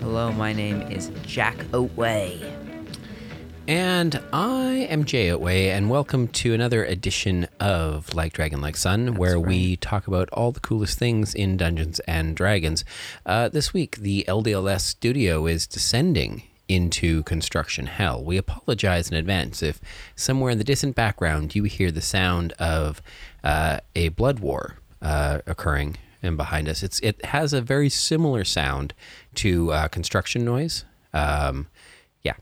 Hello, 0.00 0.32
my 0.32 0.52
name 0.52 0.82
is 0.90 1.12
Jack 1.24 1.56
Oatway. 1.70 2.52
And 3.68 4.20
I 4.32 4.88
am 4.90 5.04
Jay 5.04 5.30
Otway, 5.30 5.68
and 5.68 5.88
welcome 5.88 6.26
to 6.26 6.52
another 6.52 6.84
edition 6.84 7.46
of 7.60 8.14
Like 8.14 8.32
Dragon 8.32 8.60
Like 8.60 8.76
Sun, 8.76 9.14
where 9.14 9.38
we 9.38 9.76
talk 9.76 10.06
about 10.08 10.28
all 10.30 10.50
the 10.50 10.60
coolest 10.60 10.98
things 10.98 11.34
in 11.34 11.56
Dungeons 11.56 12.00
and 12.00 12.34
Dragons. 12.34 12.84
Uh, 13.26 13.48
this 13.48 13.72
week, 13.72 13.96
the 13.96 14.24
LDLS 14.26 14.80
studio 14.80 15.46
is 15.46 15.66
descending 15.66 16.42
into 16.68 17.22
construction 17.24 17.86
hell. 17.86 18.24
We 18.24 18.36
apologize 18.36 19.10
in 19.10 19.16
advance 19.16 19.62
if 19.62 19.80
somewhere 20.14 20.50
in 20.50 20.58
the 20.58 20.64
distant 20.64 20.94
background 20.94 21.54
you 21.54 21.64
hear 21.64 21.90
the 21.90 22.00
sound 22.00 22.52
of 22.54 23.02
uh, 23.44 23.80
a 23.94 24.08
blood 24.10 24.38
war 24.38 24.76
uh, 25.02 25.40
occurring 25.46 25.96
and 26.22 26.36
behind 26.36 26.68
us. 26.68 26.82
It's 26.82 27.00
it 27.00 27.24
has 27.26 27.52
a 27.52 27.60
very 27.60 27.88
similar 27.88 28.44
sound 28.44 28.94
to 29.36 29.72
uh, 29.72 29.88
construction 29.88 30.44
noise. 30.44 30.84
Um, 31.12 31.66
yeah, 32.22 32.34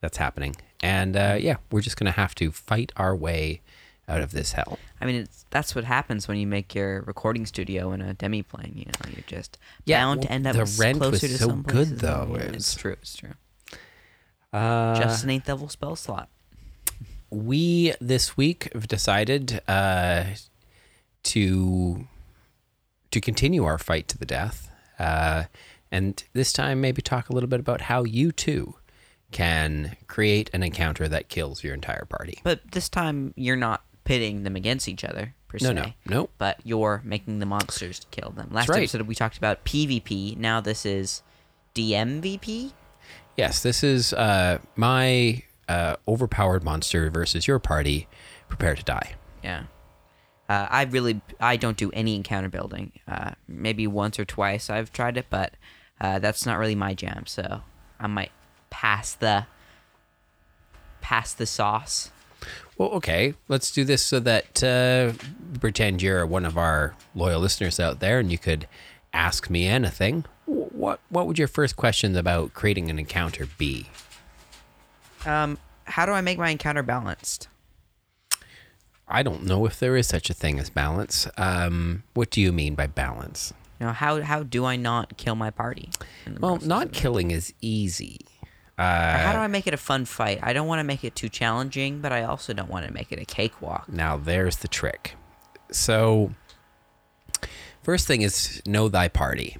that's 0.00 0.18
happening. 0.18 0.56
And 0.80 1.16
uh, 1.16 1.36
yeah, 1.40 1.56
we're 1.70 1.80
just 1.80 1.96
going 1.96 2.06
to 2.12 2.20
have 2.20 2.34
to 2.36 2.52
fight 2.52 2.92
our 2.96 3.16
way 3.16 3.60
out 4.08 4.20
of 4.22 4.30
this 4.30 4.52
hell. 4.52 4.78
I 5.00 5.06
mean, 5.06 5.16
it's, 5.16 5.44
that's 5.50 5.74
what 5.74 5.84
happens 5.84 6.28
when 6.28 6.36
you 6.38 6.46
make 6.46 6.74
your 6.74 7.02
recording 7.02 7.44
studio 7.46 7.92
in 7.92 8.00
a 8.00 8.14
demi-plane. 8.14 8.72
You 8.76 8.86
know, 8.86 9.10
you're 9.12 9.24
just 9.26 9.58
Yeah, 9.84 10.00
bound 10.02 10.20
well, 10.20 10.26
to 10.28 10.32
end 10.32 10.46
up 10.46 10.54
the 10.54 10.76
rent 10.78 10.98
was 11.00 11.20
to 11.20 11.28
so 11.28 11.48
some 11.48 11.62
good, 11.62 11.98
though. 11.98 12.36
It 12.38 12.54
it's 12.54 12.74
true. 12.74 12.92
It's 12.92 13.16
true. 13.16 13.34
Uh, 14.52 14.98
Just 14.98 15.24
an 15.24 15.30
eighth 15.30 15.48
level 15.48 15.68
spell 15.68 15.96
slot. 15.96 16.28
we 17.30 17.92
this 18.00 18.36
week 18.36 18.72
have 18.72 18.88
decided 18.88 19.60
uh, 19.68 20.24
to 21.24 22.06
to 23.10 23.20
continue 23.20 23.64
our 23.64 23.78
fight 23.78 24.08
to 24.08 24.18
the 24.18 24.24
death, 24.26 24.70
uh, 24.98 25.44
and 25.90 26.22
this 26.32 26.52
time 26.52 26.80
maybe 26.80 27.02
talk 27.02 27.28
a 27.28 27.32
little 27.32 27.48
bit 27.48 27.60
about 27.60 27.82
how 27.82 28.04
you 28.04 28.32
too 28.32 28.76
can 29.32 29.96
create 30.06 30.48
an 30.52 30.62
encounter 30.62 31.08
that 31.08 31.28
kills 31.28 31.64
your 31.64 31.74
entire 31.74 32.04
party. 32.04 32.40
But 32.44 32.70
this 32.70 32.88
time, 32.88 33.34
you're 33.36 33.56
not 33.56 33.82
pitting 34.06 34.44
them 34.44 34.56
against 34.56 34.88
each 34.88 35.04
other 35.04 35.34
per 35.48 35.58
No, 35.60 35.68
se. 35.68 35.74
no, 35.74 35.92
no. 36.06 36.28
But 36.38 36.60
you're 36.64 37.02
making 37.04 37.40
the 37.40 37.46
monsters 37.46 37.98
to 37.98 38.06
kill 38.06 38.30
them. 38.30 38.48
Last 38.50 38.70
right. 38.70 38.78
episode 38.78 39.02
we 39.02 39.14
talked 39.14 39.36
about 39.36 39.64
PvP. 39.66 40.38
Now 40.38 40.62
this 40.62 40.86
is 40.86 41.22
DMVP. 41.74 42.72
Yes, 43.36 43.62
this 43.62 43.84
is 43.84 44.14
uh, 44.14 44.58
my 44.76 45.42
uh, 45.68 45.96
overpowered 46.08 46.64
monster 46.64 47.10
versus 47.10 47.46
your 47.46 47.58
party. 47.58 48.08
Prepare 48.48 48.76
to 48.76 48.82
die. 48.82 49.14
Yeah. 49.42 49.64
Uh, 50.48 50.68
I 50.70 50.84
really 50.84 51.20
I 51.40 51.56
don't 51.56 51.76
do 51.76 51.90
any 51.90 52.14
encounter 52.14 52.48
building. 52.48 52.92
Uh, 53.06 53.32
maybe 53.48 53.86
once 53.86 54.18
or 54.18 54.24
twice 54.24 54.70
I've 54.70 54.92
tried 54.92 55.16
it, 55.16 55.26
but 55.28 55.54
uh, 56.00 56.20
that's 56.20 56.46
not 56.46 56.58
really 56.58 56.76
my 56.76 56.94
jam. 56.94 57.26
So 57.26 57.62
I 57.98 58.06
might 58.06 58.30
pass 58.70 59.14
the 59.14 59.46
pass 61.00 61.34
the 61.34 61.46
sauce. 61.46 62.12
Well, 62.78 62.90
okay, 62.90 63.34
let's 63.48 63.70
do 63.72 63.84
this 63.84 64.02
so 64.02 64.20
that 64.20 64.62
uh, 64.62 65.12
pretend 65.60 66.02
you're 66.02 66.26
one 66.26 66.44
of 66.44 66.58
our 66.58 66.94
loyal 67.14 67.40
listeners 67.40 67.80
out 67.80 68.00
there, 68.00 68.18
and 68.18 68.30
you 68.30 68.38
could 68.38 68.68
ask 69.14 69.48
me 69.48 69.66
anything. 69.66 70.24
What 70.44 71.00
What 71.08 71.26
would 71.26 71.38
your 71.38 71.48
first 71.48 71.76
questions 71.76 72.16
about 72.16 72.52
creating 72.52 72.90
an 72.90 72.98
encounter 72.98 73.48
be? 73.58 73.86
Um, 75.24 75.58
how 75.84 76.06
do 76.06 76.12
I 76.12 76.20
make 76.20 76.38
my 76.38 76.50
encounter 76.50 76.82
balanced? 76.82 77.48
I 79.08 79.22
don't 79.22 79.44
know 79.44 79.66
if 79.66 79.78
there 79.78 79.96
is 79.96 80.06
such 80.06 80.30
a 80.30 80.34
thing 80.34 80.58
as 80.58 80.68
balance. 80.68 81.28
Um, 81.36 82.02
what 82.14 82.30
do 82.30 82.40
you 82.40 82.52
mean 82.52 82.74
by 82.74 82.88
balance? 82.88 83.54
You 83.80 83.86
know, 83.86 83.92
how 83.92 84.20
how 84.22 84.42
do 84.42 84.64
I 84.64 84.76
not 84.76 85.16
kill 85.16 85.34
my 85.34 85.50
party? 85.50 85.90
Well, 86.40 86.58
not 86.62 86.92
killing 86.92 87.30
is 87.30 87.54
easy. 87.60 88.18
Uh, 88.78 89.18
how 89.18 89.32
do 89.32 89.38
I 89.38 89.46
make 89.46 89.66
it 89.66 89.72
a 89.72 89.78
fun 89.78 90.04
fight? 90.04 90.38
I 90.42 90.52
don't 90.52 90.66
want 90.66 90.80
to 90.80 90.84
make 90.84 91.02
it 91.02 91.14
too 91.14 91.28
challenging, 91.28 92.00
but 92.00 92.12
I 92.12 92.24
also 92.24 92.52
don't 92.52 92.68
want 92.68 92.86
to 92.86 92.92
make 92.92 93.10
it 93.10 93.18
a 93.18 93.24
cakewalk. 93.24 93.88
Now, 93.88 94.16
there's 94.16 94.56
the 94.56 94.68
trick. 94.68 95.14
So, 95.72 96.34
first 97.82 98.06
thing 98.06 98.22
is 98.22 98.62
know 98.66 98.88
thy 98.88 99.08
party. 99.08 99.56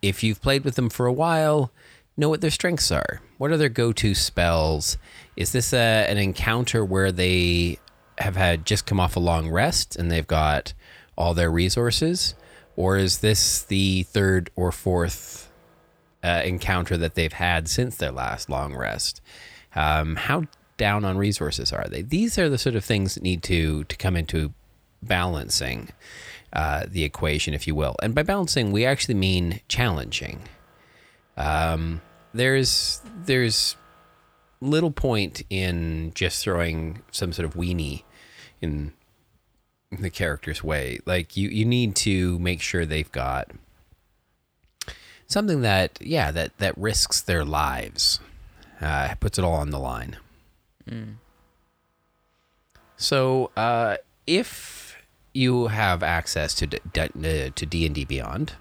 If 0.00 0.22
you've 0.22 0.40
played 0.40 0.64
with 0.64 0.76
them 0.76 0.88
for 0.88 1.04
a 1.04 1.12
while, 1.12 1.70
know 2.16 2.30
what 2.30 2.40
their 2.40 2.50
strengths 2.50 2.90
are. 2.90 3.20
What 3.36 3.50
are 3.50 3.58
their 3.58 3.68
go 3.68 3.92
to 3.92 4.14
spells? 4.14 4.96
Is 5.36 5.52
this 5.52 5.74
a, 5.74 6.06
an 6.08 6.16
encounter 6.16 6.82
where 6.82 7.12
they 7.12 7.78
have 8.18 8.36
had 8.36 8.64
just 8.64 8.86
come 8.86 9.00
off 9.00 9.16
a 9.16 9.20
long 9.20 9.50
rest 9.50 9.96
and 9.96 10.10
they've 10.10 10.26
got 10.26 10.72
all 11.16 11.34
their 11.34 11.50
resources? 11.50 12.34
Or 12.76 12.96
is 12.96 13.18
this 13.18 13.62
the 13.62 14.04
third 14.04 14.50
or 14.56 14.72
fourth 14.72 15.49
uh, 16.22 16.42
encounter 16.44 16.96
that 16.96 17.14
they've 17.14 17.32
had 17.32 17.68
since 17.68 17.96
their 17.96 18.12
last 18.12 18.48
long 18.48 18.74
rest. 18.74 19.20
Um, 19.74 20.16
how 20.16 20.44
down 20.76 21.04
on 21.04 21.18
resources 21.18 21.72
are 21.72 21.86
they? 21.88 22.02
These 22.02 22.38
are 22.38 22.48
the 22.48 22.58
sort 22.58 22.74
of 22.74 22.84
things 22.84 23.14
that 23.14 23.22
need 23.22 23.42
to 23.44 23.84
to 23.84 23.96
come 23.96 24.16
into 24.16 24.52
balancing 25.02 25.90
uh, 26.52 26.84
the 26.88 27.04
equation, 27.04 27.54
if 27.54 27.66
you 27.66 27.74
will. 27.74 27.96
And 28.02 28.14
by 28.14 28.22
balancing, 28.22 28.72
we 28.72 28.84
actually 28.84 29.14
mean 29.14 29.60
challenging. 29.68 30.40
Um, 31.36 32.00
there's 32.34 33.00
there's 33.24 33.76
little 34.60 34.90
point 34.90 35.42
in 35.48 36.12
just 36.14 36.42
throwing 36.42 37.02
some 37.10 37.32
sort 37.32 37.46
of 37.46 37.54
weenie 37.54 38.02
in 38.60 38.92
the 39.90 40.10
character's 40.10 40.62
way. 40.62 40.98
Like 41.06 41.36
you 41.36 41.48
you 41.48 41.64
need 41.64 41.96
to 41.96 42.38
make 42.38 42.60
sure 42.60 42.84
they've 42.84 43.10
got 43.10 43.50
something 45.30 45.62
that 45.62 45.98
yeah 46.00 46.30
that 46.30 46.56
that 46.58 46.76
risks 46.76 47.20
their 47.20 47.44
lives 47.44 48.20
uh, 48.80 49.14
puts 49.20 49.38
it 49.38 49.44
all 49.44 49.54
on 49.54 49.70
the 49.70 49.78
line. 49.78 50.16
So 52.96 53.50
uh, 53.56 53.96
if 54.26 54.96
you 55.32 55.68
have 55.68 56.02
access 56.02 56.54
to 56.56 56.66
D- 56.66 56.78
D- 56.92 57.00
uh, 57.02 57.50
to 57.54 57.66
d&d 57.66 58.04
beyond 58.04 58.54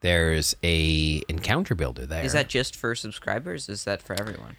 there's 0.00 0.54
a 0.62 1.22
encounter 1.28 1.74
builder 1.74 2.06
there. 2.06 2.24
Is 2.24 2.32
that 2.32 2.48
just 2.48 2.74
for 2.76 2.94
subscribers? 2.94 3.68
Is 3.68 3.84
that 3.84 4.00
for 4.02 4.18
everyone? 4.18 4.56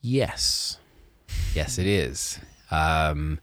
yes. 0.00 0.78
Yes 1.54 1.78
it 1.78 1.86
is. 1.86 2.38
Um, 2.70 3.40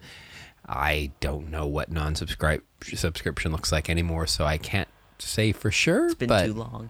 i 0.68 1.12
don't 1.20 1.52
know 1.52 1.68
what 1.68 1.92
non-subscribe 1.92 2.64
subscription 2.82 3.52
looks 3.52 3.72
like 3.72 3.88
anymore 3.88 4.26
so 4.26 4.46
i 4.46 4.58
can't 4.58 4.88
say 5.20 5.52
for 5.52 5.72
sure 5.72 6.08
It's 6.08 6.16
been 6.16 6.30
but 6.30 6.46
too 6.46 6.54
long. 6.54 6.90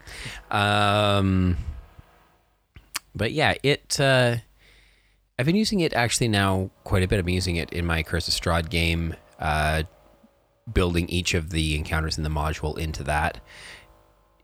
Um, 0.51 1.57
but 3.15 3.31
yeah, 3.31 3.55
it. 3.63 3.99
Uh, 3.99 4.37
I've 5.37 5.45
been 5.45 5.55
using 5.55 5.81
it 5.81 5.93
actually 5.93 6.27
now 6.29 6.69
quite 6.83 7.03
a 7.03 7.07
bit. 7.07 7.19
I've 7.19 7.25
been 7.25 7.35
using 7.35 7.57
it 7.57 7.71
in 7.73 7.85
my 7.85 8.03
Curse 8.03 8.27
of 8.27 8.33
Strahd 8.33 8.69
game, 8.69 9.15
uh, 9.39 9.83
building 10.71 11.09
each 11.09 11.33
of 11.33 11.49
the 11.49 11.75
encounters 11.75 12.17
in 12.17 12.23
the 12.23 12.29
module 12.29 12.77
into 12.77 13.03
that. 13.03 13.41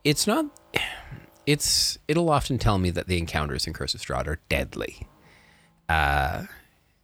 It's 0.04 0.26
not. 0.26 0.46
It's. 1.46 1.98
It'll 2.08 2.30
often 2.30 2.58
tell 2.58 2.78
me 2.78 2.90
that 2.90 3.06
the 3.06 3.18
encounters 3.18 3.66
in 3.66 3.72
Curse 3.72 3.94
of 3.94 4.00
Strahd 4.00 4.26
are 4.26 4.38
deadly. 4.48 5.06
Uh, 5.88 6.44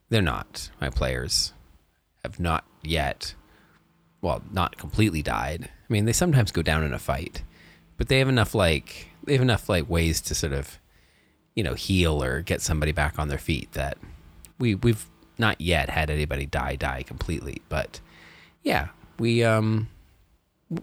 they're 0.09 0.23
not. 0.23 0.71
My 0.81 0.91
players 0.91 1.53
have 2.23 2.39
not 2.41 2.65
yet. 2.83 3.35
Well, 4.21 4.43
not 4.51 4.77
completely 4.77 5.23
died. 5.23 5.69
I 5.69 5.93
mean, 5.93 6.05
they 6.05 6.13
sometimes 6.13 6.51
go 6.51 6.63
down 6.63 6.83
in 6.83 6.93
a 6.93 6.99
fight, 6.99 7.43
but 7.97 8.09
they 8.09 8.19
have 8.19 8.29
enough 8.29 8.55
like 8.55 9.09
they 9.25 9.33
have 9.33 9.43
enough 9.43 9.69
like 9.69 9.89
ways 9.89 10.21
to 10.23 10.35
sort 10.35 10.53
of, 10.53 10.79
you 11.55 11.63
know, 11.63 11.75
heal 11.75 12.23
or 12.23 12.43
get 12.43 12.61
somebody 12.61 12.93
back 12.93 13.19
on 13.19 13.29
their 13.29 13.39
feet 13.39 13.73
that 13.73 13.99
we 14.59 14.75
we've 14.75 15.07
not 15.39 15.61
yet 15.61 15.89
had 15.89 16.11
anybody 16.11 16.47
die 16.47 16.77
die 16.77 17.03
completely. 17.05 17.63
But 17.69 18.01
yeah, 18.63 18.89
we 19.19 19.45
um, 19.45 19.89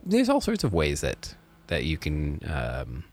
there's 0.06 0.30
all 0.30 0.42
sorts 0.42 0.64
of 0.64 0.74
ways 0.74 1.02
that 1.02 1.36
that 1.68 1.84
you 1.84 1.98
can 1.98 2.40
um, 2.48 3.04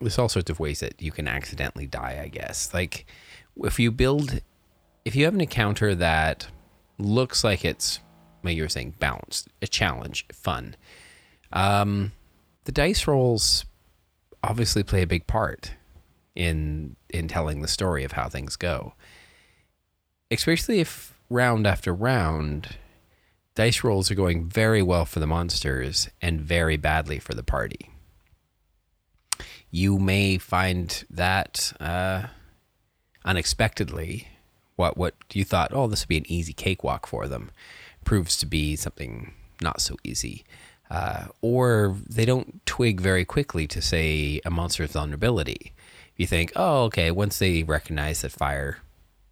there's 0.00 0.18
all 0.18 0.28
sorts 0.28 0.50
of 0.50 0.58
ways 0.58 0.80
that 0.80 1.00
you 1.00 1.12
can 1.12 1.28
accidentally 1.28 1.86
die. 1.86 2.20
I 2.22 2.28
guess 2.28 2.74
like 2.74 3.06
if 3.56 3.78
you 3.78 3.90
build 3.90 4.40
if 5.04 5.16
you 5.16 5.24
have 5.24 5.34
an 5.34 5.40
encounter 5.40 5.94
that 5.94 6.48
looks 6.98 7.42
like 7.44 7.64
it's 7.64 8.00
like 8.42 8.56
you 8.56 8.62
were 8.62 8.68
saying 8.68 8.94
balanced 8.98 9.48
a 9.60 9.66
challenge 9.66 10.26
fun 10.32 10.74
um 11.52 12.12
the 12.64 12.72
dice 12.72 13.06
rolls 13.06 13.64
obviously 14.42 14.82
play 14.82 15.02
a 15.02 15.06
big 15.06 15.26
part 15.26 15.72
in 16.34 16.96
in 17.10 17.28
telling 17.28 17.60
the 17.60 17.68
story 17.68 18.04
of 18.04 18.12
how 18.12 18.28
things 18.28 18.56
go 18.56 18.94
especially 20.32 20.80
if 20.80 21.14
round 21.28 21.66
after 21.66 21.92
round, 21.92 22.76
dice 23.54 23.84
rolls 23.84 24.10
are 24.10 24.14
going 24.14 24.48
very 24.48 24.82
well 24.82 25.04
for 25.04 25.20
the 25.20 25.26
monsters 25.26 26.08
and 26.20 26.40
very 26.40 26.76
badly 26.76 27.18
for 27.18 27.34
the 27.34 27.42
party. 27.42 27.90
You 29.70 29.98
may 29.98 30.38
find 30.38 31.04
that 31.10 31.72
uh, 31.80 32.24
unexpectedly, 33.24 34.28
what 34.82 34.96
what 34.96 35.14
you 35.32 35.44
thought, 35.44 35.70
oh, 35.72 35.86
this 35.86 36.02
would 36.02 36.08
be 36.08 36.18
an 36.18 36.30
easy 36.30 36.52
cakewalk 36.52 37.06
for 37.06 37.28
them, 37.28 37.50
proves 38.04 38.36
to 38.38 38.46
be 38.46 38.74
something 38.74 39.32
not 39.60 39.80
so 39.80 39.96
easy. 40.02 40.44
Uh, 40.90 41.26
or 41.40 41.96
they 42.06 42.26
don't 42.26 42.66
twig 42.66 43.00
very 43.00 43.24
quickly 43.24 43.66
to 43.66 43.80
say 43.80 44.40
a 44.44 44.50
monster's 44.50 44.92
vulnerability. 44.92 45.72
You 46.16 46.26
think, 46.26 46.52
oh, 46.56 46.84
okay, 46.84 47.10
once 47.10 47.38
they 47.38 47.62
recognize 47.62 48.20
that 48.22 48.32
fire, 48.32 48.78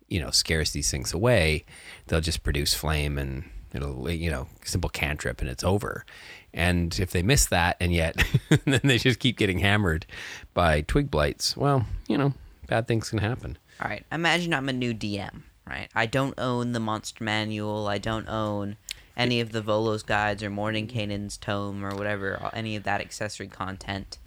you 0.08 0.20
know, 0.20 0.31
scares 0.31 0.70
these 0.70 0.91
things 0.91 1.12
away, 1.12 1.64
they'll 2.06 2.23
just 2.23 2.43
produce 2.44 2.73
flame 2.73 3.19
and 3.19 3.44
it'll, 3.75 4.08
you 4.08 4.31
know, 4.31 4.46
simple 4.64 4.88
cantrip 4.88 5.41
and 5.41 5.50
it's 5.50 5.64
over. 5.64 6.06
And 6.55 6.99
if 6.99 7.11
they 7.11 7.23
miss 7.23 7.46
that 7.46 7.76
and 7.81 7.93
yet 7.93 8.17
then 8.64 8.81
they 8.85 8.99
just 8.99 9.19
keep 9.19 9.37
getting 9.37 9.58
hammered 9.58 10.06
by 10.55 10.81
twig 10.82 11.11
blights, 11.11 11.56
well, 11.56 11.85
you 12.08 12.17
know, 12.17 12.32
bad 12.69 12.87
things 12.87 13.11
can 13.11 13.19
happen. 13.19 13.58
All 13.81 13.88
right. 13.88 14.05
Imagine 14.12 14.53
I'm 14.53 14.69
a 14.69 14.73
new 14.73 14.93
DM, 14.93 15.43
right? 15.67 15.88
I 15.94 16.06
don't 16.06 16.38
own 16.38 16.73
the 16.73 16.81
monster 16.81 17.25
manual. 17.25 17.87
I 17.87 17.99
don't 17.99 18.29
own 18.29 18.77
any 19.17 19.41
of 19.41 19.53
the 19.53 19.62
Volo's 19.62 20.03
guides 20.03 20.43
or 20.43 20.50
Mordenkainen's 20.50 21.37
tome 21.37 21.85
or 21.85 21.94
whatever, 21.94 22.50
any 22.53 22.77
of 22.77 22.85
that 22.85 23.00
accessory 23.00 23.49
content. 23.49 24.19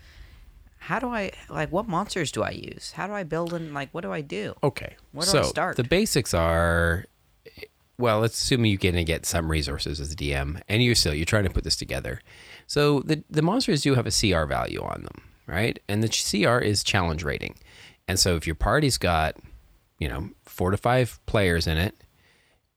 How 0.77 0.99
do 0.99 1.07
I 1.07 1.31
like 1.49 1.71
what 1.71 1.87
monsters 1.87 2.31
do 2.31 2.43
I 2.43 2.51
use? 2.51 2.91
How 2.91 3.07
do 3.07 3.13
I 3.13 3.23
build 3.23 3.53
and 3.53 3.73
like 3.73 3.89
what 3.91 4.01
do 4.01 4.11
I 4.11 4.21
do? 4.21 4.55
Okay. 4.61 4.95
Where 5.11 5.25
do 5.25 5.31
so 5.31 5.39
I 5.39 5.43
start? 5.43 5.77
the 5.77 5.83
basics 5.83 6.33
are 6.33 7.05
well, 7.97 8.19
let's 8.19 8.41
assume 8.41 8.65
you're 8.65 8.77
going 8.77 8.95
to 8.95 9.03
get 9.03 9.25
some 9.25 9.49
resources 9.51 9.99
as 9.99 10.11
a 10.11 10.15
DM, 10.15 10.59
and 10.67 10.83
you're 10.83 10.95
still 10.95 11.13
you're 11.13 11.25
trying 11.25 11.45
to 11.45 11.49
put 11.49 11.63
this 11.63 11.75
together. 11.75 12.21
So 12.67 12.99
the 13.01 13.23
the 13.29 13.41
monsters 13.41 13.83
do 13.83 13.95
have 13.95 14.07
a 14.07 14.11
CR 14.11 14.45
value 14.45 14.81
on 14.81 15.03
them, 15.03 15.21
right? 15.47 15.79
And 15.87 16.03
the 16.03 16.09
CR 16.09 16.57
is 16.57 16.83
challenge 16.83 17.23
rating, 17.23 17.55
and 18.07 18.19
so 18.19 18.35
if 18.35 18.45
your 18.45 18.55
party's 18.55 18.97
got, 18.97 19.35
you 19.97 20.07
know, 20.07 20.29
four 20.43 20.71
to 20.71 20.77
five 20.77 21.19
players 21.25 21.67
in 21.67 21.77
it, 21.77 21.95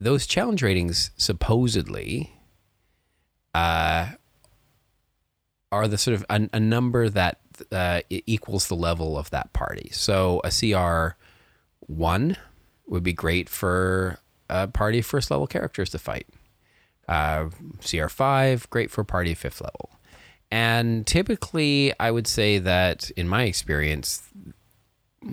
those 0.00 0.26
challenge 0.26 0.62
ratings 0.62 1.10
supposedly, 1.16 2.32
uh, 3.54 4.10
are 5.72 5.88
the 5.88 5.98
sort 5.98 6.14
of 6.14 6.24
a, 6.30 6.48
a 6.52 6.60
number 6.60 7.08
that 7.08 7.40
uh, 7.72 8.00
equals 8.10 8.68
the 8.68 8.74
level 8.74 9.18
of 9.18 9.30
that 9.30 9.52
party. 9.52 9.88
So 9.92 10.40
a 10.44 10.50
CR 10.50 11.16
one 11.80 12.36
would 12.86 13.02
be 13.02 13.12
great 13.12 13.48
for 13.48 14.18
a 14.48 14.68
party 14.68 15.00
of 15.00 15.06
first 15.06 15.30
level 15.30 15.46
characters 15.46 15.90
to 15.90 15.98
fight. 15.98 16.26
Uh, 17.08 17.48
CR 17.84 18.08
five, 18.08 18.68
great 18.70 18.90
for 18.90 19.00
a 19.00 19.04
party 19.04 19.32
of 19.32 19.38
fifth 19.38 19.60
level. 19.60 19.90
And 20.50 21.06
typically, 21.06 21.92
I 21.98 22.10
would 22.10 22.26
say 22.26 22.58
that 22.58 23.10
in 23.10 23.28
my 23.28 23.44
experience, 23.44 24.22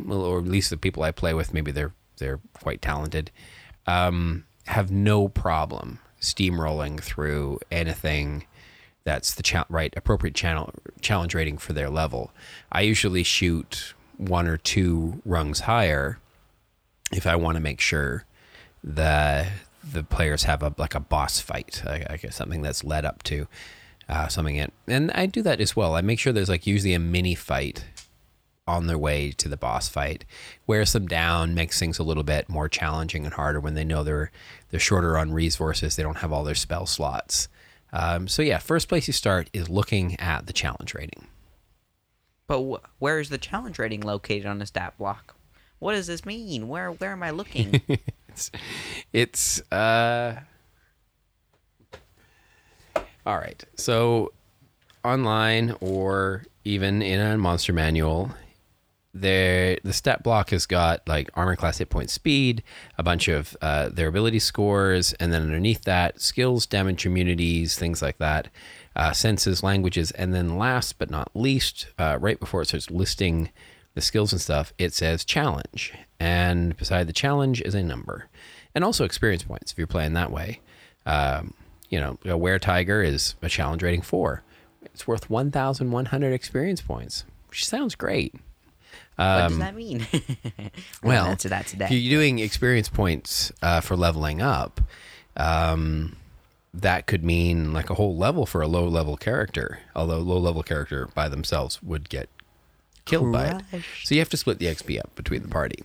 or 0.09 0.39
at 0.39 0.45
least 0.45 0.69
the 0.69 0.77
people 0.77 1.03
I 1.03 1.11
play 1.11 1.33
with, 1.33 1.53
maybe 1.53 1.71
they're 1.71 1.93
they're 2.17 2.39
quite 2.53 2.81
talented, 2.81 3.31
um, 3.87 4.45
have 4.65 4.91
no 4.91 5.27
problem 5.27 5.99
steamrolling 6.21 7.01
through 7.01 7.59
anything 7.71 8.45
that's 9.03 9.33
the 9.33 9.43
cha- 9.43 9.65
right 9.67 9.93
appropriate 9.97 10.35
channel 10.35 10.73
challenge 11.01 11.35
rating 11.35 11.57
for 11.57 11.73
their 11.73 11.89
level. 11.89 12.31
I 12.71 12.81
usually 12.81 13.23
shoot 13.23 13.93
one 14.17 14.47
or 14.47 14.57
two 14.57 15.21
rungs 15.25 15.61
higher 15.61 16.19
if 17.11 17.27
I 17.27 17.35
want 17.35 17.55
to 17.55 17.61
make 17.61 17.81
sure 17.81 18.25
that 18.83 19.47
the 19.83 20.03
players 20.03 20.43
have 20.43 20.63
a 20.63 20.73
like 20.77 20.95
a 20.95 20.99
boss 20.99 21.39
fight, 21.39 21.83
I, 21.85 22.17
guess 22.17 22.35
something 22.35 22.61
that's 22.61 22.83
led 22.83 23.05
up 23.05 23.23
to 23.23 23.47
uh, 24.07 24.27
something. 24.27 24.55
In, 24.55 24.71
and 24.87 25.11
I 25.11 25.25
do 25.25 25.41
that 25.41 25.59
as 25.59 25.75
well. 25.75 25.95
I 25.95 26.01
make 26.01 26.19
sure 26.19 26.31
there's 26.31 26.49
like 26.49 26.65
usually 26.65 26.93
a 26.93 26.99
mini 26.99 27.35
fight 27.35 27.85
on 28.67 28.87
their 28.87 28.97
way 28.97 29.31
to 29.31 29.49
the 29.49 29.57
boss 29.57 29.89
fight, 29.89 30.25
wears 30.65 30.93
them 30.93 31.07
down, 31.07 31.53
makes 31.53 31.79
things 31.79 31.99
a 31.99 32.03
little 32.03 32.23
bit 32.23 32.47
more 32.47 32.69
challenging 32.69 33.25
and 33.25 33.33
harder 33.33 33.59
when 33.59 33.73
they 33.73 33.83
know 33.83 34.03
they're 34.03 34.31
they're 34.69 34.79
shorter 34.79 35.17
on 35.17 35.33
resources. 35.33 35.95
They 35.95 36.03
don't 36.03 36.17
have 36.17 36.31
all 36.31 36.43
their 36.43 36.55
spell 36.55 36.85
slots. 36.85 37.47
Um, 37.91 38.27
so 38.27 38.41
yeah, 38.41 38.57
first 38.57 38.87
place 38.87 39.07
you 39.07 39.13
start 39.13 39.49
is 39.53 39.69
looking 39.69 40.19
at 40.19 40.47
the 40.47 40.53
challenge 40.53 40.93
rating. 40.93 41.27
But 42.47 42.63
wh- 42.63 43.01
where 43.01 43.19
is 43.19 43.29
the 43.29 43.37
challenge 43.37 43.77
rating 43.77 44.01
located 44.01 44.45
on 44.45 44.59
the 44.59 44.65
stat 44.65 44.97
block? 44.97 45.35
What 45.79 45.93
does 45.93 46.07
this 46.07 46.25
mean? 46.25 46.67
Where 46.67 46.91
where 46.91 47.11
am 47.11 47.23
I 47.23 47.31
looking? 47.31 47.81
it's 48.29 48.51
it's 49.11 49.71
uh 49.71 50.39
all 53.25 53.37
right 53.37 53.63
so 53.75 54.33
online 55.05 55.73
or 55.79 56.43
even 56.65 57.01
in 57.01 57.19
a 57.21 57.37
monster 57.37 57.71
manual 57.71 58.31
there 59.13 59.77
the 59.83 59.93
stat 59.93 60.23
block 60.23 60.49
has 60.49 60.65
got 60.65 61.07
like 61.07 61.29
armor 61.35 61.55
class 61.55 61.77
hit 61.77 61.89
point 61.89 62.09
speed 62.09 62.63
a 62.97 63.03
bunch 63.03 63.27
of 63.27 63.55
uh, 63.61 63.89
their 63.89 64.07
ability 64.07 64.39
scores 64.39 65.13
and 65.13 65.31
then 65.31 65.43
underneath 65.43 65.83
that 65.83 66.19
skills 66.19 66.65
damage 66.65 67.05
immunities 67.05 67.77
things 67.77 68.01
like 68.01 68.17
that 68.17 68.49
uh, 68.95 69.11
senses 69.11 69.63
languages 69.63 70.11
and 70.11 70.33
then 70.33 70.57
last 70.57 70.97
but 70.97 71.09
not 71.09 71.29
least 71.33 71.87
uh, 71.97 72.17
right 72.19 72.39
before 72.39 72.61
it 72.61 72.67
starts 72.67 72.89
listing 72.89 73.49
the 73.93 74.01
skills 74.01 74.31
and 74.31 74.41
stuff 74.41 74.73
it 74.77 74.93
says 74.93 75.25
challenge. 75.25 75.93
And 76.19 76.75
beside 76.77 77.07
the 77.07 77.13
challenge 77.13 77.61
is 77.61 77.75
a 77.75 77.83
number. 77.83 78.29
And 78.75 78.83
also 78.83 79.05
experience 79.05 79.43
points 79.43 79.71
if 79.71 79.77
you're 79.77 79.87
playing 79.87 80.13
that 80.13 80.31
way. 80.31 80.61
Um, 81.05 81.53
you 81.89 81.99
know 81.99 82.17
a 82.25 82.37
were 82.37 82.57
tiger 82.57 83.03
is 83.03 83.35
a 83.41 83.49
challenge 83.49 83.83
rating 83.83 84.01
four. 84.01 84.43
It's 84.81 85.07
worth 85.07 85.29
1100 85.29 86.33
experience 86.33 86.81
points 86.81 87.25
which 87.49 87.67
sounds 87.67 87.93
great 87.93 88.33
what 89.15 89.25
Um, 89.25 89.49
does 89.49 89.59
that 89.59 89.75
mean? 89.75 90.05
well, 91.03 91.25
answer 91.25 91.49
that 91.49 91.67
today. 91.67 91.85
If 91.85 91.91
you're 91.91 92.17
doing 92.19 92.39
experience 92.39 92.89
points 92.89 93.51
uh, 93.61 93.81
for 93.81 93.95
leveling 93.95 94.41
up, 94.41 94.81
um, 95.37 96.15
that 96.73 97.05
could 97.05 97.23
mean 97.23 97.73
like 97.73 97.89
a 97.89 97.93
whole 97.93 98.17
level 98.17 98.45
for 98.45 98.61
a 98.61 98.67
low 98.67 98.87
level 98.87 99.17
character. 99.17 99.79
Although 99.95 100.19
low 100.19 100.37
level 100.39 100.63
character 100.63 101.07
by 101.13 101.29
themselves 101.29 101.81
would 101.83 102.09
get 102.09 102.29
killed 103.05 103.31
by 103.31 103.61
it. 103.71 103.83
So 104.03 104.15
you 104.15 104.21
have 104.21 104.29
to 104.29 104.37
split 104.37 104.59
the 104.59 104.65
XP 104.67 104.99
up 104.99 105.13
between 105.15 105.41
the 105.41 105.49
party. 105.49 105.83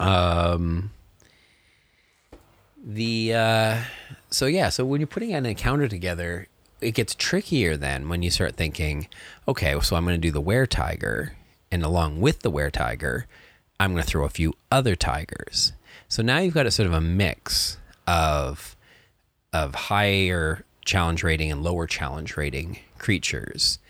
Um. 0.00 0.90
The 2.86 3.32
uh, 3.32 3.80
so 4.30 4.44
yeah, 4.44 4.68
so 4.68 4.84
when 4.84 5.00
you're 5.00 5.06
putting 5.08 5.32
an 5.32 5.46
encounter 5.46 5.88
together, 5.88 6.48
it 6.82 6.90
gets 6.92 7.14
trickier 7.14 7.78
then 7.78 8.10
when 8.10 8.22
you 8.22 8.30
start 8.30 8.56
thinking, 8.56 9.08
okay, 9.48 9.78
so 9.80 9.96
I'm 9.96 10.04
going 10.04 10.16
to 10.16 10.20
do 10.20 10.30
the 10.30 10.40
were 10.40 10.66
tiger, 10.66 11.34
and 11.74 11.82
along 11.82 12.20
with 12.20 12.38
the 12.42 12.50
were 12.50 12.70
tiger, 12.70 13.26
I'm 13.80 13.94
going 13.94 14.04
to 14.04 14.08
throw 14.08 14.24
a 14.24 14.28
few 14.28 14.54
other 14.70 14.94
tigers. 14.94 15.72
So 16.06 16.22
now 16.22 16.38
you've 16.38 16.54
got 16.54 16.66
a 16.66 16.70
sort 16.70 16.86
of 16.86 16.92
a 16.92 17.00
mix 17.00 17.78
of 18.06 18.76
of 19.52 19.74
higher 19.74 20.64
challenge 20.84 21.24
rating 21.24 21.50
and 21.50 21.64
lower 21.64 21.88
challenge 21.88 22.36
rating 22.36 22.78
creatures, 22.98 23.80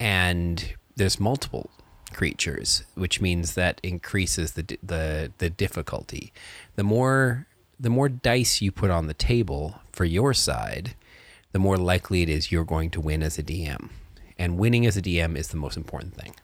and 0.00 0.74
there's 0.96 1.20
multiple 1.20 1.70
creatures, 2.12 2.82
which 2.96 3.20
means 3.20 3.54
that 3.54 3.80
increases 3.84 4.52
the 4.52 4.64
the 4.82 5.30
the 5.38 5.50
difficulty. 5.50 6.32
The 6.74 6.82
more 6.82 7.46
the 7.78 7.90
more 7.90 8.08
dice 8.08 8.60
you 8.60 8.72
put 8.72 8.90
on 8.90 9.06
the 9.06 9.14
table 9.14 9.78
for 9.92 10.04
your 10.04 10.34
side, 10.34 10.96
the 11.52 11.60
more 11.60 11.76
likely 11.76 12.22
it 12.22 12.28
is 12.28 12.50
you're 12.50 12.64
going 12.64 12.90
to 12.90 13.00
win 13.00 13.22
as 13.22 13.38
a 13.38 13.44
DM. 13.44 13.90
And 14.36 14.58
winning 14.58 14.84
as 14.84 14.96
a 14.96 15.02
DM 15.02 15.36
is 15.36 15.48
the 15.48 15.56
most 15.56 15.76
important 15.76 16.16
thing. 16.16 16.34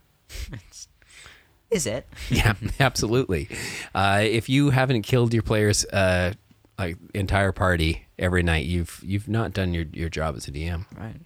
Is 1.71 1.87
it? 1.87 2.07
Yeah, 2.31 2.55
absolutely. 2.81 3.49
Uh, 3.95 4.21
if 4.23 4.49
you 4.49 4.71
haven't 4.71 5.03
killed 5.03 5.35
your 5.35 5.43
players' 5.43 5.85
uh, 5.87 6.35
like 6.79 6.97
entire 7.15 7.53
party 7.53 8.07
every 8.19 8.43
night, 8.43 8.67
you've 8.67 9.01
you've 9.03 9.29
not 9.29 9.53
done 9.53 9.75
your, 9.75 9.85
your 9.93 10.09
job 10.09 10.37
as 10.37 10.47
a 10.47 10.53
DM. 10.53 10.85
Right. 10.97 11.17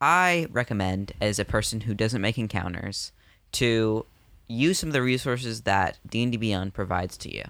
I 0.00 0.48
recommend, 0.50 1.12
as 1.20 1.38
a 1.38 1.44
person 1.44 1.82
who 1.82 1.94
doesn't 1.94 2.20
make 2.20 2.36
encounters, 2.36 3.12
to 3.52 4.04
use 4.48 4.80
some 4.80 4.88
of 4.88 4.92
the 4.92 5.02
resources 5.02 5.62
that 5.62 5.98
D&D 6.08 6.36
Beyond 6.38 6.74
provides 6.74 7.16
to 7.18 7.32
you. 7.32 7.44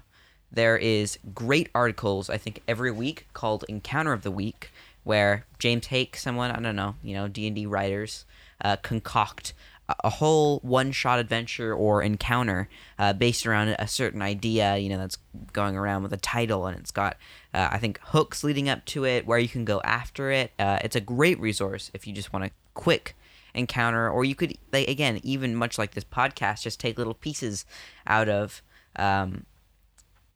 There 0.51 0.77
is 0.77 1.17
great 1.33 1.69
articles, 1.73 2.29
I 2.29 2.37
think, 2.37 2.61
every 2.67 2.91
week 2.91 3.27
called 3.33 3.65
Encounter 3.67 4.13
of 4.13 4.21
the 4.21 4.29
Week, 4.29 4.71
where 5.03 5.47
James 5.57 5.87
Haeck, 5.87 6.15
someone, 6.15 6.51
I 6.51 6.59
don't 6.59 6.75
know, 6.75 6.93
you 7.01 7.15
know, 7.15 7.27
D&D 7.27 7.65
writers, 7.65 8.23
uh, 8.63 8.75
concoct 8.77 9.53
a, 9.89 10.09
whole 10.09 10.59
one-shot 10.59 11.19
adventure 11.19 11.73
or 11.73 12.01
encounter 12.01 12.69
uh, 12.97 13.13
based 13.13 13.45
around 13.45 13.69
a 13.69 13.87
certain 13.87 14.21
idea, 14.21 14.77
you 14.77 14.89
know, 14.89 14.97
that's 14.97 15.17
going 15.51 15.75
around 15.75 16.03
with 16.03 16.13
a 16.13 16.17
title, 16.17 16.65
and 16.67 16.77
it's 16.77 16.91
got, 16.91 17.17
uh, 17.53 17.69
I 17.71 17.77
think, 17.79 17.99
hooks 18.01 18.43
leading 18.43 18.69
up 18.69 18.85
to 18.85 19.05
it, 19.05 19.25
where 19.25 19.39
you 19.39 19.49
can 19.49 19.65
go 19.65 19.81
after 19.83 20.31
it. 20.31 20.51
Uh, 20.57 20.79
it's 20.83 20.95
a 20.95 21.01
great 21.01 21.39
resource 21.39 21.91
if 21.93 22.07
you 22.07 22.13
just 22.13 22.31
want 22.31 22.45
a 22.45 22.51
quick 22.73 23.15
encounter, 23.53 24.09
or 24.09 24.25
you 24.25 24.35
could, 24.35 24.57
like, 24.71 24.87
again, 24.87 25.19
even 25.23 25.55
much 25.55 25.77
like 25.77 25.91
this 25.91 26.05
podcast, 26.05 26.61
just 26.61 26.79
take 26.79 26.97
little 26.97 27.13
pieces 27.13 27.65
out 28.07 28.29
of. 28.29 28.61
Um, 28.95 29.45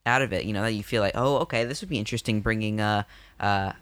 out 0.08 0.22
of 0.22 0.34
it. 0.34 0.46
You 0.46 0.54
know, 0.54 0.62
that 0.62 0.72
you 0.72 0.84
feel 0.84 1.01
like, 1.01 1.12
oh, 1.16 1.39
okay, 1.39 1.66
this 1.66 1.82
would 1.82 1.89
be 1.89 2.00
interesting. 2.00 2.42
Bringing 2.42 2.80
a, 2.80 3.06
a 3.39 3.75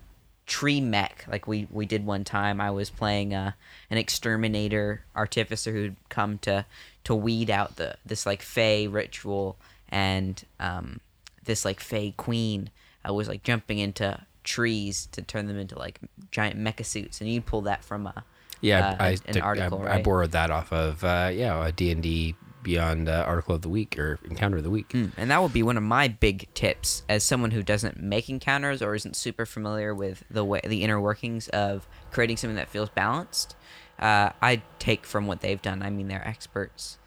tree 0.45 0.79
mech 0.81 1.25
like 1.27 1.47
we 1.47 1.67
we 1.71 1.85
did 1.85 2.05
one 2.05 2.23
time. 2.23 2.61
I 2.61 2.71
was 2.71 2.89
playing 2.89 3.33
uh, 3.33 3.51
an 3.89 3.97
exterminator 3.97 5.03
artificer 5.15 5.71
who'd 5.71 5.95
come 6.09 6.37
to 6.39 6.65
to 7.05 7.15
weed 7.15 7.49
out 7.49 7.75
the 7.77 7.95
this 8.05 8.25
like 8.25 8.41
fey 8.41 8.87
ritual, 8.87 9.57
and 9.89 10.43
um, 10.59 10.99
this 11.43 11.63
like 11.65 11.79
fey 11.79 12.13
queen 12.17 12.69
i 13.03 13.11
was 13.11 13.27
like 13.27 13.43
jumping 13.43 13.77
into 13.77 14.19
trees 14.43 15.07
to 15.11 15.21
turn 15.21 15.45
them 15.45 15.59
into 15.59 15.77
like 15.77 15.99
giant 16.31 16.57
mecha 16.59 16.83
suits, 16.85 17.21
and 17.21 17.29
you'd 17.29 17.45
pull 17.45 17.61
that 17.61 17.83
from 17.83 18.07
a 18.07 18.23
Yeah, 18.61 18.89
uh, 18.99 19.03
I, 19.03 19.17
an 19.27 19.37
I- 19.37 19.39
article, 19.41 19.81
I, 19.81 19.85
right? 19.85 20.03
borrowed 20.03 20.31
that 20.31 20.49
off 20.51 20.71
of 20.73 21.03
uh, 21.03 21.29
yeah 21.33 21.63
a 21.65 21.71
D 21.71 21.91
and 21.91 22.01
D 22.01 22.35
Beyond 22.65 23.07
uh, 23.07 23.23
article 23.27 23.53
of 23.55 23.61
the 23.61 23.69
week 23.69 23.97
or 23.99 24.19
encounter 24.25 24.57
of 24.57 24.63
the 24.63 24.71
week. 24.71 24.89
Mm, 24.89 25.11
and 25.17 25.29
that 25.29 25.39
would 25.41 25.53
be 25.53 25.61
one 25.63 25.77
of 25.77 25.83
my 25.83 26.07
big 26.07 26.51
tips 26.55 27.03
as 27.07 27.23
someone 27.23 27.51
who 27.51 27.61
doesn't 27.61 28.01
make 28.01 28.27
encounters 28.27 28.81
or 28.81 28.95
isn't 28.95 29.15
super 29.15 29.45
familiar 29.45 29.93
with 29.93 30.23
the 30.31 30.43
way 30.43 30.61
the 30.65 30.81
inner 30.83 30.99
workings 30.99 31.47
of 31.49 31.87
creating 32.11 32.37
something 32.37 32.55
that 32.55 32.67
feels 32.67 32.89
balanced. 32.89 33.55
Uh, 33.99 34.31
I 34.41 34.63
take 34.79 35.05
from 35.05 35.27
what 35.27 35.41
they've 35.41 35.61
done. 35.61 35.83
I 35.83 35.91
mean, 35.91 36.07
they're 36.07 36.27
experts 36.27 36.97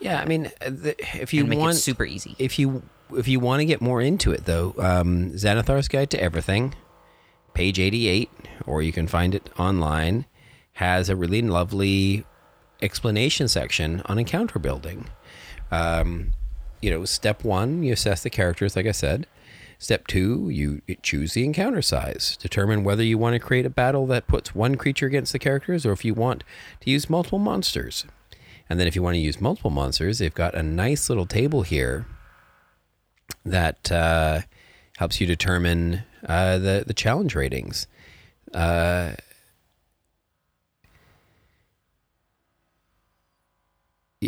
Yeah, 0.00 0.20
I 0.20 0.24
mean, 0.24 0.50
uh, 0.60 0.70
the, 0.70 0.96
if 1.20 1.34
you 1.34 1.44
want 1.46 1.76
super 1.76 2.04
easy. 2.06 2.34
if 2.38 2.58
you 2.58 2.82
if 3.14 3.28
you 3.28 3.38
want 3.38 3.60
to 3.60 3.66
get 3.66 3.80
more 3.82 4.00
into 4.00 4.32
it 4.32 4.46
though 4.46 4.74
um, 4.78 5.32
xanathar's 5.32 5.86
guide 5.88 6.10
to 6.10 6.20
everything 6.20 6.74
page 7.52 7.78
88 7.78 8.30
or 8.66 8.80
you 8.82 8.90
can 8.92 9.06
find 9.06 9.34
it 9.34 9.50
online 9.58 10.24
has 10.72 11.08
a 11.10 11.14
really 11.14 11.42
lovely 11.42 12.24
explanation 12.84 13.48
section 13.48 14.02
on 14.06 14.18
encounter 14.18 14.58
building. 14.58 15.08
Um, 15.70 16.32
you 16.80 16.90
know 16.90 17.06
step 17.06 17.42
one 17.42 17.82
you 17.82 17.94
assess 17.94 18.22
the 18.22 18.30
characters 18.30 18.76
like 18.76 18.86
i 18.86 18.92
said. 18.92 19.26
Step 19.78 20.06
two 20.06 20.48
you 20.50 20.82
choose 21.02 21.32
the 21.32 21.44
encounter 21.44 21.82
size. 21.82 22.36
Determine 22.36 22.84
whether 22.84 23.02
you 23.02 23.18
want 23.18 23.34
to 23.34 23.38
create 23.38 23.66
a 23.66 23.70
battle 23.70 24.06
that 24.06 24.28
puts 24.28 24.54
one 24.54 24.76
creature 24.76 25.06
against 25.06 25.32
the 25.32 25.38
characters 25.38 25.84
or 25.84 25.92
if 25.92 26.04
you 26.04 26.14
want 26.14 26.44
to 26.80 26.90
use 26.90 27.10
multiple 27.10 27.38
monsters. 27.38 28.04
And 28.68 28.78
then 28.78 28.86
if 28.86 28.94
you 28.94 29.02
want 29.02 29.14
to 29.14 29.20
use 29.20 29.40
multiple 29.40 29.70
monsters 29.70 30.18
they've 30.18 30.32
got 30.32 30.54
a 30.54 30.62
nice 30.62 31.08
little 31.08 31.26
table 31.26 31.62
here 31.62 32.06
that 33.44 33.90
uh, 33.90 34.42
helps 34.98 35.20
you 35.20 35.26
determine 35.26 36.02
uh, 36.28 36.58
the 36.58 36.84
the 36.86 36.94
challenge 36.94 37.34
ratings. 37.34 37.86
Uh, 38.52 39.12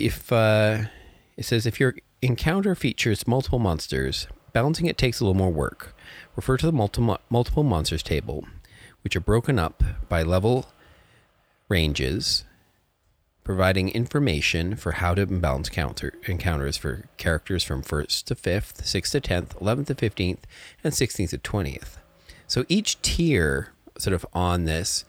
if 0.05 0.33
uh, 0.33 0.85
it 1.37 1.45
says 1.45 1.67
if 1.67 1.81
your 1.81 1.95
encounter 2.21 2.75
features 2.75 3.27
multiple 3.27 3.59
monsters, 3.59 4.27
balancing 4.53 4.87
it 4.87 4.99
takes 4.99 5.21
a 5.21 5.25
little 5.25 5.35
more 5.35 5.51
work. 5.51 5.95
Refer 6.35 6.57
to 6.59 6.67
the 6.67 6.73
multiple 6.73 7.19
multiple 7.31 7.63
monsters 7.63 8.03
table, 8.03 8.47
which 9.03 9.17
are 9.17 9.21
broken 9.21 9.59
up 9.59 9.83
by 10.09 10.23
level 10.23 10.67
ranges 11.69 12.45
providing 13.47 13.89
information 13.91 14.75
for 14.75 14.93
how 14.93 15.15
to 15.15 15.25
balance 15.25 15.69
counter 15.69 16.13
encounters 16.27 16.77
for 16.77 17.09
characters 17.17 17.63
from 17.63 17.81
1st 17.81 18.25
to 18.25 18.35
5th, 18.35 18.83
6th 18.83 19.11
to 19.13 19.21
10th, 19.21 19.57
11th 19.61 19.87
to 19.87 19.95
15th, 19.95 20.39
and 20.83 20.93
16th 20.93 21.31
to 21.31 21.39
20th. 21.39 21.99
So 22.49 22.65
each 22.69 23.01
tier 23.03 23.73
sort 23.97 24.15
of 24.15 24.27
on 24.33 24.65
this, 24.65 25.05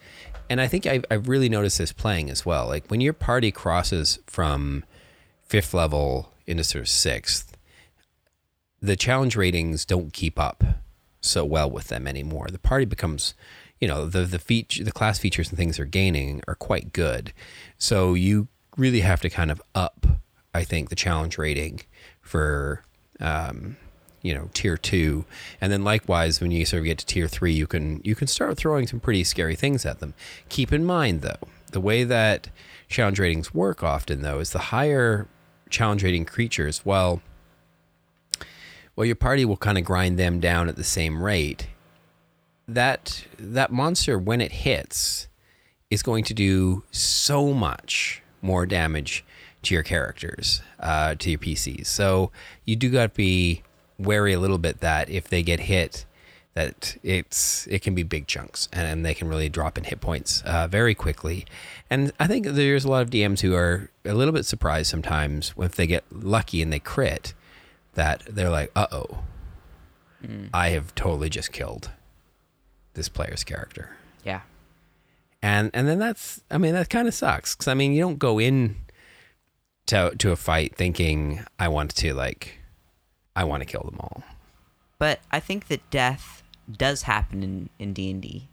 and 0.49 0.61
I 0.61 0.67
think 0.67 0.85
I've, 0.85 1.05
I've 1.09 1.27
really 1.27 1.49
noticed 1.49 1.77
this 1.77 1.93
playing 1.93 2.29
as 2.29 2.45
well. 2.45 2.67
Like 2.67 2.87
when 2.87 3.01
your 3.01 3.13
party 3.13 3.51
crosses 3.51 4.19
from 4.27 4.83
5th 5.49 5.73
level 5.73 6.33
into 6.45 6.63
sort 6.63 6.83
of 6.83 6.87
6th, 6.87 7.45
the 8.81 8.95
challenge 8.95 9.35
ratings 9.35 9.85
don't 9.85 10.13
keep 10.13 10.39
up 10.39 10.63
so 11.21 11.43
well 11.43 11.69
with 11.69 11.87
them 11.87 12.07
anymore. 12.07 12.47
The 12.49 12.59
party 12.59 12.85
becomes, 12.85 13.33
you 13.79 13.87
know, 13.87 14.05
the 14.05 14.23
the 14.23 14.39
feature, 14.39 14.83
the 14.83 14.91
class 14.91 15.19
features 15.19 15.49
and 15.49 15.57
things 15.57 15.77
they're 15.77 15.85
gaining 15.85 16.41
are 16.47 16.55
quite 16.55 16.93
good. 16.93 17.33
So 17.77 18.13
you 18.13 18.47
really 18.77 19.01
have 19.01 19.21
to 19.21 19.29
kind 19.29 19.51
of 19.51 19.61
up, 19.73 20.05
I 20.53 20.63
think, 20.63 20.89
the 20.89 20.95
challenge 20.95 21.37
rating 21.37 21.81
for, 22.21 22.83
um, 23.19 23.77
you 24.27 24.33
know, 24.33 24.49
tier 24.53 24.77
two, 24.77 25.25
and 25.61 25.71
then 25.71 25.83
likewise 25.83 26.41
when 26.41 26.51
you 26.51 26.65
sort 26.65 26.81
of 26.81 26.85
get 26.85 26.97
to 26.99 27.05
tier 27.05 27.27
three, 27.27 27.53
you 27.53 27.67
can 27.67 28.01
you 28.03 28.15
can 28.15 28.27
start 28.27 28.57
throwing 28.57 28.87
some 28.87 28.99
pretty 28.99 29.23
scary 29.23 29.55
things 29.55 29.85
at 29.85 29.99
them. 29.99 30.13
Keep 30.49 30.73
in 30.73 30.85
mind 30.85 31.21
though, 31.21 31.47
the 31.71 31.81
way 31.81 32.03
that 32.03 32.49
challenge 32.87 33.19
ratings 33.19 33.53
work 33.53 33.83
often 33.83 34.21
though 34.21 34.39
is 34.39 34.51
the 34.51 34.59
higher 34.59 35.27
challenge 35.69 36.03
rating 36.03 36.25
creatures, 36.25 36.85
well 36.85 37.21
well, 38.97 39.05
your 39.05 39.15
party 39.15 39.45
will 39.45 39.57
kind 39.57 39.77
of 39.77 39.83
grind 39.83 40.17
them 40.17 40.39
down 40.39 40.67
at 40.67 40.75
the 40.75 40.83
same 40.83 41.21
rate. 41.21 41.67
That 42.67 43.25
that 43.37 43.71
monster, 43.71 44.17
when 44.17 44.41
it 44.41 44.51
hits, 44.51 45.27
is 45.91 46.01
going 46.01 46.23
to 46.25 46.33
do 46.33 46.83
so 46.91 47.53
much 47.53 48.23
more 48.41 48.65
damage 48.65 49.23
to 49.61 49.75
your 49.75 49.83
characters, 49.83 50.61
uh, 50.79 51.13
to 51.15 51.29
your 51.29 51.39
PCs. 51.39 51.85
So 51.85 52.31
you 52.65 52.75
do 52.75 52.89
got 52.89 53.03
to 53.03 53.15
be 53.15 53.61
wary 53.97 54.33
a 54.33 54.39
little 54.39 54.57
bit 54.57 54.79
that 54.81 55.09
if 55.09 55.27
they 55.27 55.43
get 55.43 55.61
hit, 55.61 56.05
that 56.53 56.97
it's 57.03 57.67
it 57.67 57.81
can 57.83 57.93
be 57.93 58.01
big 58.03 58.25
chunks 58.25 58.67
and, 58.73 59.05
they 59.05 59.13
can 59.13 59.27
really 59.27 59.47
drop 59.47 59.77
in 59.77 59.83
hit 59.83 60.01
points 60.01 60.41
uh, 60.43 60.67
very 60.67 60.95
quickly. 60.95 61.45
And 61.89 62.11
I 62.19 62.25
think 62.25 62.47
there's 62.47 62.83
a 62.83 62.89
lot 62.89 63.03
of 63.03 63.09
DMs 63.11 63.41
who 63.41 63.53
are 63.53 63.91
a 64.03 64.13
little 64.15 64.33
bit 64.33 64.45
surprised 64.45 64.89
sometimes 64.89 65.53
if 65.59 65.75
they 65.75 65.85
get 65.85 66.03
lucky 66.11 66.61
and 66.63 66.73
they 66.73 66.79
crit 66.79 67.33
that 67.93 68.23
they're 68.27 68.49
like, 68.49 68.71
uh 68.75 68.87
oh, 68.91 69.19
I 70.53 70.69
have 70.69 70.95
totally 70.95 71.29
just 71.29 71.51
killed 71.51 71.91
this 72.95 73.07
player's 73.07 73.43
character. 73.43 73.95
yeah. 74.23 74.41
And 75.43 75.69
and 75.75 75.87
then 75.87 75.99
that's 75.99 76.41
I 76.49 76.57
mean 76.57 76.73
that 76.73 76.89
kind 76.89 77.07
of 77.07 77.13
sucks 77.13 77.53
cuz 77.53 77.67
I 77.67 77.75
mean 77.75 77.93
you 77.93 78.01
don't 78.01 78.17
go 78.17 78.39
in 78.39 78.77
to 79.85 80.11
to 80.17 80.31
a 80.31 80.35
fight 80.35 80.75
thinking 80.75 81.45
I 81.59 81.67
want 81.67 81.95
to 81.97 82.15
like 82.15 82.59
I 83.37 83.43
want 83.43 83.61
to 83.61 83.67
kill 83.67 83.83
them 83.83 83.99
all. 83.99 84.23
But 84.97 85.19
I 85.29 85.39
think 85.39 85.67
that 85.67 85.87
death 85.91 86.41
does 86.69 87.03
happen 87.03 87.43
in 87.43 87.69
in 87.77 87.93
D 87.93 88.09
and 88.09 88.21
D, 88.21 88.47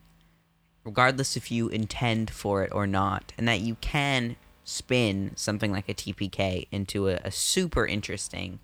regardless 0.85 1.39
if 1.39 1.51
you 1.51 1.69
intend 1.69 2.31
for 2.31 2.63
it 2.63 2.73
or 2.73 2.87
not, 2.87 3.33
and 3.39 3.49
that 3.49 3.61
you 3.61 3.77
can 3.77 4.37
spin 4.63 5.33
something 5.37 5.73
like 5.73 5.89
a 5.89 5.95
TPK 5.95 6.67
into 6.71 7.09
a, 7.09 7.19
a 7.25 7.31
super 7.31 7.87
interesting 7.87 8.59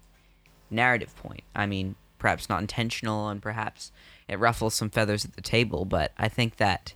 narrative 0.71 1.17
point. 1.17 1.43
I 1.55 1.65
mean, 1.65 1.97
perhaps 2.19 2.51
not 2.51 2.61
intentional, 2.61 3.29
and 3.31 3.41
perhaps 3.41 3.91
it 4.29 4.39
ruffles 4.39 4.75
some 4.75 4.91
feathers 4.91 5.25
at 5.25 5.33
the 5.37 5.41
table, 5.41 5.87
but 5.87 6.13
I 6.19 6.29
think 6.29 6.57
that 6.57 6.93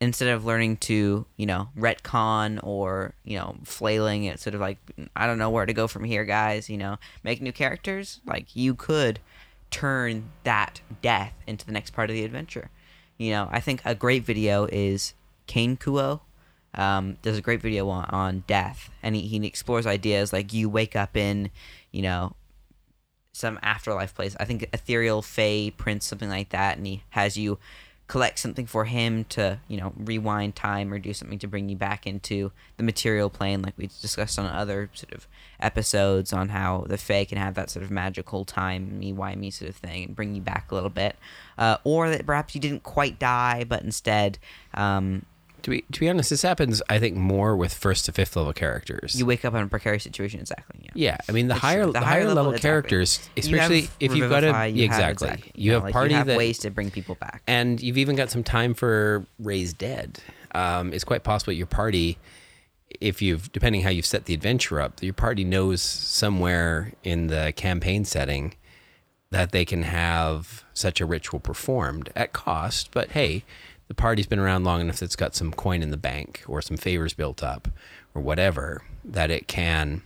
instead 0.00 0.28
of 0.28 0.44
learning 0.44 0.78
to, 0.78 1.26
you 1.36 1.46
know, 1.46 1.68
retcon 1.78 2.58
or, 2.62 3.14
you 3.24 3.36
know, 3.36 3.56
flailing 3.64 4.24
it 4.24 4.40
sort 4.40 4.54
of 4.54 4.60
like 4.60 4.78
I 5.14 5.26
don't 5.26 5.38
know 5.38 5.50
where 5.50 5.66
to 5.66 5.72
go 5.72 5.86
from 5.86 6.04
here, 6.04 6.24
guys, 6.24 6.70
you 6.70 6.78
know, 6.78 6.96
make 7.22 7.42
new 7.42 7.52
characters, 7.52 8.20
like 8.24 8.56
you 8.56 8.74
could 8.74 9.20
turn 9.70 10.30
that 10.44 10.80
death 11.02 11.34
into 11.46 11.66
the 11.66 11.72
next 11.72 11.90
part 11.90 12.10
of 12.10 12.14
the 12.14 12.24
adventure. 12.24 12.70
You 13.18 13.30
know, 13.32 13.48
I 13.52 13.60
think 13.60 13.82
a 13.84 13.94
great 13.94 14.24
video 14.24 14.66
is 14.66 15.14
Kane 15.46 15.76
Kuo. 15.76 16.20
Um, 16.72 17.16
does 17.22 17.36
a 17.36 17.42
great 17.42 17.60
video 17.60 17.88
on, 17.88 18.04
on 18.10 18.44
death, 18.46 18.90
and 19.02 19.16
he, 19.16 19.22
he 19.22 19.44
explores 19.44 19.86
ideas 19.86 20.32
like 20.32 20.52
you 20.52 20.68
wake 20.68 20.94
up 20.94 21.16
in, 21.16 21.50
you 21.90 22.00
know, 22.00 22.36
some 23.32 23.58
afterlife 23.60 24.14
place. 24.14 24.36
I 24.38 24.44
think 24.44 24.68
ethereal 24.72 25.20
fey 25.20 25.72
prince, 25.72 26.06
something 26.06 26.28
like 26.28 26.50
that, 26.50 26.76
and 26.76 26.86
he 26.86 27.02
has 27.10 27.36
you 27.36 27.58
collect 28.10 28.40
something 28.40 28.66
for 28.66 28.86
him 28.86 29.22
to, 29.22 29.56
you 29.68 29.76
know, 29.76 29.92
rewind 29.96 30.56
time 30.56 30.92
or 30.92 30.98
do 30.98 31.14
something 31.14 31.38
to 31.38 31.46
bring 31.46 31.68
you 31.68 31.76
back 31.76 32.08
into 32.08 32.50
the 32.76 32.82
material 32.82 33.30
plane, 33.30 33.62
like 33.62 33.72
we 33.76 33.86
discussed 33.86 34.36
on 34.36 34.46
other 34.46 34.90
sort 34.94 35.12
of 35.12 35.28
episodes 35.60 36.32
on 36.32 36.48
how 36.48 36.84
the 36.88 36.98
Fae 36.98 37.24
can 37.24 37.38
have 37.38 37.54
that 37.54 37.70
sort 37.70 37.84
of 37.84 37.90
magical 37.92 38.44
time 38.44 38.98
me 38.98 39.12
why 39.12 39.36
me 39.36 39.48
sort 39.48 39.68
of 39.68 39.76
thing 39.76 40.06
and 40.06 40.16
bring 40.16 40.34
you 40.34 40.40
back 40.40 40.72
a 40.72 40.74
little 40.74 40.90
bit, 40.90 41.14
uh, 41.56 41.76
or 41.84 42.10
that 42.10 42.26
perhaps 42.26 42.52
you 42.52 42.60
didn't 42.60 42.82
quite 42.82 43.20
die, 43.20 43.62
but 43.62 43.82
instead 43.82 44.38
um, 44.74 45.24
To 45.62 45.70
be 45.70 45.82
to 45.92 46.00
be 46.00 46.08
honest, 46.08 46.30
this 46.30 46.42
happens 46.42 46.82
I 46.88 46.98
think 46.98 47.16
more 47.16 47.56
with 47.56 47.72
first 47.74 48.04
to 48.06 48.12
fifth 48.12 48.36
level 48.36 48.52
characters. 48.52 49.14
you 49.18 49.26
wake 49.26 49.44
up 49.44 49.54
in 49.54 49.62
a 49.62 49.66
precarious 49.68 50.02
situation. 50.02 50.40
Exactly. 50.40 50.80
Yeah. 50.84 50.90
yeah, 50.94 51.16
I 51.28 51.32
mean 51.32 51.48
the 51.48 51.54
It's 51.54 51.62
higher 51.62 51.86
the, 51.86 52.00
higher, 52.00 52.24
level, 52.26 52.50
exactly. 52.52 52.60
characters, 52.68 53.30
You 53.36 53.40
especially 53.42 53.88
if 54.00 54.14
you've 54.14 54.30
got 54.30 54.44
a 54.44 54.68
you 54.68 54.88
have- 54.88 54.98
exactly, 55.16 55.52
you 55.54 55.72
have 55.72 55.84
like, 55.84 55.92
party 55.92 56.10
you 56.12 56.16
have 56.18 56.26
that 56.28 56.38
ways 56.38 56.58
to 56.60 56.70
bring 56.70 56.90
people 56.90 57.14
back. 57.16 57.42
and 57.46 57.80
you've 57.82 57.98
even 57.98 58.16
got 58.16 58.30
some 58.30 58.42
time 58.42 58.74
for 58.74 59.24
raised 59.38 59.78
dead. 59.78 60.20
Um, 60.54 60.92
it's 60.92 61.04
quite 61.04 61.22
possible 61.22 61.52
your 61.52 61.66
party, 61.66 62.18
if 63.00 63.22
you've 63.22 63.52
depending 63.52 63.82
how 63.82 63.90
you've 63.90 64.06
set 64.06 64.24
the 64.24 64.34
adventure 64.34 64.80
up, 64.80 65.02
your 65.02 65.12
party 65.14 65.44
knows 65.44 65.80
somewhere 65.80 66.92
in 67.04 67.28
the 67.28 67.52
campaign 67.56 68.04
setting 68.04 68.54
that 69.30 69.52
they 69.52 69.64
can 69.64 69.84
have 69.84 70.64
such 70.74 71.00
a 71.00 71.06
ritual 71.06 71.38
performed 71.38 72.10
at 72.16 72.32
cost. 72.32 72.90
But 72.90 73.12
hey, 73.12 73.44
the 73.90 73.94
party's 73.94 74.28
been 74.28 74.38
around 74.38 74.62
long 74.62 74.80
enough 74.80 75.00
that 75.00 75.06
it's 75.06 75.16
got 75.16 75.34
some 75.34 75.52
coin 75.52 75.82
in 75.82 75.90
the 75.90 75.96
bank 75.96 76.44
or 76.46 76.62
some 76.62 76.76
favors 76.76 77.12
built 77.12 77.42
up 77.42 77.66
or 78.14 78.22
whatever 78.22 78.82
that 79.04 79.32
it 79.32 79.48
can. 79.48 80.02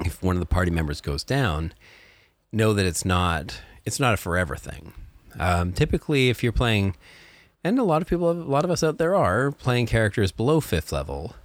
If 0.00 0.22
one 0.22 0.34
of 0.34 0.40
the 0.40 0.46
party 0.46 0.70
members 0.70 1.02
goes 1.02 1.22
down, 1.22 1.74
know 2.52 2.72
that 2.72 2.86
it's 2.86 3.04
not 3.04 3.60
it's 3.84 4.00
not 4.00 4.14
a 4.14 4.16
forever 4.16 4.56
thing. 4.56 4.94
Um, 5.38 5.74
typically, 5.74 6.30
if 6.30 6.42
you're 6.42 6.52
playing, 6.52 6.96
and 7.62 7.78
a 7.78 7.84
lot 7.84 8.00
of 8.00 8.08
people, 8.08 8.30
a 8.30 8.32
lot 8.32 8.64
of 8.64 8.70
us 8.70 8.82
out 8.82 8.96
there 8.96 9.14
are 9.14 9.52
playing 9.52 9.84
characters 9.88 10.32
below 10.32 10.60
fifth 10.62 10.90
level. 10.90 11.36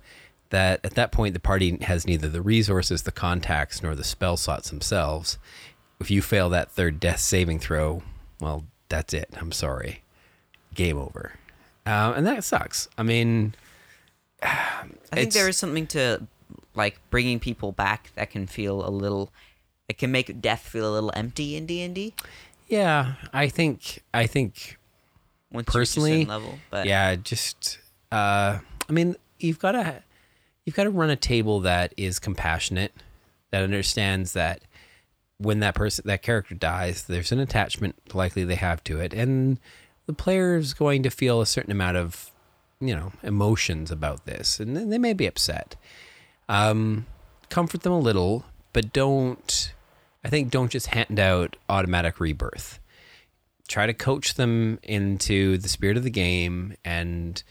That 0.51 0.79
at 0.85 0.93
that 0.93 1.11
point 1.11 1.33
the 1.33 1.41
party 1.41 1.77
has 1.81 2.07
neither 2.07 2.29
the 2.29 2.41
resources, 2.41 3.01
the 3.01 3.11
contacts, 3.11 3.83
nor 3.83 3.93
the 3.93 4.05
spell 4.05 4.37
slots 4.37 4.69
themselves. 4.69 5.37
If 5.99 6.09
you 6.09 6.21
fail 6.21 6.47
that 6.49 6.71
third 6.71 7.01
death 7.01 7.19
saving 7.19 7.59
throw, 7.59 8.03
well, 8.39 8.63
that's 8.87 9.13
it. 9.13 9.33
I'm 9.35 9.51
sorry, 9.51 10.03
game 10.73 10.97
over, 10.97 11.33
uh, 11.85 12.13
and 12.15 12.25
that 12.27 12.43
sucks. 12.43 12.87
I 12.97 13.03
mean, 13.03 13.55
I 14.41 14.87
think 15.11 15.33
there 15.33 15.49
is 15.49 15.57
something 15.57 15.87
to 15.87 16.25
like 16.75 16.99
bringing 17.09 17.39
people 17.39 17.71
back 17.71 18.11
that 18.15 18.31
can 18.31 18.47
feel 18.47 18.87
a 18.87 18.89
little. 18.89 19.31
It 19.89 19.97
can 19.97 20.11
make 20.11 20.41
death 20.41 20.61
feel 20.61 20.89
a 20.89 20.93
little 20.93 21.11
empty 21.15 21.55
in 21.55 21.65
D 21.65 21.81
and 21.81 21.93
D 21.93 22.13
yeah, 22.71 23.15
I 23.33 23.49
think 23.49 24.01
I 24.13 24.25
think 24.27 24.77
once 25.51 25.67
Personally, 25.67 26.11
you 26.11 26.17
reach 26.19 26.27
a 26.27 26.31
certain 26.31 26.43
level. 26.43 26.59
But 26.69 26.87
yeah, 26.87 27.15
just 27.15 27.79
uh, 28.11 28.59
I 28.87 28.91
mean, 28.91 29.17
you've 29.39 29.59
got 29.59 29.73
to 29.73 30.01
you've 30.65 30.75
got 30.75 30.85
to 30.85 30.89
run 30.89 31.09
a 31.09 31.17
table 31.17 31.59
that 31.59 31.93
is 31.97 32.17
compassionate, 32.17 32.93
that 33.51 33.61
understands 33.61 34.31
that 34.33 34.61
when 35.37 35.59
that 35.59 35.75
person 35.75 36.03
that 36.07 36.21
character 36.21 36.55
dies, 36.55 37.03
there's 37.03 37.33
an 37.33 37.39
attachment 37.39 37.95
likely 38.13 38.45
they 38.45 38.55
have 38.55 38.81
to 38.85 39.01
it, 39.01 39.13
and 39.13 39.59
the 40.05 40.13
player 40.13 40.55
is 40.55 40.73
going 40.73 41.03
to 41.03 41.09
feel 41.09 41.41
a 41.41 41.45
certain 41.45 41.71
amount 41.71 41.97
of 41.97 42.31
you 42.79 42.95
know 42.95 43.11
emotions 43.23 43.91
about 43.91 44.25
this, 44.25 44.59
and 44.59 44.91
they 44.91 44.97
may 44.97 45.13
be 45.13 45.27
upset. 45.27 45.75
Um, 46.49 47.05
comfort 47.49 47.83
them 47.83 47.93
a 47.93 47.99
little, 47.99 48.45
but 48.73 48.93
don't. 48.93 49.73
I 50.23 50.29
think 50.29 50.51
don't 50.51 50.71
just 50.71 50.87
hand 50.87 51.19
out 51.19 51.57
automatic 51.67 52.19
rebirth 52.19 52.79
try 53.71 53.85
to 53.85 53.93
coach 53.93 54.33
them 54.33 54.77
into 54.83 55.57
the 55.57 55.69
spirit 55.69 55.95
of 55.95 56.03
the 56.03 56.09
game 56.09 56.75
and 56.83 57.41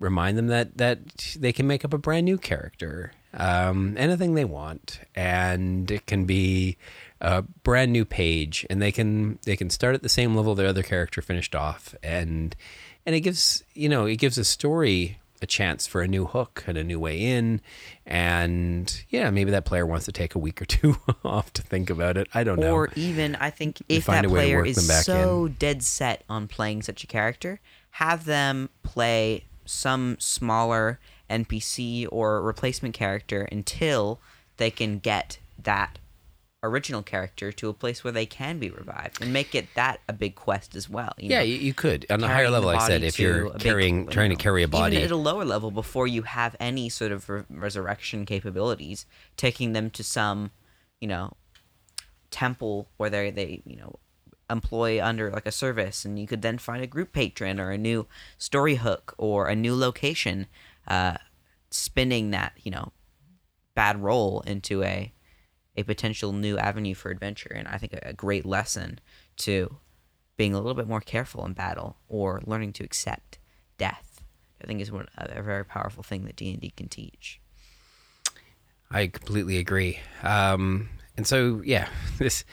remind 0.00 0.38
them 0.38 0.46
that 0.46 0.78
that 0.78 1.36
they 1.38 1.52
can 1.52 1.66
make 1.66 1.84
up 1.84 1.92
a 1.92 1.98
brand 1.98 2.24
new 2.24 2.38
character 2.38 3.12
um, 3.38 3.94
anything 3.96 4.34
they 4.34 4.44
want 4.44 5.00
and 5.14 5.90
it 5.90 6.06
can 6.06 6.24
be 6.24 6.76
a 7.20 7.42
brand 7.42 7.92
new 7.92 8.04
page 8.04 8.66
and 8.68 8.82
they 8.82 8.92
can 8.92 9.38
they 9.44 9.56
can 9.56 9.70
start 9.70 9.94
at 9.94 10.02
the 10.02 10.08
same 10.08 10.34
level 10.34 10.54
their 10.54 10.68
other 10.68 10.82
character 10.82 11.22
finished 11.22 11.54
off 11.54 11.94
and 12.02 12.54
and 13.06 13.14
it 13.14 13.20
gives 13.20 13.62
you 13.74 13.88
know 13.88 14.04
it 14.06 14.16
gives 14.16 14.38
a 14.38 14.44
story 14.44 15.18
a 15.40 15.46
chance 15.46 15.86
for 15.86 16.02
a 16.02 16.08
new 16.08 16.26
hook 16.26 16.64
and 16.66 16.76
a 16.76 16.82
new 16.82 16.98
way 16.98 17.20
in 17.20 17.60
and 18.04 19.04
yeah 19.08 19.30
maybe 19.30 19.52
that 19.52 19.64
player 19.64 19.86
wants 19.86 20.04
to 20.04 20.12
take 20.12 20.34
a 20.34 20.38
week 20.38 20.60
or 20.60 20.64
two 20.64 20.96
off 21.24 21.52
to 21.52 21.62
think 21.62 21.90
about 21.90 22.16
it. 22.16 22.26
I 22.34 22.42
don't 22.42 22.58
know. 22.58 22.74
Or 22.74 22.90
even, 22.96 23.36
I 23.36 23.50
think, 23.50 23.80
if 23.88 24.06
that 24.06 24.24
a 24.24 24.28
way 24.28 24.40
to 24.40 24.46
player 24.46 24.66
is 24.66 25.04
so 25.04 25.46
dead 25.46 25.84
set 25.84 26.24
on 26.28 26.48
playing 26.48 26.82
such 26.82 27.04
a 27.04 27.06
character, 27.06 27.60
have 27.92 28.24
them 28.24 28.68
play 28.82 29.44
some 29.64 30.16
smaller 30.18 30.98
NPC 31.30 32.06
or 32.10 32.42
replacement 32.42 32.94
character 32.94 33.42
until 33.50 34.20
they 34.56 34.70
can 34.70 34.98
get 34.98 35.38
that 35.62 35.98
original 36.62 37.02
character 37.02 37.52
to 37.52 37.68
a 37.68 37.72
place 37.72 38.02
where 38.02 38.12
they 38.12 38.26
can 38.26 38.58
be 38.58 38.68
revived 38.68 39.22
and 39.22 39.32
make 39.32 39.54
it 39.54 39.68
that 39.74 40.00
a 40.08 40.12
big 40.12 40.34
quest 40.34 40.74
as 40.74 40.88
well. 40.88 41.12
you 41.16 41.30
Yeah, 41.30 41.38
know? 41.38 41.44
you, 41.44 41.54
you 41.54 41.74
could. 41.74 42.04
On 42.10 42.22
a 42.22 42.26
higher 42.26 42.50
level, 42.50 42.68
I 42.68 42.86
said, 42.86 43.02
if 43.04 43.18
you're 43.18 43.46
a 43.46 43.52
big, 43.52 43.62
carrying, 43.62 44.04
you 44.04 44.10
trying 44.10 44.30
know, 44.30 44.36
to 44.36 44.42
carry 44.42 44.62
a 44.62 44.68
body, 44.68 44.96
even 44.96 45.04
at 45.06 45.12
a 45.12 45.16
lower 45.16 45.44
level 45.44 45.70
before 45.70 46.06
you 46.06 46.22
have 46.22 46.56
any 46.58 46.88
sort 46.88 47.12
of 47.12 47.28
re- 47.28 47.44
resurrection 47.48 48.26
capabilities, 48.26 49.06
taking 49.36 49.72
them 49.72 49.90
to 49.90 50.02
some, 50.02 50.50
you 51.00 51.06
know, 51.06 51.34
temple 52.30 52.88
where 52.98 53.08
they 53.08 53.30
they 53.30 53.62
you 53.64 53.74
know 53.76 53.98
employ 54.50 55.02
under 55.02 55.30
like 55.30 55.46
a 55.46 55.52
service, 55.52 56.04
and 56.04 56.18
you 56.18 56.26
could 56.26 56.42
then 56.42 56.58
find 56.58 56.82
a 56.82 56.86
group 56.86 57.12
patron 57.12 57.60
or 57.60 57.70
a 57.70 57.78
new 57.78 58.06
story 58.36 58.76
hook 58.76 59.14
or 59.16 59.46
a 59.46 59.54
new 59.54 59.76
location, 59.76 60.46
uh, 60.88 61.16
spinning 61.70 62.30
that 62.30 62.52
you 62.62 62.70
know 62.70 62.92
bad 63.74 64.02
role 64.02 64.40
into 64.40 64.82
a 64.82 65.12
a 65.76 65.84
potential 65.84 66.32
new 66.32 66.58
avenue 66.58 66.94
for 66.94 67.10
adventure. 67.10 67.52
And 67.54 67.68
i 67.68 67.78
think 67.78 67.92
a, 67.92 68.00
a 68.08 68.12
great 68.12 68.44
lesson 68.44 68.98
to 69.38 69.76
being 70.36 70.54
a 70.54 70.56
little 70.56 70.74
bit 70.74 70.88
more 70.88 71.00
careful 71.00 71.44
in 71.44 71.52
battle 71.52 71.98
or 72.08 72.42
learning 72.44 72.72
to 72.74 72.84
accept 72.84 73.38
death 73.76 74.22
i 74.62 74.66
think 74.66 74.80
is 74.80 74.90
one, 74.90 75.06
a, 75.16 75.38
a 75.38 75.42
very 75.42 75.64
powerful 75.64 76.02
thing 76.02 76.24
that 76.24 76.36
d&d 76.36 76.70
can 76.76 76.88
teach. 76.88 77.40
I 78.90 79.08
completely 79.08 79.58
agree. 79.58 80.00
Um, 80.22 80.88
and 81.16 81.26
so, 81.26 81.62
yeah, 81.64 81.88
this 82.18 82.44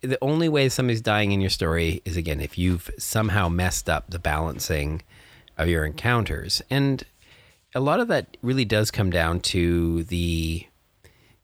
the 0.00 0.18
only 0.20 0.48
way 0.48 0.68
somebody's 0.68 1.00
dying 1.00 1.30
in 1.30 1.40
your 1.40 1.50
story 1.50 2.02
is 2.04 2.16
again 2.16 2.40
if 2.40 2.58
you've 2.58 2.90
somehow 2.98 3.48
messed 3.48 3.88
up 3.88 4.10
the 4.10 4.18
balancing 4.18 5.02
of 5.56 5.68
your 5.68 5.84
encounters, 5.84 6.62
and 6.70 7.04
a 7.74 7.80
lot 7.80 8.00
of 8.00 8.08
that 8.08 8.36
really 8.42 8.64
does 8.64 8.90
come 8.90 9.10
down 9.10 9.40
to 9.40 10.04
the 10.04 10.66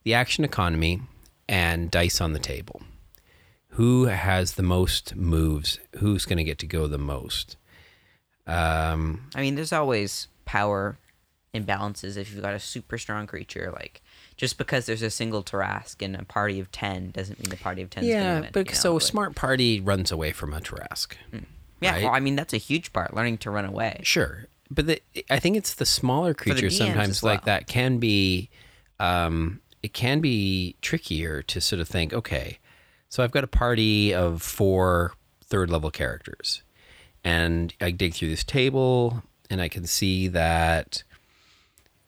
the 0.05 0.15
action 0.15 0.45
economy 0.45 1.03
and 1.49 1.91
dice 1.91 2.21
on 2.21 2.33
the 2.33 2.39
table. 2.39 2.83
Who 3.73 4.07
has 4.07 4.55
the 4.55 4.63
most 4.63 5.15
moves? 5.15 5.79
Who's 5.99 6.25
going 6.25 6.39
to 6.39 6.45
get 6.45 6.59
to 6.59 6.67
go 6.67 6.87
the 6.87 6.99
most? 6.99 7.57
Um, 8.47 9.29
i 9.35 9.43
mean 9.43 9.57
there's 9.57 9.75
always 9.75 10.29
power 10.47 10.97
imbalances 11.55 12.17
if 12.17 12.33
you've 12.33 12.43
got 12.43 12.55
a 12.55 12.59
super 12.59 12.97
strong 12.97 13.27
creature 13.27 13.71
like 13.75 14.01
just 14.37 14.57
because 14.57 14.87
there's 14.87 15.03
a 15.03 15.11
single 15.11 15.43
Tarrasque 15.43 16.01
in 16.01 16.15
a 16.15 16.25
party 16.25 16.59
of 16.59 16.73
10 16.73 17.11
doesn't 17.11 17.39
mean 17.41 17.51
the 17.51 17.57
party 17.59 17.83
of 17.83 17.91
10 17.91 18.05
is 18.05 18.09
yeah, 18.09 18.23
going 18.23 18.37
to 18.37 18.41
win. 18.43 18.51
but 18.55 18.67
you 18.67 18.73
know, 18.73 18.79
so 18.79 18.97
a 18.97 19.01
smart 19.03 19.35
party 19.35 19.81
runs 19.81 20.11
away 20.11 20.33
from 20.33 20.55
a 20.55 20.61
Tarrasque. 20.61 21.17
yeah 21.83 21.93
right? 21.93 22.05
well, 22.05 22.15
i 22.15 22.21
mean 22.21 22.37
that's 22.37 22.55
a 22.55 22.59
huge 22.59 22.91
part 22.95 23.13
learning 23.15 23.37
to 23.39 23.51
run 23.51 23.67
away 23.67 24.01
Sure, 24.03 24.47
but 24.71 24.87
the, 24.87 25.03
I 25.31 25.39
think 25.39 25.57
it's 25.57 25.75
the 25.75 25.87
smaller 25.87 26.35
creatures 26.35 26.75
DMs 26.75 26.79
sometimes 26.79 27.09
as 27.09 27.23
like 27.23 27.45
that 27.45 27.67
can 27.67 27.99
be, 27.99 28.51
um, 29.01 29.61
it 29.83 29.93
can 29.93 30.21
be 30.21 30.77
trickier 30.83 31.43
to 31.43 31.61
sort 31.61 31.81
of 31.81 31.89
think, 31.89 32.13
okay, 32.13 32.59
so 33.09 33.23
I've 33.23 33.31
got 33.31 33.45
a 33.45 33.49
party 33.49 34.13
of 34.13 34.43
four 34.43 35.13
third 35.45 35.71
level 35.71 35.91
characters, 35.91 36.63
and 37.25 37.75
I 37.81 37.91
dig 37.91 38.15
through 38.15 38.29
this 38.31 38.45
table 38.45 39.23
and 39.51 39.63
I 39.63 39.69
can 39.69 39.87
see 39.87 40.29
that, 40.29 41.03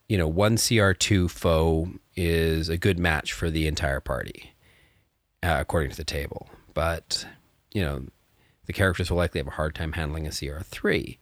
you 0.09 0.19
know, 0.19 0.29
one 0.29 0.59
CR 0.59 0.93
two 0.93 1.29
foe 1.29 1.89
is 2.17 2.69
a 2.69 2.77
good 2.77 2.99
match 2.99 3.33
for 3.33 3.49
the 3.51 3.67
entire 3.67 4.01
party, 4.01 4.53
uh, 5.43 5.57
according 5.59 5.91
to 5.91 5.97
the 5.97 6.05
table, 6.05 6.51
but 6.75 7.27
you 7.73 7.83
know, 7.83 8.05
the 8.67 8.73
characters 8.73 9.11
will 9.11 9.19
likely 9.19 9.39
have 9.39 9.47
a 9.47 9.53
hard 9.53 9.75
time 9.75 9.93
handling 9.93 10.27
a 10.27 10.31
CR 10.31 10.61
three. 10.63 11.19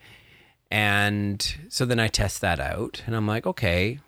And 0.71 1.57
so 1.69 1.85
then 1.85 1.99
I 1.99 2.09
test 2.09 2.41
that 2.41 2.61
out 2.61 3.03
and 3.07 3.17
I'm 3.17 3.27
like, 3.27 3.47
okay, 3.47 4.01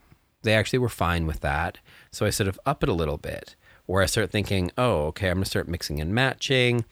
they 0.42 0.54
actually 0.54 0.78
were 0.78 0.88
fine 0.88 1.26
with 1.26 1.40
that. 1.40 1.78
So 2.10 2.26
I 2.26 2.30
sort 2.30 2.48
of 2.48 2.60
up 2.66 2.82
it 2.82 2.88
a 2.88 2.94
little 2.94 3.18
bit 3.18 3.56
where 3.86 4.02
I 4.02 4.06
start 4.06 4.30
thinking, 4.30 4.70
oh, 4.78 5.06
okay, 5.06 5.28
I'm 5.28 5.38
going 5.38 5.44
to 5.44 5.50
start 5.50 5.68
mixing 5.68 6.00
and 6.00 6.14
matching. 6.14 6.84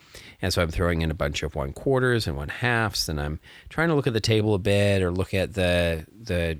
And 0.42 0.52
so 0.52 0.62
I'm 0.62 0.70
throwing 0.70 1.02
in 1.02 1.10
a 1.10 1.14
bunch 1.14 1.42
of 1.42 1.54
one 1.54 1.72
quarters 1.72 2.26
and 2.26 2.36
one 2.36 2.48
halves 2.48 3.08
and 3.08 3.20
I'm 3.20 3.40
trying 3.68 3.88
to 3.88 3.94
look 3.94 4.06
at 4.06 4.14
the 4.14 4.20
table 4.20 4.54
a 4.54 4.58
bit 4.58 5.02
or 5.02 5.10
look 5.10 5.32
at 5.32 5.54
the, 5.54 6.06
the, 6.10 6.58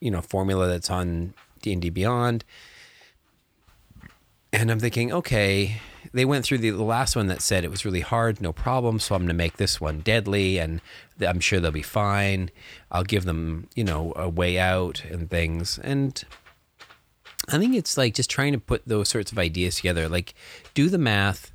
you 0.00 0.10
know, 0.10 0.22
formula 0.22 0.68
that's 0.68 0.90
on 0.90 1.34
D&D 1.60 1.90
Beyond. 1.90 2.44
And 4.52 4.70
I'm 4.70 4.80
thinking, 4.80 5.12
okay, 5.12 5.80
they 6.12 6.24
went 6.24 6.44
through 6.44 6.58
the, 6.58 6.70
the 6.70 6.82
last 6.82 7.16
one 7.16 7.26
that 7.28 7.42
said 7.42 7.64
it 7.64 7.70
was 7.70 7.84
really 7.84 8.00
hard, 8.00 8.40
no 8.40 8.52
problem. 8.52 8.98
So 8.98 9.14
I'm 9.14 9.22
going 9.22 9.28
to 9.28 9.34
make 9.34 9.56
this 9.56 9.80
one 9.80 10.00
deadly, 10.00 10.58
and 10.58 10.80
I'm 11.20 11.40
sure 11.40 11.58
they'll 11.58 11.70
be 11.70 11.82
fine. 11.82 12.50
I'll 12.90 13.04
give 13.04 13.24
them, 13.24 13.68
you 13.74 13.84
know, 13.84 14.12
a 14.16 14.28
way 14.28 14.58
out 14.58 15.04
and 15.04 15.30
things. 15.30 15.78
And 15.78 16.22
I 17.48 17.58
think 17.58 17.74
it's 17.74 17.96
like 17.96 18.14
just 18.14 18.30
trying 18.30 18.52
to 18.52 18.58
put 18.58 18.86
those 18.86 19.08
sorts 19.08 19.32
of 19.32 19.38
ideas 19.38 19.76
together. 19.76 20.08
Like, 20.08 20.34
do 20.74 20.88
the 20.88 20.98
math, 20.98 21.50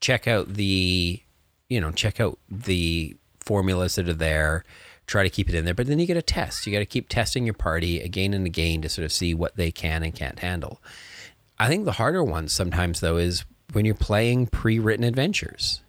check 0.00 0.26
out 0.26 0.54
the, 0.54 1.20
you 1.68 1.80
know, 1.80 1.90
check 1.90 2.18
out 2.18 2.38
the 2.48 3.16
formulas 3.40 3.94
that 3.96 4.08
are 4.08 4.14
there, 4.14 4.64
try 5.06 5.22
to 5.22 5.30
keep 5.30 5.48
it 5.48 5.54
in 5.54 5.64
there. 5.64 5.74
But 5.74 5.86
then 5.86 5.98
you 5.98 6.06
get 6.06 6.16
a 6.16 6.22
test. 6.22 6.66
You 6.66 6.72
got 6.72 6.80
to 6.80 6.86
keep 6.86 7.08
testing 7.08 7.44
your 7.44 7.54
party 7.54 8.00
again 8.00 8.34
and 8.34 8.46
again 8.46 8.82
to 8.82 8.88
sort 8.88 9.04
of 9.04 9.12
see 9.12 9.34
what 9.34 9.56
they 9.56 9.70
can 9.70 10.02
and 10.02 10.14
can't 10.14 10.38
handle. 10.38 10.80
I 11.58 11.68
think 11.68 11.84
the 11.84 11.92
harder 11.92 12.24
one 12.24 12.48
sometimes 12.48 13.00
though 13.00 13.16
is 13.16 13.44
when 13.72 13.84
you're 13.84 13.94
playing 13.94 14.46
pre-written 14.46 15.04
adventures 15.04 15.82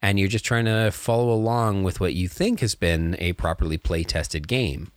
and 0.00 0.18
you're 0.18 0.28
just 0.28 0.44
trying 0.44 0.64
to 0.64 0.90
follow 0.90 1.30
along 1.30 1.84
with 1.84 2.00
what 2.00 2.14
you 2.14 2.28
think 2.28 2.60
has 2.60 2.74
been 2.74 3.16
a 3.18 3.32
properly 3.34 3.78
play-tested 3.78 4.48
game. 4.48 4.90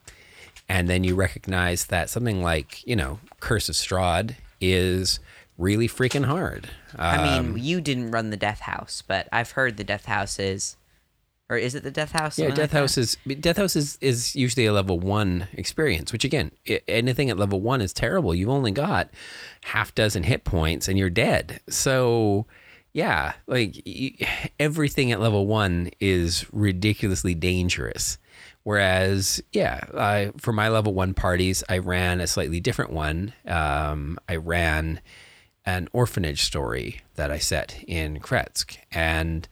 And 0.67 0.89
then 0.89 1.03
you 1.03 1.13
recognize 1.13 1.85
that 1.87 2.09
something 2.09 2.41
like, 2.41 2.85
you 2.87 2.95
know, 2.95 3.19
Curse 3.39 3.69
of 3.69 3.75
Strahd 3.75 4.35
is 4.59 5.19
really 5.59 5.87
freaking 5.87 6.25
hard. 6.25 6.69
I 6.95 7.17
Um, 7.37 7.53
mean, 7.53 7.63
you 7.63 7.81
didn't 7.81 8.11
run 8.11 8.31
the 8.31 8.37
Death 8.37 8.61
House, 8.61 9.03
but 9.05 9.27
I've 9.31 9.51
heard 9.51 9.77
the 9.77 9.83
Death 9.83 10.05
House 10.05 10.39
is, 10.39 10.75
or 11.49 11.57
is 11.57 11.75
it 11.75 11.83
the 11.83 11.91
Death 11.91 12.11
House? 12.11 12.39
Yeah, 12.39 12.49
Death 12.49 12.73
like 12.73 12.81
House 12.81 12.97
is 12.97 13.17
Death 13.39 13.57
House 13.57 13.75
is, 13.75 13.97
is 14.01 14.35
usually 14.35 14.65
a 14.65 14.73
level 14.73 14.99
one 14.99 15.47
experience, 15.53 16.11
which 16.11 16.23
again, 16.23 16.51
i 16.67 16.81
anything 16.87 17.29
at 17.29 17.37
level 17.37 17.61
one 17.61 17.81
is 17.81 17.93
terrible. 17.93 18.33
You've 18.33 18.49
only 18.49 18.71
got 18.71 19.09
half 19.65 19.93
dozen 19.93 20.23
hit 20.23 20.43
points 20.43 20.87
and 20.87 20.97
you're 20.97 21.09
dead. 21.09 21.61
So, 21.69 22.47
yeah, 22.93 23.33
like 23.45 23.81
y- 23.85 24.15
everything 24.59 25.11
at 25.11 25.21
level 25.21 25.45
one 25.45 25.91
is 25.99 26.45
ridiculously 26.51 27.35
dangerous. 27.35 28.17
Whereas, 28.63 29.43
yeah, 29.51 29.81
I, 29.93 30.31
for 30.37 30.51
my 30.51 30.69
level 30.69 30.95
one 30.95 31.13
parties, 31.13 31.63
I 31.69 31.77
ran 31.77 32.19
a 32.19 32.25
slightly 32.25 32.59
different 32.59 32.91
one. 32.91 33.33
Um, 33.45 34.17
I 34.27 34.37
ran 34.37 35.01
an 35.67 35.87
orphanage 35.93 36.41
story 36.41 37.01
that 37.13 37.29
I 37.29 37.37
set 37.37 37.83
in 37.87 38.19
Krezk, 38.19 38.77
and 38.91 39.47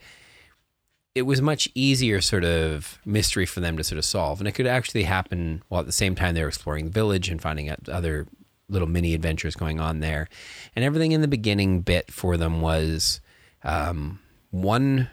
it 1.16 1.24
was 1.24 1.42
much 1.42 1.70
easier 1.76 2.22
sort 2.22 2.44
of 2.44 3.00
mystery 3.06 3.46
for 3.46 3.60
them 3.60 3.78
to 3.78 3.84
sort 3.84 4.00
of 4.00 4.06
solve, 4.06 4.40
and 4.40 4.48
it 4.48 4.54
could 4.54 4.68
actually 4.68 5.04
happen 5.04 5.62
while 5.70 5.82
at 5.82 5.86
the 5.86 5.92
same 5.92 6.16
time 6.16 6.34
they 6.34 6.42
were 6.42 6.48
exploring 6.48 6.86
the 6.86 6.92
village 6.92 7.30
and 7.30 7.42
finding 7.42 7.70
out 7.70 7.88
other 7.88 8.28
little 8.70 8.88
mini 8.88 9.14
adventures 9.14 9.56
going 9.56 9.80
on 9.80 10.00
there, 10.00 10.28
and 10.76 10.84
everything 10.84 11.12
in 11.12 11.22
the 11.22 11.28
beginning 11.28 11.82
bit 11.82 12.12
for 12.12 12.38
them 12.38 12.62
was 12.62 13.22
um, 13.64 14.20
one 14.52 15.10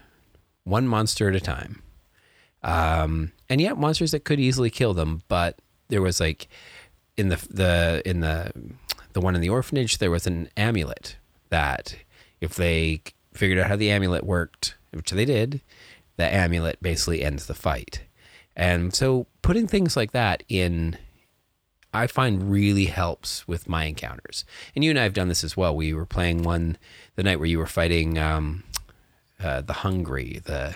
one 0.63 0.87
monster 0.87 1.29
at 1.29 1.35
a 1.35 1.39
time. 1.39 1.81
Um, 2.63 3.31
and 3.49 3.59
yet 3.59 3.77
monsters 3.77 4.11
that 4.11 4.23
could 4.23 4.39
easily 4.39 4.69
kill 4.69 4.93
them, 4.93 5.23
but 5.27 5.59
there 5.89 6.01
was 6.01 6.19
like 6.19 6.47
in 7.17 7.29
the 7.29 7.47
the 7.49 8.01
in 8.05 8.21
the 8.21 8.51
the 9.13 9.21
one 9.21 9.35
in 9.35 9.41
the 9.41 9.49
orphanage 9.49 9.97
there 9.97 10.11
was 10.11 10.25
an 10.25 10.49
amulet 10.55 11.17
that 11.49 11.95
if 12.39 12.55
they 12.55 13.01
figured 13.33 13.59
out 13.59 13.67
how 13.67 13.75
the 13.75 13.91
amulet 13.91 14.23
worked, 14.23 14.75
which 14.91 15.11
they 15.11 15.25
did, 15.25 15.61
the 16.21 16.33
amulet 16.33 16.81
basically 16.81 17.23
ends 17.23 17.47
the 17.47 17.55
fight. 17.55 18.03
And 18.55 18.93
so 18.93 19.25
putting 19.41 19.67
things 19.67 19.97
like 19.97 20.11
that 20.11 20.43
in 20.47 20.97
I 21.93 22.07
find 22.07 22.51
really 22.51 22.85
helps 22.85 23.47
with 23.47 23.67
my 23.67 23.85
encounters. 23.85 24.45
And 24.75 24.83
you 24.83 24.91
and 24.91 24.99
I 24.99 25.03
have 25.03 25.13
done 25.13 25.27
this 25.27 25.43
as 25.43 25.57
well. 25.57 25.75
We 25.75 25.93
were 25.93 26.05
playing 26.05 26.43
one 26.43 26.77
the 27.15 27.23
night 27.23 27.39
where 27.39 27.47
you 27.47 27.57
were 27.57 27.65
fighting 27.65 28.17
um, 28.17 28.63
uh, 29.43 29.61
the 29.61 29.73
hungry, 29.73 30.41
the 30.45 30.75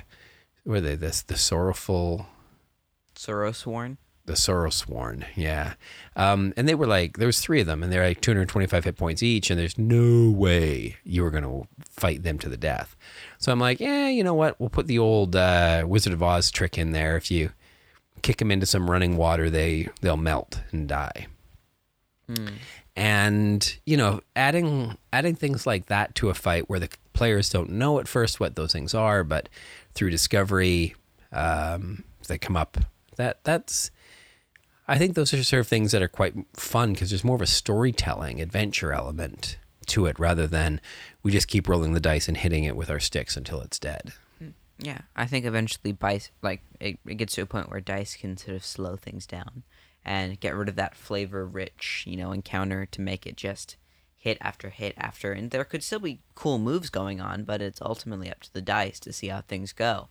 were 0.66 0.82
they 0.82 0.96
this 0.96 1.22
the 1.22 1.38
sorrowful 1.38 2.26
Sorrowsworn. 3.16 3.98
The 4.26 4.36
sorrow 4.36 4.70
sworn 4.70 5.26
yeah. 5.36 5.74
Um, 6.16 6.54
and 6.58 6.68
they 6.68 6.76
were 6.76 6.88
like 6.88 7.18
there 7.18 7.28
was 7.28 7.40
three 7.40 7.62
of 7.62 7.68
them 7.68 7.84
and 7.84 7.92
they're 7.92 8.06
like 8.06 8.22
225 8.22 8.84
hit 8.84 8.98
points 8.98 9.22
each 9.24 9.50
and 9.50 9.60
there's 9.60 9.78
no 9.78 10.32
way 10.32 10.98
you 11.04 11.24
were 11.24 11.32
going 11.32 11.44
to 11.44 11.68
fight 11.82 12.24
them 12.24 12.40
to 12.40 12.50
the 12.50 12.58
death. 12.58 12.96
So 13.38 13.52
i'm 13.52 13.60
like 13.60 13.80
yeah 13.80 14.08
you 14.08 14.24
know 14.24 14.34
what? 14.34 14.60
We'll 14.60 14.70
put 14.70 14.88
the 14.88 15.00
old 15.00 15.36
uh, 15.36 15.84
wizard 15.88 16.14
of 16.14 16.24
oz 16.24 16.52
trick 16.52 16.78
in 16.78 16.92
there. 16.92 17.18
If 17.18 17.30
you 17.30 17.52
kick 18.22 18.38
them 18.38 18.52
into 18.52 18.66
some 18.66 18.90
running 18.90 19.18
water 19.18 19.50
they 19.50 19.90
they'll 20.02 20.18
melt 20.18 20.62
and 20.72 20.88
die. 20.88 21.28
And 22.96 23.78
you 23.86 23.98
know 23.98 24.22
adding 24.36 24.98
adding 25.14 25.36
things 25.36 25.68
like 25.68 25.88
that 25.88 26.16
to 26.16 26.30
a 26.30 26.34
fight 26.34 26.70
where 26.70 26.80
the 26.80 26.90
players 27.14 27.50
don't 27.50 27.70
know 27.70 28.00
at 28.00 28.08
first 28.08 28.40
what 28.40 28.56
those 28.56 28.74
things 28.74 28.94
are 28.94 29.24
but 29.24 29.48
through 29.94 30.10
discovery 30.10 30.96
um, 31.32 32.04
they 32.28 32.38
come 32.38 32.58
up 32.58 32.78
that 33.18 33.44
that's 33.44 33.92
i 34.88 34.98
think 34.98 35.16
those 35.16 35.34
are 35.34 35.44
sort 35.44 35.62
of 35.62 35.68
things 35.68 35.92
that 35.92 36.02
are 36.02 36.08
quite 36.08 36.34
fun 36.54 36.94
because 36.94 37.10
there's 37.10 37.24
more 37.24 37.36
of 37.36 37.42
a 37.42 37.48
storytelling 37.48 38.42
adventure 38.42 38.94
element 38.94 39.58
to 39.86 40.06
it 40.06 40.20
rather 40.20 40.48
than 40.48 40.82
we 41.24 41.32
just 41.32 41.48
keep 41.48 41.68
rolling 41.68 41.94
the 41.94 42.00
dice 42.00 42.28
and 42.28 42.38
hitting 42.38 42.64
it 42.64 42.76
with 42.76 42.90
our 42.90 43.00
sticks 43.00 43.38
until 43.38 43.62
it's 43.62 43.80
dead. 43.80 44.14
Mm, 44.42 44.54
yeah, 44.80 45.02
I 45.16 45.26
think 45.26 45.46
eventually 45.46 45.94
dice 45.94 46.32
like 46.42 46.62
it, 46.80 47.00
it 47.06 47.16
gets 47.16 47.36
to 47.36 47.42
a 47.42 47.46
point 47.46 47.70
where 47.70 47.82
dice 47.82 48.16
can 48.16 48.38
sort 48.38 48.56
of 48.56 48.66
slow 48.66 48.96
things 48.96 49.26
down 49.26 49.64
and 50.04 50.40
get 50.40 50.56
rid 50.56 50.70
of 50.70 50.76
that 50.76 50.96
flavor 50.96 51.46
rich, 51.46 52.04
you 52.08 52.16
know, 52.16 52.32
encounter 52.32 52.86
to 52.86 53.02
make 53.02 53.26
it 53.26 53.38
just 53.38 53.78
hit 54.16 54.38
after 54.42 54.70
hit 54.70 54.94
after. 54.98 55.32
And 55.32 55.52
there 55.52 55.64
could 55.64 55.84
still 55.84 56.00
be 56.00 56.22
cool 56.36 56.60
moves 56.60 56.90
going 56.90 57.20
on, 57.20 57.44
but 57.44 57.62
it's 57.62 57.82
ultimately 57.82 58.30
up 58.30 58.42
to 58.42 58.54
the 58.54 58.62
dice 58.62 59.00
to 59.02 59.14
see 59.14 59.28
how 59.28 59.42
things 59.42 59.74
go. 59.74 60.10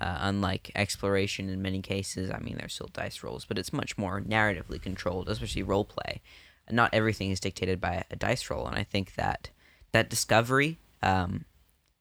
Uh, 0.00 0.16
unlike 0.20 0.70
exploration 0.74 1.50
in 1.50 1.60
many 1.60 1.82
cases, 1.82 2.30
I 2.30 2.38
mean 2.38 2.56
there's 2.58 2.72
still 2.74 2.88
dice 2.92 3.22
rolls, 3.22 3.44
but 3.44 3.58
it's 3.58 3.72
much 3.72 3.98
more 3.98 4.20
narratively 4.22 4.80
controlled, 4.80 5.28
especially 5.28 5.62
role 5.62 5.84
play. 5.84 6.22
Not 6.70 6.94
everything 6.94 7.30
is 7.30 7.40
dictated 7.40 7.80
by 7.80 8.04
a 8.10 8.16
dice 8.16 8.48
roll, 8.48 8.66
and 8.66 8.76
I 8.76 8.84
think 8.84 9.14
that 9.16 9.50
that 9.92 10.08
discovery 10.08 10.78
um, 11.02 11.44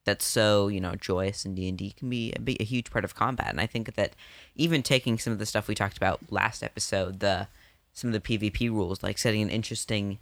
that's 0.06 0.25
so 0.25 0.69
you 0.69 0.80
know 0.80 0.95
joyous 0.95 1.45
in 1.45 1.54
D 1.56 1.67
and 1.67 1.77
D 1.77 1.91
can 1.91 2.10
be 2.10 2.32
a, 2.34 2.39
big, 2.39 2.62
a 2.62 2.63
huge 2.63 2.89
part 2.91 3.04
of 3.04 3.13
combat. 3.13 3.49
And 3.49 3.60
I 3.60 3.65
think 3.67 3.95
that 3.95 4.13
even 4.56 4.84
taking 4.84 5.19
some 5.19 5.34
of 5.34 5.39
the 5.39 5.45
stuff 5.45 5.67
we 5.67 5.75
talked 5.75 5.97
about 5.97 6.21
last 6.30 6.63
episode, 6.63 7.19
the 7.19 7.47
some 7.91 8.13
of 8.13 8.13
the 8.13 8.21
PvP 8.38 8.69
rules, 8.69 9.04
like 9.04 9.17
setting 9.17 9.41
an 9.41 9.49
interesting 9.49 10.19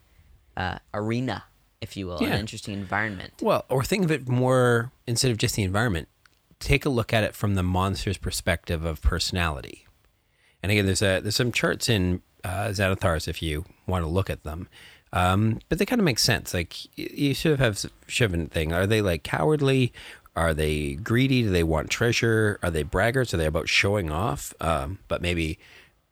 uh, 0.58 0.80
arena, 0.92 1.44
if 1.82 1.96
you 1.96 2.08
will, 2.08 2.18
Yeah. 2.24 2.34
an 2.34 2.40
interesting 2.40 2.74
environment. 2.74 3.34
Well, 3.42 3.66
or 3.70 3.84
think 3.84 4.04
of 4.06 4.12
it 4.12 4.28
more 4.28 4.92
instead 5.06 5.30
of 5.30 5.38
just 5.38 5.56
the 5.56 5.62
environment. 5.64 6.08
Take 6.60 6.86
a 6.86 6.90
look 6.90 7.14
at 7.14 7.24
it 7.24 7.36
from 7.36 7.56
the 7.56 7.64
monster's 7.64 8.18
perspective 8.18 8.84
of 8.84 9.02
personality. 9.02 9.86
And 10.62 10.72
again, 10.72 10.86
there's 10.86 11.02
a 11.02 11.20
there's 11.22 11.36
some 11.38 11.52
charts 11.52 11.88
in 11.88 12.22
uh, 12.44 12.68
Xanathars 12.70 13.28
if 13.28 13.42
you 13.42 13.66
want 13.88 14.04
to 14.04 14.10
look 14.10 14.30
at 14.30 14.44
them, 14.44 14.68
um, 15.14 15.60
but 15.70 15.80
they 15.80 15.86
kind 15.86 16.00
of 16.02 16.06
make 16.06 16.20
sense. 16.20 16.54
Like 16.54 16.76
you 16.98 17.34
should 17.34 17.60
have 17.60 17.74
s- 17.74 17.88
should 18.08 18.32
have 18.32 18.40
a 18.42 18.46
thing. 18.48 18.74
Are 18.74 18.86
they 18.86 19.02
like 19.02 19.24
cowardly? 19.24 19.94
Are 20.36 20.54
they 20.54 20.96
greedy? 20.96 21.44
Do 21.44 21.50
they 21.50 21.64
want 21.64 21.90
treasure? 21.90 22.60
Are 22.62 22.70
they 22.72 22.84
braggarts? 22.84 23.34
Are 23.34 23.38
they 23.38 23.46
about 23.46 23.70
showing 23.70 24.12
off? 24.12 24.54
Um, 24.62 25.00
but 25.08 25.22
maybe 25.22 25.58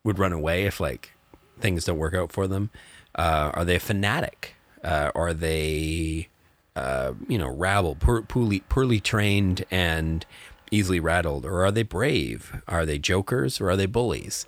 would 0.04 0.18
run 0.18 0.32
away 0.32 0.64
if 0.64 0.80
like 0.80 1.12
things 1.60 1.84
don't 1.84 1.98
work 1.98 2.14
out 2.14 2.32
for 2.32 2.46
them. 2.46 2.70
Uh, 3.14 3.50
are 3.54 3.64
they 3.64 3.78
fanatic? 3.78 4.54
Uh, 4.82 5.10
are 5.14 5.34
they 5.34 6.28
uh, 6.78 7.14
you 7.26 7.38
know, 7.38 7.48
rabble, 7.48 7.96
poor, 7.96 8.22
poorly, 8.22 8.60
poorly 8.68 9.00
trained 9.00 9.64
and 9.70 10.24
easily 10.70 11.00
rattled? 11.00 11.44
Or 11.44 11.64
are 11.64 11.70
they 11.70 11.82
brave? 11.82 12.62
Are 12.68 12.86
they 12.86 12.98
jokers 12.98 13.60
or 13.60 13.70
are 13.70 13.76
they 13.76 13.86
bullies? 13.86 14.46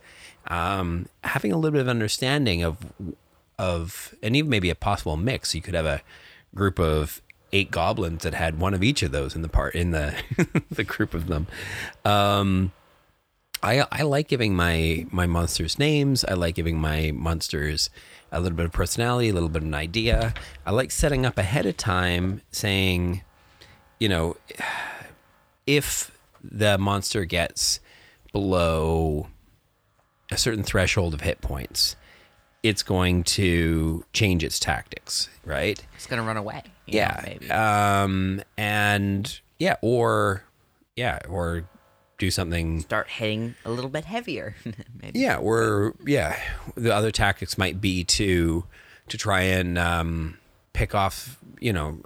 Um, 0.49 1.07
having 1.25 1.53
a 1.53 1.57
little 1.57 1.73
bit 1.73 1.83
of 1.83 1.89
understanding 1.89 2.63
of, 2.63 2.79
of, 3.59 4.15
and 4.23 4.37
even 4.37 4.51
maybe 4.51 4.71
a 4.71 4.75
possible 4.75 5.17
mix. 5.17 5.55
You 5.55 5.61
could 5.61 5.75
have 5.75 5.87
a 5.87 6.03
group 6.55 6.79
of 6.79 7.21
eight 7.53 7.71
goblins 7.71 8.23
that 8.23 8.35
had 8.35 8.59
one 8.59 8.75
of 8.75 8.83
each 8.83 9.03
of 9.03 9.13
those 9.13 9.35
in 9.35 9.43
the 9.43 9.49
part 9.49 9.75
in 9.75 9.91
the 9.91 10.15
the 10.71 10.85
group 10.85 11.15
of 11.15 11.27
them. 11.27 11.47
Um, 12.05 12.73
I 13.63 13.85
I 13.91 14.03
like 14.03 14.29
giving 14.29 14.55
my 14.55 15.07
my 15.11 15.27
monsters 15.27 15.79
names. 15.79 16.25
I 16.25 16.35
like 16.35 16.55
giving 16.55 16.79
my 16.79 17.13
monsters 17.13 17.91
a 18.33 18.41
little 18.41 18.57
bit 18.57 18.67
of 18.67 18.73
personality, 18.73 19.29
a 19.29 19.33
little 19.33 19.49
bit 19.49 19.63
of 19.63 19.69
an 19.69 19.75
idea. 19.75 20.35
I 20.65 20.71
like 20.71 20.91
setting 20.91 21.27
up 21.27 21.39
ahead 21.39 21.67
of 21.67 21.77
time, 21.77 22.43
saying, 22.51 23.23
you 23.99 24.09
know, 24.09 24.37
if 25.67 26.17
the 26.43 26.79
monster 26.79 27.25
gets 27.25 27.81
below 28.33 29.29
a 30.31 30.37
certain 30.37 30.63
threshold 30.63 31.15
of 31.15 31.21
hit 31.23 31.41
points, 31.41 31.97
it's 32.63 32.83
going 32.83 33.25
to 33.25 34.05
change 34.13 34.45
its 34.45 34.59
tactics, 34.61 35.29
right? 35.45 35.83
It's 35.97 36.07
gonna 36.07 36.23
run 36.23 36.37
away. 36.37 36.63
know, 36.65 36.71
yeah 36.87 37.21
maybe. 37.25 37.51
um 37.51 38.43
and 38.57 39.41
yeah 39.59 39.77
or 39.83 40.45
yeah 40.97 41.21
or 41.29 41.65
do 42.21 42.31
something 42.31 42.81
Start 42.83 43.09
hitting 43.09 43.57
a 43.65 43.71
little 43.73 43.91
bit 43.91 44.05
heavier. 44.05 44.55
maybe. 45.03 45.19
yeah 45.19 45.37
or 45.37 45.97
yeah 46.07 46.39
the 46.77 46.95
other 46.95 47.11
tactics 47.11 47.59
might 47.59 47.81
be 47.81 48.05
to 48.05 48.65
to 49.09 49.19
try 49.19 49.41
and 49.43 49.77
um 49.77 50.39
pick 50.73 50.95
off 50.95 51.39
you 51.59 51.73
know 51.73 51.99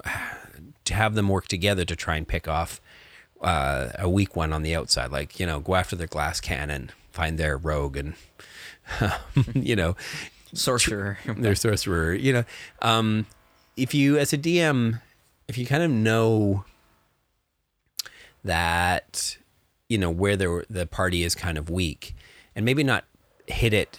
to 0.86 0.94
have 0.94 1.14
them 1.14 1.28
work 1.28 1.48
together 1.48 1.84
to 1.84 1.94
try 1.94 2.16
and 2.16 2.26
pick 2.26 2.48
off 2.48 2.80
uh, 3.42 3.90
a 3.98 4.08
weak 4.08 4.34
one 4.36 4.54
on 4.54 4.62
the 4.62 4.74
outside 4.74 5.10
like 5.12 5.38
you 5.38 5.44
know 5.44 5.60
go 5.60 5.74
after 5.74 5.94
their 5.96 6.06
glass 6.06 6.40
cannon 6.40 6.90
find 7.10 7.36
their 7.36 7.58
rogue 7.58 7.96
and 7.98 8.14
you 9.54 9.76
know 9.76 9.94
Sorcerer. 10.54 11.18
their 11.36 11.54
sorcerer. 11.54 12.14
You 12.14 12.32
know, 12.32 12.44
um, 12.80 13.26
if 13.76 13.94
you 13.94 14.16
as 14.18 14.32
a 14.32 14.38
DM, 14.38 15.00
if 15.48 15.58
you 15.58 15.66
kind 15.66 15.82
of 15.82 15.90
know 15.90 16.64
that 18.44 19.36
you 19.88 19.98
know 19.98 20.10
where 20.10 20.36
the 20.36 20.64
the 20.68 20.86
party 20.86 21.22
is 21.22 21.34
kind 21.34 21.58
of 21.58 21.70
weak, 21.70 22.14
and 22.54 22.64
maybe 22.64 22.82
not 22.82 23.04
hit 23.46 23.72
it. 23.72 23.98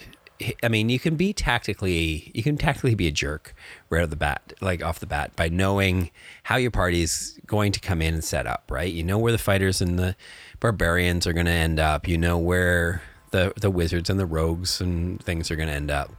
I 0.61 0.67
mean, 0.67 0.89
you 0.89 0.99
can 0.99 1.15
be 1.15 1.31
tactically, 1.31 2.29
you 2.33 2.43
can 2.43 2.57
tactically 2.57 2.93
be 2.93 3.07
a 3.07 3.11
jerk 3.11 3.55
right 3.89 4.03
off 4.03 4.09
the 4.09 4.17
bat, 4.17 4.51
like 4.59 4.83
off 4.83 4.99
the 4.99 5.05
bat, 5.05 5.33
by 5.37 5.47
knowing 5.47 6.11
how 6.43 6.57
your 6.57 6.71
party 6.71 7.01
is 7.01 7.39
going 7.45 7.71
to 7.71 7.79
come 7.79 8.01
in 8.01 8.13
and 8.13 8.23
set 8.23 8.45
up. 8.45 8.65
Right, 8.69 8.91
you 8.91 9.03
know 9.03 9.17
where 9.17 9.31
the 9.31 9.37
fighters 9.37 9.81
and 9.81 9.97
the 9.97 10.15
barbarians 10.59 11.25
are 11.25 11.33
going 11.33 11.45
to 11.45 11.51
end 11.51 11.79
up. 11.79 12.07
You 12.07 12.17
know 12.17 12.37
where 12.37 13.01
the 13.31 13.53
the 13.59 13.69
wizards 13.69 14.09
and 14.09 14.19
the 14.19 14.25
rogues 14.25 14.81
and 14.81 15.21
things 15.23 15.49
are 15.51 15.55
going 15.55 15.69
to 15.69 15.73
end 15.73 15.91
up 15.91 16.11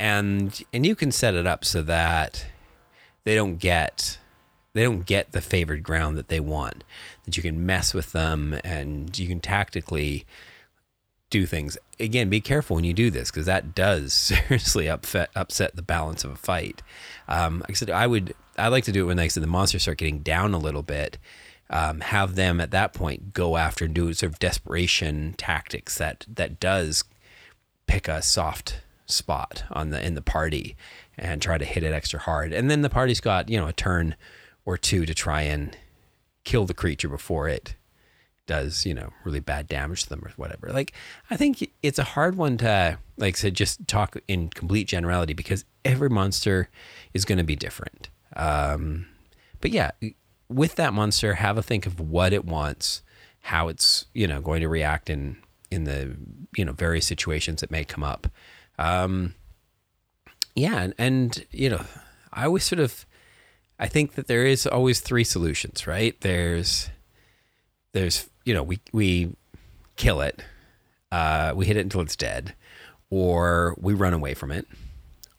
and 0.00 0.64
and 0.72 0.84
you 0.84 0.96
can 0.96 1.12
set 1.12 1.34
it 1.34 1.46
up 1.46 1.64
so 1.64 1.82
that 1.82 2.46
they 3.24 3.34
don't 3.36 3.56
get 3.56 4.18
they 4.72 4.82
don't 4.82 5.04
get 5.04 5.32
the 5.32 5.42
favored 5.42 5.82
ground 5.82 6.16
that 6.16 6.28
they 6.28 6.40
want 6.40 6.82
that 7.30 7.36
you 7.36 7.42
can 7.42 7.64
mess 7.64 7.94
with 7.94 8.12
them 8.12 8.58
and 8.64 9.18
you 9.18 9.28
can 9.28 9.40
tactically 9.40 10.24
do 11.30 11.46
things 11.46 11.78
again 12.00 12.28
be 12.28 12.40
careful 12.40 12.74
when 12.74 12.84
you 12.84 12.92
do 12.92 13.08
this 13.08 13.30
because 13.30 13.46
that 13.46 13.72
does 13.72 14.12
seriously 14.48 14.88
upset 14.88 15.30
upset 15.36 15.76
the 15.76 15.82
balance 15.82 16.24
of 16.24 16.32
a 16.32 16.36
fight 16.36 16.82
um, 17.28 17.60
like 17.60 17.70
i 17.70 17.74
said 17.74 17.88
i 17.88 18.06
would 18.06 18.34
I 18.60 18.68
like 18.68 18.84
to 18.84 18.92
do 18.92 19.04
it 19.04 19.06
when, 19.06 19.16
like 19.16 19.26
I 19.26 19.28
said, 19.28 19.42
the 19.42 19.48
monsters 19.48 19.82
start 19.82 19.98
getting 19.98 20.20
down 20.20 20.54
a 20.54 20.58
little 20.58 20.82
bit. 20.82 21.18
Um, 21.72 22.00
have 22.00 22.34
them 22.34 22.60
at 22.60 22.72
that 22.72 22.92
point 22.92 23.32
go 23.32 23.56
after 23.56 23.84
and 23.84 23.94
do 23.94 24.12
sort 24.12 24.32
of 24.32 24.40
desperation 24.40 25.34
tactics 25.38 25.96
that 25.98 26.26
that 26.28 26.58
does 26.58 27.04
pick 27.86 28.08
a 28.08 28.22
soft 28.22 28.80
spot 29.06 29.62
on 29.70 29.90
the 29.90 30.04
in 30.04 30.16
the 30.16 30.22
party 30.22 30.76
and 31.16 31.40
try 31.40 31.58
to 31.58 31.64
hit 31.64 31.84
it 31.84 31.92
extra 31.92 32.18
hard. 32.18 32.52
And 32.52 32.68
then 32.68 32.82
the 32.82 32.90
party's 32.90 33.20
got 33.20 33.48
you 33.48 33.56
know 33.56 33.68
a 33.68 33.72
turn 33.72 34.16
or 34.64 34.76
two 34.76 35.06
to 35.06 35.14
try 35.14 35.42
and 35.42 35.76
kill 36.44 36.66
the 36.66 36.74
creature 36.74 37.08
before 37.08 37.48
it 37.48 37.74
does 38.46 38.84
you 38.84 38.92
know 38.92 39.12
really 39.24 39.38
bad 39.38 39.68
damage 39.68 40.02
to 40.02 40.08
them 40.08 40.24
or 40.24 40.32
whatever. 40.36 40.70
Like 40.72 40.92
I 41.30 41.36
think 41.36 41.70
it's 41.82 41.98
a 41.98 42.04
hard 42.04 42.36
one 42.36 42.56
to 42.58 42.98
like 43.16 43.36
said 43.36 43.54
just 43.54 43.86
talk 43.86 44.16
in 44.26 44.48
complete 44.48 44.88
generality 44.88 45.34
because 45.34 45.64
every 45.84 46.08
monster 46.08 46.68
is 47.14 47.24
going 47.24 47.38
to 47.38 47.44
be 47.44 47.56
different. 47.56 48.10
Um, 48.34 49.06
but 49.60 49.70
yeah, 49.70 49.92
with 50.48 50.74
that 50.76 50.92
monster, 50.92 51.34
have 51.34 51.58
a 51.58 51.62
think 51.62 51.86
of 51.86 52.00
what 52.00 52.32
it 52.32 52.44
wants, 52.44 53.02
how 53.40 53.68
it's 53.68 54.06
you 54.14 54.26
know 54.26 54.40
going 54.40 54.62
to 54.62 54.68
react 54.68 55.08
in 55.08 55.36
in 55.70 55.84
the 55.84 56.16
you 56.56 56.64
know 56.64 56.72
various 56.72 57.06
situations 57.06 57.60
that 57.60 57.70
may 57.70 57.84
come 57.84 58.02
up. 58.02 58.26
Um, 58.78 59.34
yeah, 60.56 60.82
and, 60.82 60.94
and 60.98 61.46
you 61.50 61.70
know, 61.70 61.84
I 62.32 62.46
always 62.46 62.64
sort 62.64 62.80
of 62.80 63.06
I 63.80 63.88
think 63.88 64.14
that 64.14 64.26
there 64.26 64.44
is 64.44 64.66
always 64.66 65.00
three 65.00 65.24
solutions, 65.24 65.86
right? 65.86 66.14
There's 66.20 66.90
there's 67.92 68.28
you 68.44 68.52
know 68.52 68.62
we 68.62 68.78
we 68.92 69.34
kill 69.96 70.20
it, 70.20 70.44
uh, 71.10 71.54
we 71.56 71.64
hit 71.64 71.78
it 71.78 71.80
until 71.80 72.02
it's 72.02 72.14
dead, 72.14 72.54
or 73.08 73.74
we 73.80 73.94
run 73.94 74.12
away 74.12 74.34
from 74.34 74.52
it, 74.52 74.68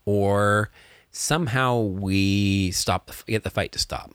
or 0.05 0.71
somehow 1.11 1.79
we 1.79 2.71
stop 2.71 3.05
the, 3.05 3.13
get 3.27 3.43
the 3.43 3.51
fight 3.51 3.71
to 3.73 3.79
stop. 3.79 4.11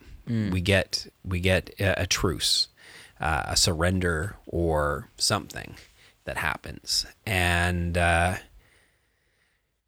We 0.50 0.60
get 0.60 1.06
we 1.24 1.38
get 1.38 1.70
a, 1.78 2.02
a 2.02 2.06
truce, 2.06 2.66
uh, 3.20 3.44
a 3.46 3.56
surrender, 3.56 4.34
or 4.48 5.08
something 5.16 5.76
that 6.24 6.38
happens. 6.38 7.06
And 7.24 7.96
uh, 7.96 8.34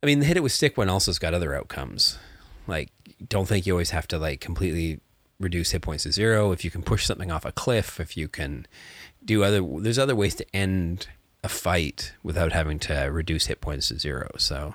I 0.01 0.07
mean, 0.07 0.20
the 0.20 0.27
hit 0.27 0.37
it 0.37 0.44
with 0.44 0.53
stick 0.53 0.77
one 0.77 0.88
also's 0.88 1.18
got 1.18 1.35
other 1.35 1.57
outcomes. 1.57 2.20
Like, 2.69 2.91
don't 3.27 3.49
think 3.49 3.67
you 3.67 3.73
always 3.73 3.91
have 3.91 4.07
to 4.09 4.19
like 4.19 4.41
completely 4.41 5.01
reduce 5.41 5.71
hit 5.71 5.83
points 5.83 6.05
to 6.05 6.13
zero. 6.13 6.53
If 6.53 6.65
you 6.65 6.71
can 6.71 6.83
push 6.83 7.07
something 7.07 7.33
off 7.33 7.45
a 7.45 7.53
cliff, 7.53 7.99
if 7.99 8.17
you 8.17 8.29
can 8.29 8.67
do 9.25 9.43
other, 9.43 9.61
there's 9.61 9.99
other 9.99 10.15
ways 10.15 10.35
to 10.37 10.47
end 10.55 11.09
a 11.43 11.49
fight 11.49 12.13
without 12.23 12.53
having 12.53 12.79
to 12.81 12.95
reduce 13.11 13.47
hit 13.47 13.61
points 13.61 13.89
to 13.89 13.99
zero. 13.99 14.31
So, 14.39 14.75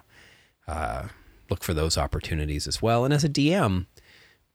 uh, 0.67 1.09
look 1.49 1.63
for 1.63 1.73
those 1.73 1.97
opportunities 1.97 2.67
as 2.67 2.81
well. 2.81 3.05
And 3.05 3.13
as 3.13 3.23
a 3.23 3.29
DM, 3.29 3.85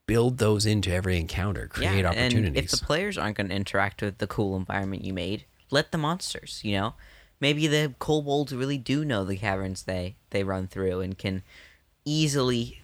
build 0.05 0.39
those 0.39 0.65
into 0.65 0.91
every 0.91 1.17
encounter. 1.17 1.67
Create 1.67 2.05
opportunities. 2.05 2.47
And 2.47 2.57
if 2.57 2.71
the 2.71 2.77
players 2.77 3.17
aren't 3.17 3.37
going 3.37 3.49
to 3.49 3.55
interact 3.55 4.01
with 4.01 4.17
the 4.17 4.27
cool 4.27 4.57
environment 4.57 5.05
you 5.05 5.13
made, 5.13 5.45
let 5.69 5.91
the 5.91 5.97
monsters. 5.97 6.61
You 6.63 6.73
know, 6.73 6.93
maybe 7.39 7.67
the 7.67 7.93
kobolds 7.99 8.53
really 8.53 8.77
do 8.77 9.05
know 9.05 9.23
the 9.23 9.37
caverns 9.37 9.83
they 9.83 10.15
they 10.31 10.43
run 10.43 10.67
through 10.67 11.01
and 11.01 11.17
can 11.17 11.43
easily 12.05 12.81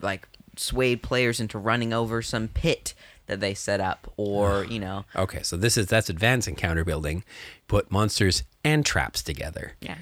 like 0.00 0.28
sway 0.56 0.96
players 0.96 1.40
into 1.40 1.58
running 1.58 1.92
over 1.92 2.22
some 2.22 2.48
pit 2.48 2.94
that 3.26 3.40
they 3.40 3.54
set 3.54 3.80
up, 3.80 4.12
or 4.16 4.64
ah, 4.66 4.68
you 4.70 4.78
know, 4.80 5.04
okay, 5.16 5.42
so 5.42 5.56
this 5.56 5.76
is 5.76 5.86
that's 5.86 6.10
advanced 6.10 6.48
encounter 6.48 6.84
building. 6.84 7.24
Put 7.68 7.90
monsters 7.90 8.42
and 8.64 8.84
traps 8.84 9.22
together. 9.22 9.72
yeah. 9.80 9.96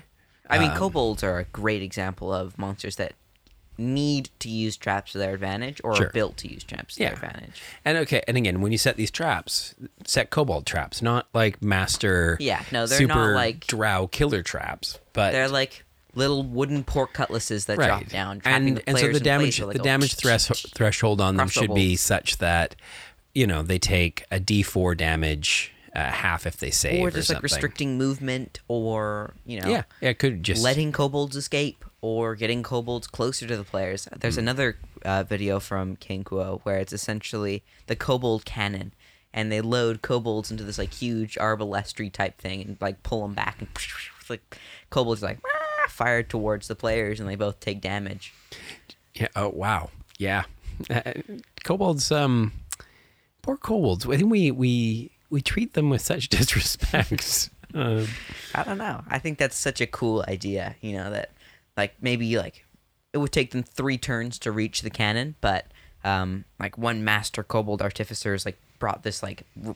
I 0.48 0.58
mean, 0.58 0.72
um, 0.72 0.76
kobolds 0.78 1.22
are 1.22 1.38
a 1.38 1.44
great 1.44 1.80
example 1.80 2.34
of 2.34 2.58
monsters 2.58 2.96
that 2.96 3.12
need 3.78 4.28
to 4.40 4.48
use 4.48 4.76
traps 4.76 5.12
to 5.12 5.18
their 5.18 5.32
advantage 5.32 5.80
or 5.84 5.94
Sure. 5.94 6.06
are 6.06 6.10
built 6.10 6.36
to 6.38 6.52
use 6.52 6.64
traps 6.64 6.96
to 6.96 7.02
Yeah. 7.02 7.10
their 7.14 7.14
advantage. 7.30 7.62
And 7.84 7.96
okay, 7.98 8.22
and 8.26 8.36
again, 8.36 8.60
when 8.60 8.72
you 8.72 8.78
set 8.78 8.96
these 8.96 9.10
traps, 9.12 9.74
set 10.04 10.30
kobold 10.30 10.66
traps, 10.66 11.00
not 11.00 11.28
like 11.32 11.62
master. 11.62 12.36
Yeah, 12.40 12.62
no, 12.72 12.86
they're 12.86 13.06
not 13.06 13.14
super 13.14 13.34
like- 13.34 13.66
drow 13.68 14.08
killer 14.08 14.42
traps, 14.42 14.98
but 15.12 15.30
They're 15.32 15.48
like 15.48 15.84
little 16.14 16.42
wooden 16.42 16.84
portcullises 16.84 17.66
that 17.66 17.76
drop 17.76 18.06
down, 18.06 18.40
and 18.44 18.82
and 18.86 18.98
so 18.98 19.12
the 19.12 19.20
damage 19.20 19.58
the 19.58 19.66
like, 19.66 19.82
damage 19.82 20.14
thresh, 20.14 20.46
threshold 20.74 21.20
on 21.20 21.36
them 21.36 21.48
should 21.48 21.74
be 21.74 21.96
such 21.96 22.38
that 22.38 22.74
you 23.34 23.46
know 23.46 23.62
they 23.62 23.78
take 23.78 24.24
a 24.30 24.40
D4 24.40 24.96
damage, 24.96 25.72
uh, 25.94 26.00
half 26.10 26.46
if 26.46 26.56
they 26.56 26.70
save, 26.70 27.00
or 27.00 27.10
just 27.10 27.28
like 27.28 27.36
something. 27.36 27.42
restricting 27.42 27.98
movement, 27.98 28.60
or 28.68 29.34
you 29.46 29.60
know, 29.60 29.68
Yeah, 29.68 29.82
yeah, 30.00 30.10
it 30.10 30.18
could 30.18 30.42
just 30.42 30.62
letting 30.62 30.90
kobolds 30.92 31.36
escape, 31.36 31.84
or 32.00 32.34
getting 32.34 32.62
kobolds 32.62 33.06
closer 33.06 33.46
to 33.46 33.56
the 33.56 33.64
players. 33.64 34.08
There's 34.16 34.34
Hmm. 34.34 34.40
another 34.40 34.76
uh, 35.04 35.22
video 35.22 35.60
from 35.60 35.96
King 35.96 36.24
Kuo 36.24 36.60
where 36.64 36.78
it's 36.78 36.92
essentially 36.92 37.62
the 37.86 37.94
kobold 37.96 38.44
cannon, 38.44 38.92
and 39.32 39.50
they 39.52 39.60
load 39.60 40.02
kobolds 40.02 40.50
into 40.50 40.64
this 40.64 40.76
like 40.78 40.92
huge 40.92 41.36
arbalestry 41.36 42.12
type 42.12 42.38
thing, 42.40 42.60
and 42.62 42.76
like 42.80 43.02
pull 43.04 43.22
them 43.22 43.34
back, 43.34 43.56
and 43.60 43.68
like 44.28 44.58
kobolds 44.90 45.22
like 45.22 45.38
fired 45.90 46.28
towards 46.30 46.68
the 46.68 46.74
players, 46.74 47.20
and 47.20 47.28
they 47.28 47.36
both 47.36 47.60
take 47.60 47.80
damage. 47.80 48.32
Yeah. 49.14 49.28
Oh 49.36 49.48
wow. 49.50 49.90
Yeah. 50.18 50.44
Uh, 50.88 51.12
kobolds. 51.64 52.10
Um. 52.10 52.52
Poor 53.42 53.56
kobolds. 53.56 54.06
I 54.06 54.16
think 54.16 54.30
we 54.30 54.50
we 54.50 55.10
we 55.30 55.40
treat 55.40 55.74
them 55.74 55.90
with 55.90 56.02
such 56.02 56.28
disrespect. 56.30 57.50
um, 57.74 58.06
I 58.54 58.62
don't 58.64 58.78
know. 58.78 59.02
I 59.08 59.18
think 59.18 59.38
that's 59.38 59.56
such 59.56 59.80
a 59.80 59.86
cool 59.86 60.24
idea. 60.28 60.76
You 60.80 60.92
know 60.92 61.10
that, 61.10 61.30
like 61.76 61.94
maybe 62.00 62.36
like 62.36 62.64
it 63.12 63.18
would 63.18 63.32
take 63.32 63.50
them 63.50 63.62
three 63.62 63.98
turns 63.98 64.38
to 64.40 64.52
reach 64.52 64.82
the 64.82 64.90
cannon, 64.90 65.34
but 65.40 65.66
um, 66.04 66.44
like 66.58 66.78
one 66.78 67.04
master 67.04 67.42
kobold 67.42 67.82
artificers 67.82 68.44
like 68.46 68.58
brought 68.78 69.02
this 69.02 69.22
like 69.22 69.42
r- 69.66 69.74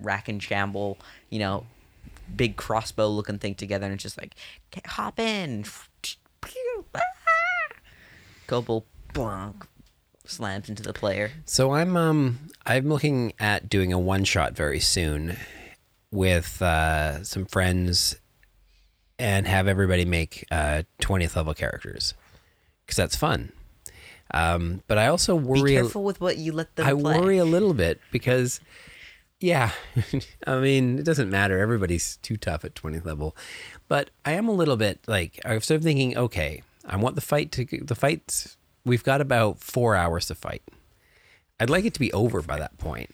rack 0.00 0.28
and 0.28 0.42
shamble, 0.42 0.98
you 1.28 1.38
know, 1.38 1.66
big 2.36 2.56
crossbow 2.56 3.08
looking 3.08 3.38
thing 3.38 3.54
together, 3.54 3.86
and 3.86 3.94
it's 3.94 4.02
just 4.02 4.18
like 4.18 4.34
"Get- 4.70 4.86
hop 4.86 5.18
in. 5.18 5.64
Kobold 8.46 8.84
bonk, 9.14 9.62
slams 10.24 10.68
into 10.68 10.82
the 10.82 10.92
player. 10.92 11.30
so 11.44 11.72
I'm 11.72 11.96
um 11.96 12.38
I'm 12.66 12.88
looking 12.88 13.32
at 13.38 13.68
doing 13.68 13.92
a 13.92 13.98
one 13.98 14.24
shot 14.24 14.54
very 14.54 14.80
soon 14.80 15.36
with 16.10 16.60
uh, 16.60 17.22
some 17.22 17.46
friends 17.46 18.16
and 19.18 19.46
have 19.46 19.68
everybody 19.68 20.04
make 20.04 20.44
uh, 20.50 20.82
20th 21.00 21.36
level 21.36 21.54
characters 21.54 22.14
because 22.84 22.96
that's 22.96 23.14
fun. 23.14 23.52
Um, 24.32 24.82
but 24.88 24.98
I 24.98 25.06
also 25.06 25.38
Be 25.38 25.44
worry. 25.46 25.76
a- 25.76 25.82
careful 25.82 26.02
with 26.02 26.20
what 26.20 26.36
you 26.38 26.52
let 26.52 26.74
them 26.76 26.86
I 26.86 26.92
play. 26.92 27.18
worry 27.20 27.38
a 27.38 27.44
little 27.44 27.74
bit 27.74 28.00
because, 28.10 28.60
yeah, 29.40 29.72
I 30.46 30.58
mean, 30.60 30.98
it 30.98 31.04
doesn't 31.04 31.30
matter. 31.30 31.58
Everybody's 31.58 32.16
too 32.18 32.36
tough 32.36 32.64
at 32.64 32.74
20th 32.74 33.04
level. 33.04 33.36
But 33.88 34.10
I 34.24 34.32
am 34.32 34.48
a 34.48 34.52
little 34.52 34.76
bit 34.76 35.00
like, 35.06 35.40
I'm 35.44 35.60
sort 35.60 35.78
of 35.78 35.84
thinking, 35.84 36.16
okay, 36.16 36.62
I 36.84 36.96
want 36.96 37.14
the 37.14 37.20
fight 37.20 37.50
to, 37.52 37.64
the 37.64 37.94
fights, 37.94 38.56
we've 38.84 39.02
got 39.04 39.20
about 39.20 39.60
four 39.60 39.96
hours 39.96 40.26
to 40.26 40.34
fight. 40.34 40.62
I'd 41.58 41.70
like 41.70 41.84
it 41.84 41.94
to 41.94 42.00
be 42.00 42.12
over 42.12 42.42
by 42.42 42.58
that 42.58 42.78
point. 42.78 43.10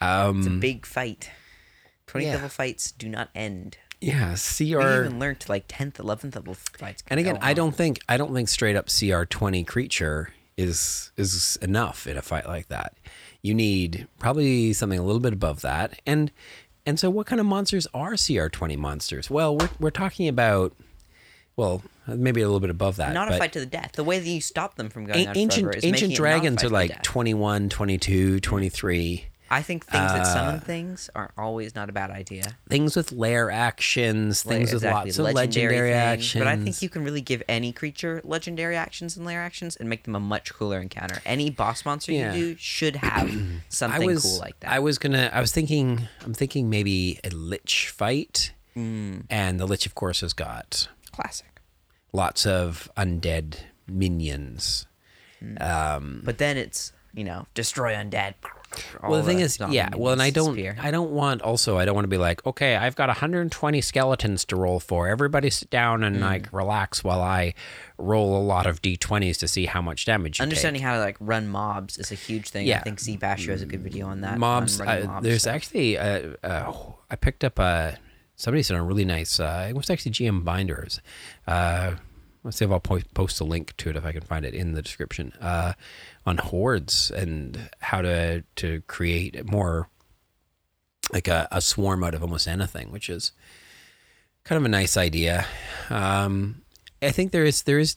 Um, 0.00 0.38
It's 0.38 0.46
a 0.46 0.50
big 0.50 0.84
fight. 0.86 1.30
20th 2.08 2.22
yeah. 2.22 2.34
level 2.34 2.48
fights 2.48 2.92
do 2.92 3.08
not 3.08 3.28
end. 3.34 3.78
yeah, 4.00 4.34
CR. 4.36 4.64
We 4.64 4.74
even 4.76 5.18
learned 5.18 5.44
like 5.48 5.68
10th, 5.68 5.94
11th 5.94 6.34
level 6.36 6.54
fights. 6.54 7.02
And 7.08 7.18
again, 7.20 7.38
I 7.40 7.52
don't 7.54 7.74
think 7.74 7.98
I 8.08 8.16
don't 8.16 8.32
think 8.32 8.48
straight 8.48 8.76
up 8.76 8.86
CR 8.88 9.24
twenty 9.24 9.64
creature 9.64 10.32
is 10.56 11.10
is 11.16 11.58
enough 11.60 12.06
in 12.06 12.16
a 12.16 12.22
fight 12.22 12.46
like 12.46 12.68
that. 12.68 12.94
You 13.42 13.54
need 13.54 14.06
probably 14.18 14.72
something 14.72 14.98
a 14.98 15.02
little 15.02 15.20
bit 15.20 15.32
above 15.32 15.60
that. 15.62 16.00
And 16.06 16.30
and 16.86 16.98
so 16.98 17.10
what 17.10 17.26
kind 17.26 17.40
of 17.40 17.46
monsters 17.46 17.86
are 17.94 18.16
CR 18.16 18.48
twenty 18.48 18.76
monsters? 18.76 19.30
Well, 19.30 19.56
we're 19.56 19.70
we're 19.78 19.90
talking 19.90 20.28
about 20.28 20.74
well, 21.56 21.82
maybe 22.06 22.40
a 22.40 22.46
little 22.46 22.60
bit 22.60 22.70
above 22.70 22.96
that. 22.96 23.12
Not 23.12 23.32
a 23.32 23.36
fight 23.36 23.52
to 23.54 23.60
the 23.60 23.66
death. 23.66 23.92
The 23.94 24.04
way 24.04 24.20
that 24.20 24.28
you 24.28 24.40
stop 24.40 24.76
them 24.76 24.88
from 24.88 25.06
going 25.06 25.26
a- 25.26 25.32
ancient 25.36 25.74
ancient 25.74 25.92
making 25.92 26.04
it 26.04 26.08
not 26.10 26.12
a 26.12 26.16
dragons 26.16 26.64
are 26.64 26.68
like 26.68 26.90
death. 26.90 27.02
21, 27.02 27.68
22, 27.68 28.40
23. 28.40 29.27
I 29.50 29.62
think 29.62 29.86
things 29.86 30.12
that 30.12 30.20
uh, 30.22 30.24
summon 30.24 30.60
things 30.60 31.08
are 31.14 31.30
always 31.38 31.74
not 31.74 31.88
a 31.88 31.92
bad 31.92 32.10
idea. 32.10 32.44
Things 32.68 32.94
with 32.96 33.12
lair 33.12 33.50
actions, 33.50 34.44
Like, 34.44 34.56
things 34.56 34.72
with 34.74 34.84
lots 34.84 35.18
of 35.18 35.24
legendary, 35.32 35.92
actions. 35.92 36.38
But 36.40 36.48
I 36.48 36.56
think 36.56 36.82
you 36.82 36.88
can 36.88 37.02
really 37.04 37.20
give 37.22 37.42
any 37.48 37.72
creature 37.72 38.20
legendary 38.24 38.76
actions 38.76 39.16
and 39.16 39.24
lair 39.24 39.40
actions 39.40 39.76
and 39.76 39.88
make 39.88 40.04
them 40.04 40.14
a 40.14 40.20
much 40.20 40.52
cooler 40.52 40.78
encounter. 40.80 41.20
Any 41.24 41.48
boss 41.50 41.84
monster 41.84 42.12
Yeah. 42.12 42.34
you 42.34 42.54
do 42.54 42.56
should 42.58 42.96
have 43.08 43.30
something 43.70 44.02
I 44.02 44.06
was 44.06 44.22
cool 44.22 44.38
like 44.38 44.60
that. 44.60 44.70
I 44.70 44.78
was 44.80 44.98
gonna. 44.98 45.30
I 45.32 45.40
was 45.40 45.52
thinking. 45.52 46.08
I'm 46.24 46.34
thinking 46.34 46.68
maybe 46.68 47.18
a 47.24 47.30
lich 47.30 47.88
fight, 47.88 48.52
Mm. 48.76 49.24
and 49.30 49.58
the 49.58 49.66
lich, 49.66 49.86
of 49.86 49.94
course, 49.94 50.20
has 50.20 50.32
got 50.34 50.88
Classic. 51.10 51.60
lots 52.12 52.44
of 52.46 52.88
undead 52.96 53.56
minions. 53.88 54.86
Mm. 55.42 55.60
Um, 55.62 56.22
But 56.24 56.38
then 56.38 56.56
it's, 56.56 56.92
you 57.14 57.24
know, 57.24 57.46
destroy 57.54 57.94
undead. 57.94 58.34
Well, 59.02 59.20
the 59.20 59.22
thing 59.22 59.40
is, 59.40 59.58
yeah. 59.70 59.88
Well, 59.96 60.12
and 60.12 60.22
I 60.22 60.30
don't, 60.30 60.52
sphere. 60.54 60.76
I 60.80 60.90
don't 60.90 61.10
want. 61.10 61.40
Also, 61.42 61.78
I 61.78 61.84
don't 61.84 61.94
want 61.94 62.04
to 62.04 62.08
be 62.08 62.18
like, 62.18 62.44
okay, 62.46 62.76
I've 62.76 62.96
got 62.96 63.08
120 63.08 63.80
skeletons 63.80 64.44
to 64.46 64.56
roll 64.56 64.78
for. 64.80 65.08
Everybody 65.08 65.50
sit 65.50 65.70
down 65.70 66.00
Mm. 66.00 66.06
and 66.06 66.20
like 66.20 66.52
relax 66.52 67.02
while 67.02 67.22
I 67.22 67.54
roll 67.96 68.36
a 68.36 68.42
lot 68.44 68.66
of 68.66 68.80
d20s 68.82 69.38
to 69.38 69.48
see 69.48 69.66
how 69.66 69.80
much 69.82 70.04
damage 70.04 70.40
Understanding 70.40 70.80
take. 70.80 70.86
how 70.86 70.94
to 70.94 71.00
like 71.00 71.16
run 71.18 71.48
mobs 71.48 71.98
is 71.98 72.12
a 72.12 72.14
huge 72.14 72.50
thing. 72.50 72.66
Yeah. 72.66 72.78
I 72.78 72.82
think 72.82 73.00
Zee 73.00 73.16
Bashew 73.16 73.48
has 73.48 73.62
a 73.62 73.66
good 73.66 73.82
video 73.82 74.06
on 74.06 74.20
that. 74.20 74.38
mobs. 74.38 74.78
running 74.78 75.04
Uh, 75.08 75.12
mobs. 75.14 75.24
there's 75.24 75.46
actually, 75.46 75.96
uh, 75.98 76.34
uh, 76.44 76.72
I 77.10 77.16
picked 77.16 77.44
up 77.44 77.58
a. 77.58 77.98
Somebody's 78.36 78.68
done 78.68 78.78
a 78.78 78.84
really 78.84 79.04
nice. 79.04 79.40
Uh, 79.40 79.66
it 79.68 79.74
was 79.74 79.90
actually 79.90 80.12
GM 80.12 80.44
Binders. 80.44 81.00
Uh, 81.48 81.94
let's 82.44 82.56
see 82.56 82.64
if 82.64 82.70
I'll 82.70 82.80
po- 82.80 83.00
post 83.14 83.40
a 83.40 83.44
link 83.44 83.76
to 83.78 83.90
it 83.90 83.96
if 83.96 84.04
I 84.04 84.12
can 84.12 84.22
find 84.22 84.44
it 84.44 84.54
in 84.54 84.72
the 84.72 84.82
description. 84.82 85.32
Uh, 85.40 85.72
on 86.26 86.36
hordes 86.36 87.10
and 87.10 87.70
how 87.80 88.02
to 88.02 88.44
to 88.56 88.82
create 88.86 89.50
more 89.50 89.88
like 91.12 91.26
a, 91.26 91.48
a 91.50 91.60
swarm 91.60 92.04
out 92.04 92.14
of 92.14 92.22
almost 92.22 92.46
anything, 92.46 92.92
which 92.92 93.08
is 93.08 93.32
kind 94.44 94.58
of 94.58 94.64
a 94.64 94.68
nice 94.68 94.96
idea. 94.96 95.46
Um, 95.88 96.62
I 97.00 97.10
think 97.10 97.32
there 97.32 97.44
is 97.44 97.62
there 97.62 97.78
is 97.78 97.96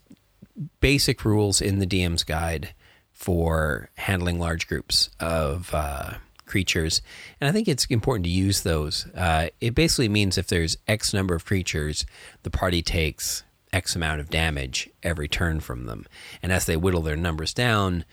basic 0.80 1.26
rules 1.26 1.62
in 1.62 1.80
the 1.80 1.88
DM's 1.88 2.24
guide 2.24 2.74
for 3.12 3.90
handling 3.96 4.40
large 4.40 4.68
groups 4.68 5.10
of 5.20 5.72
uh, 5.74 6.14
creatures, 6.46 7.02
and 7.40 7.50
I 7.50 7.52
think 7.52 7.68
it's 7.68 7.86
important 7.86 8.26
to 8.26 8.32
use 8.32 8.62
those. 8.62 9.08
Uh, 9.14 9.50
it 9.60 9.76
basically 9.76 10.10
means 10.10 10.38
if 10.38 10.48
there's 10.48 10.78
X 10.88 11.14
number 11.14 11.36
of 11.36 11.46
creatures, 11.46 12.06
the 12.44 12.50
party 12.50 12.82
takes 12.82 13.44
X 13.74 13.96
amount 13.96 14.20
of 14.22 14.30
damage 14.30 14.90
every 15.04 15.28
turn 15.28 15.60
from 15.60 15.86
them, 15.86 16.06
and 16.44 16.52
as 16.52 16.66
they 16.66 16.76
whittle 16.78 17.02
their 17.02 17.16
numbers 17.16 17.54
down, 17.54 18.06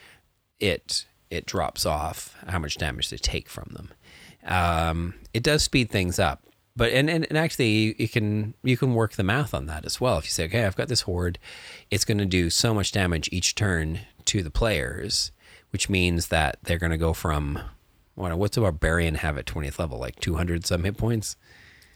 it 0.60 1.04
it 1.30 1.46
drops 1.46 1.84
off 1.84 2.34
how 2.46 2.58
much 2.58 2.76
damage 2.76 3.10
they 3.10 3.16
take 3.18 3.48
from 3.48 3.70
them. 3.74 3.90
Um, 4.46 5.14
it 5.34 5.42
does 5.42 5.62
speed 5.62 5.90
things 5.90 6.18
up, 6.18 6.42
but 6.76 6.92
and, 6.92 7.10
and, 7.10 7.26
and 7.28 7.36
actually 7.36 7.68
you, 7.70 7.94
you 7.98 8.08
can 8.08 8.54
you 8.62 8.76
can 8.76 8.94
work 8.94 9.12
the 9.14 9.22
math 9.24 9.52
on 9.52 9.66
that 9.66 9.84
as 9.84 10.00
well. 10.00 10.18
If 10.18 10.24
you 10.24 10.30
say, 10.30 10.44
okay, 10.44 10.64
I've 10.64 10.76
got 10.76 10.88
this 10.88 11.02
horde, 11.02 11.38
it's 11.90 12.04
going 12.04 12.18
to 12.18 12.24
do 12.26 12.50
so 12.50 12.72
much 12.72 12.92
damage 12.92 13.28
each 13.32 13.54
turn 13.54 14.00
to 14.26 14.42
the 14.42 14.50
players, 14.50 15.32
which 15.70 15.90
means 15.90 16.28
that 16.28 16.58
they're 16.62 16.78
going 16.78 16.92
to 16.92 16.96
go 16.98 17.12
from 17.12 17.58
what, 18.14 18.36
what's 18.38 18.56
a 18.56 18.60
barbarian 18.60 19.16
have 19.16 19.36
at 19.38 19.46
twentieth 19.46 19.78
level, 19.78 19.98
like 19.98 20.18
two 20.20 20.36
hundred 20.36 20.64
some 20.66 20.84
hit 20.84 20.96
points, 20.96 21.36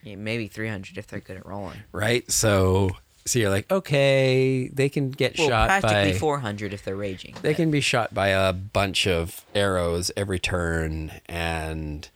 Yeah, 0.03 0.16
maybe 0.16 0.46
300 0.48 0.98
if 0.98 1.07
they're 1.07 1.20
good 1.20 1.37
at 1.38 1.46
rolling. 1.46 1.79
right? 1.92 2.31
So 2.31 2.90
so 3.25 3.39
you're 3.39 3.51
like, 3.51 3.71
okay, 3.71 4.69
they 4.69 4.89
can 4.89 5.11
get 5.11 5.39
Well, 5.39 5.49
shot 5.49 5.69
practically 5.69 6.13
by 6.13 6.19
400 6.19 6.73
if 6.73 6.85
they're 6.85 6.97
raging. 6.97 7.35
They 7.43 7.51
but- 7.51 7.57
can 7.57 7.71
be 7.71 7.81
shot 7.81 8.13
by 8.13 8.29
a 8.29 8.53
bunch 8.53 9.07
of 9.07 9.45
arrows 9.55 10.11
every 10.17 10.39
turn, 10.39 11.13
and 11.27 12.09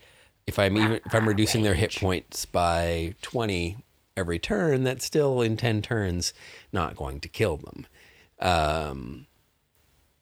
if 0.46 0.58
I'm 0.58 0.76
even 0.76 1.00
if 1.04 1.14
I'm 1.14 1.26
reducing 1.28 1.62
their 1.62 1.74
hit 1.74 1.94
points 1.96 2.44
by 2.46 3.14
twenty 3.22 3.78
every 4.16 4.38
turn, 4.38 4.84
that's 4.84 5.04
still 5.04 5.42
in 5.42 5.56
ten 5.56 5.82
turns 5.82 6.32
not 6.72 6.96
going 6.96 7.20
to 7.20 7.28
kill 7.28 7.56
them. 7.56 7.86
Um, 8.38 9.26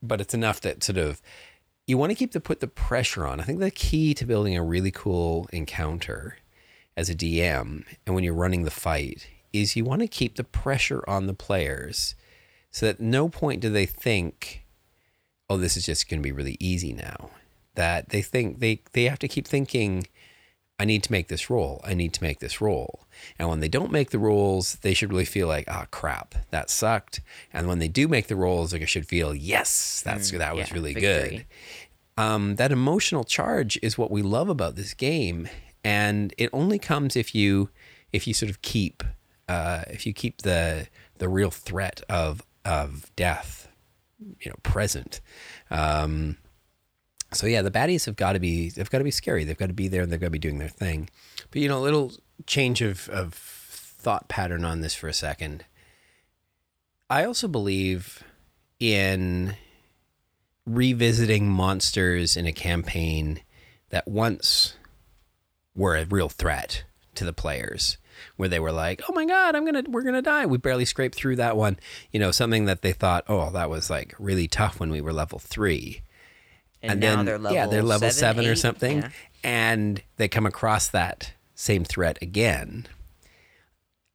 but 0.03 0.21
it's 0.21 0.35
enough 0.35 0.61
that 0.63 0.83
sort 0.85 0.99
of 0.99 1.21
you 1.87 1.99
want 1.99 2.11
to 2.11 2.17
keep 2.17 2.33
the 2.33 2.41
put 2.41 2.61
the 2.61 2.67
pressure 2.69 3.27
on. 3.27 3.41
I 3.41 3.45
think 3.45 3.59
the 3.59 3.71
key 3.71 4.15
to 4.15 4.25
building 4.25 4.57
a 4.57 4.63
really 4.63 4.91
cool 4.91 5.49
encounter 5.53 6.39
as 6.97 7.11
a 7.11 7.15
DM 7.15 7.85
and 8.07 8.15
when 8.15 8.25
you're 8.25 8.33
running 8.35 8.65
the 8.65 8.71
fight 8.71 9.27
is 9.55 9.77
you 9.77 9.85
want 9.85 10.03
to 10.03 10.09
keep 10.09 10.35
the 10.37 10.45
pressure 10.45 11.03
on 11.09 11.27
the 11.27 11.35
players 11.35 12.15
so 12.71 12.87
that 12.87 13.01
no 13.01 13.29
point 13.29 13.61
do 13.61 13.71
they 13.71 13.87
think, 13.87 14.65
oh, 15.49 15.57
this 15.57 15.77
is 15.77 15.87
just 15.87 16.11
going 16.11 16.21
to 16.21 16.27
be 16.27 16.33
really 16.33 16.57
easy 16.59 16.93
now. 16.93 17.31
That 17.77 18.09
they 18.09 18.21
think 18.21 18.59
they, 18.59 18.83
they 18.93 19.05
have 19.05 19.21
to 19.21 19.29
keep 19.29 19.47
thinking, 19.47 20.07
I 20.79 20.85
need 20.85 21.05
to 21.05 21.13
make 21.13 21.29
this 21.29 21.49
roll. 21.49 21.81
I 21.85 21.95
need 21.95 22.13
to 22.15 22.23
make 22.23 22.41
this 22.41 22.61
roll. 22.61 23.07
And 23.39 23.49
when 23.49 23.61
they 23.61 23.69
don't 23.69 23.93
make 23.93 24.11
the 24.11 24.19
rolls, 24.19 24.75
they 24.83 24.93
should 24.93 25.11
really 25.11 25.25
feel 25.25 25.47
like, 25.47 25.67
ah, 25.69 25.87
crap, 25.93 26.35
that 26.51 26.69
sucked. 26.69 27.21
And 27.53 27.69
when 27.69 27.79
they 27.79 27.89
do 27.89 28.09
make 28.09 28.27
the 28.27 28.37
rolls, 28.37 28.73
they 28.73 28.85
should 28.85 29.07
feel, 29.07 29.35
yes, 29.35 30.03
that's 30.05 30.33
that 30.33 30.57
was 30.57 30.69
yeah, 30.69 30.75
really 30.75 30.95
victory. 30.95 31.47
good. 32.17 32.23
Um, 32.23 32.57
that 32.57 32.73
emotional 32.73 33.25
charge 33.25 33.79
is 33.83 33.97
what 33.97 34.11
we 34.11 34.23
love 34.23 34.49
about 34.49 34.77
this 34.77 34.95
game, 34.95 35.49
and 35.85 36.33
it 36.39 36.51
only 36.53 36.79
comes 36.79 37.17
if 37.17 37.35
you 37.35 37.71
if 38.13 38.29
you 38.29 38.35
sort 38.35 38.51
of 38.51 38.63
keep 38.63 39.03
uh, 39.49 39.83
if 39.89 40.07
you 40.07 40.13
keep 40.13 40.43
the 40.43 40.89
the 41.19 41.29
real 41.29 41.51
threat 41.51 42.03
of 42.09 42.43
of 42.65 43.11
death, 43.17 43.69
you 44.41 44.51
know, 44.51 44.57
present. 44.63 45.21
Um, 45.71 46.39
so 47.33 47.47
yeah, 47.47 47.63
the 47.63 47.71
baddies 47.71 48.07
have 48.07 48.17
got 48.17 48.33
to 48.33 48.41
be 48.41 48.71
they've 48.71 48.91
got 48.91 48.99
to 48.99 49.05
be 49.05 49.11
scary. 49.11 49.45
They've 49.45 49.59
got 49.59 49.67
to 49.67 49.75
be 49.75 49.89
there 49.89 50.03
and 50.03 50.13
they've 50.13 50.21
got 50.21 50.27
to 50.27 50.31
be 50.31 50.39
doing 50.39 50.59
their 50.59 50.69
thing. 50.69 51.11
But 51.51 51.61
you 51.61 51.69
know, 51.69 51.79
a 51.79 51.81
little 51.81 52.13
change 52.47 52.81
of 52.81 53.09
of 53.09 53.35
thought 53.35 54.29
pattern 54.29 54.65
on 54.65 54.81
this 54.81 54.95
for 54.95 55.09
a 55.09 55.15
second. 55.15 55.65
I 57.11 57.25
also 57.25 57.49
believe 57.49 58.23
in 58.81 59.57
revisiting 60.67 61.49
monsters 61.49 62.37
in 62.37 62.47
a 62.47 62.53
campaign 62.53 63.41
that 63.91 64.09
once 64.09 64.77
were 65.75 65.97
a 65.97 66.07
real 66.07 66.29
threat 66.29 66.85
to 67.15 67.25
the 67.25 67.33
players 67.33 67.99
where 68.37 68.49
they 68.49 68.61
were 68.61 68.73
like 68.73 69.03
oh 69.09 69.13
my 69.13 69.25
god 69.25 69.55
i'm 69.55 69.65
gonna 69.65 69.85
we're 69.89 70.03
gonna 70.03 70.23
die. 70.23 70.47
We 70.47 70.59
barely 70.59 70.85
scraped 70.85 71.15
through 71.15 71.37
that 71.37 71.57
one. 71.57 71.79
You 72.11 72.21
know 72.21 72.31
something 72.31 72.65
that 72.67 72.83
they 72.83 72.93
thought 72.93 73.25
oh 73.29 73.51
that 73.51 73.71
was 73.71 73.89
like 73.91 74.15
really 74.19 74.49
tough 74.49 74.81
when 74.81 74.91
we 74.91 75.01
were 75.01 75.13
level 75.13 75.39
three. 75.39 76.03
And, 76.83 77.01
now 77.01 77.17
then 77.17 77.25
they're 77.25 77.39
level 77.39 77.55
yeah 77.55 77.67
they're 77.67 77.83
level 77.83 78.11
seven, 78.11 78.47
or 78.47 78.57
something 78.57 78.99
yeah. 78.99 79.11
and 79.43 80.03
they 80.17 80.29
come 80.29 80.45
across 80.47 80.89
that 80.89 81.33
same 81.55 81.85
threat 81.85 82.19
again. 82.21 82.87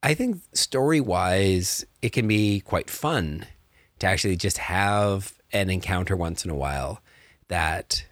I 0.03 0.13
think 0.13 0.41
story 0.53 1.01
wise 1.01 1.85
it 2.01 2.11
can 2.11 2.27
be 2.27 2.59
quite 2.59 2.89
fun 2.89 3.45
to 3.99 4.07
actually 4.07 4.35
just 4.35 4.59
have 4.59 5.33
an 5.51 5.69
encounter 5.69 6.15
once 6.15 6.45
in 6.45 6.51
a 6.51 6.55
while 6.55 7.01
that 7.47 8.05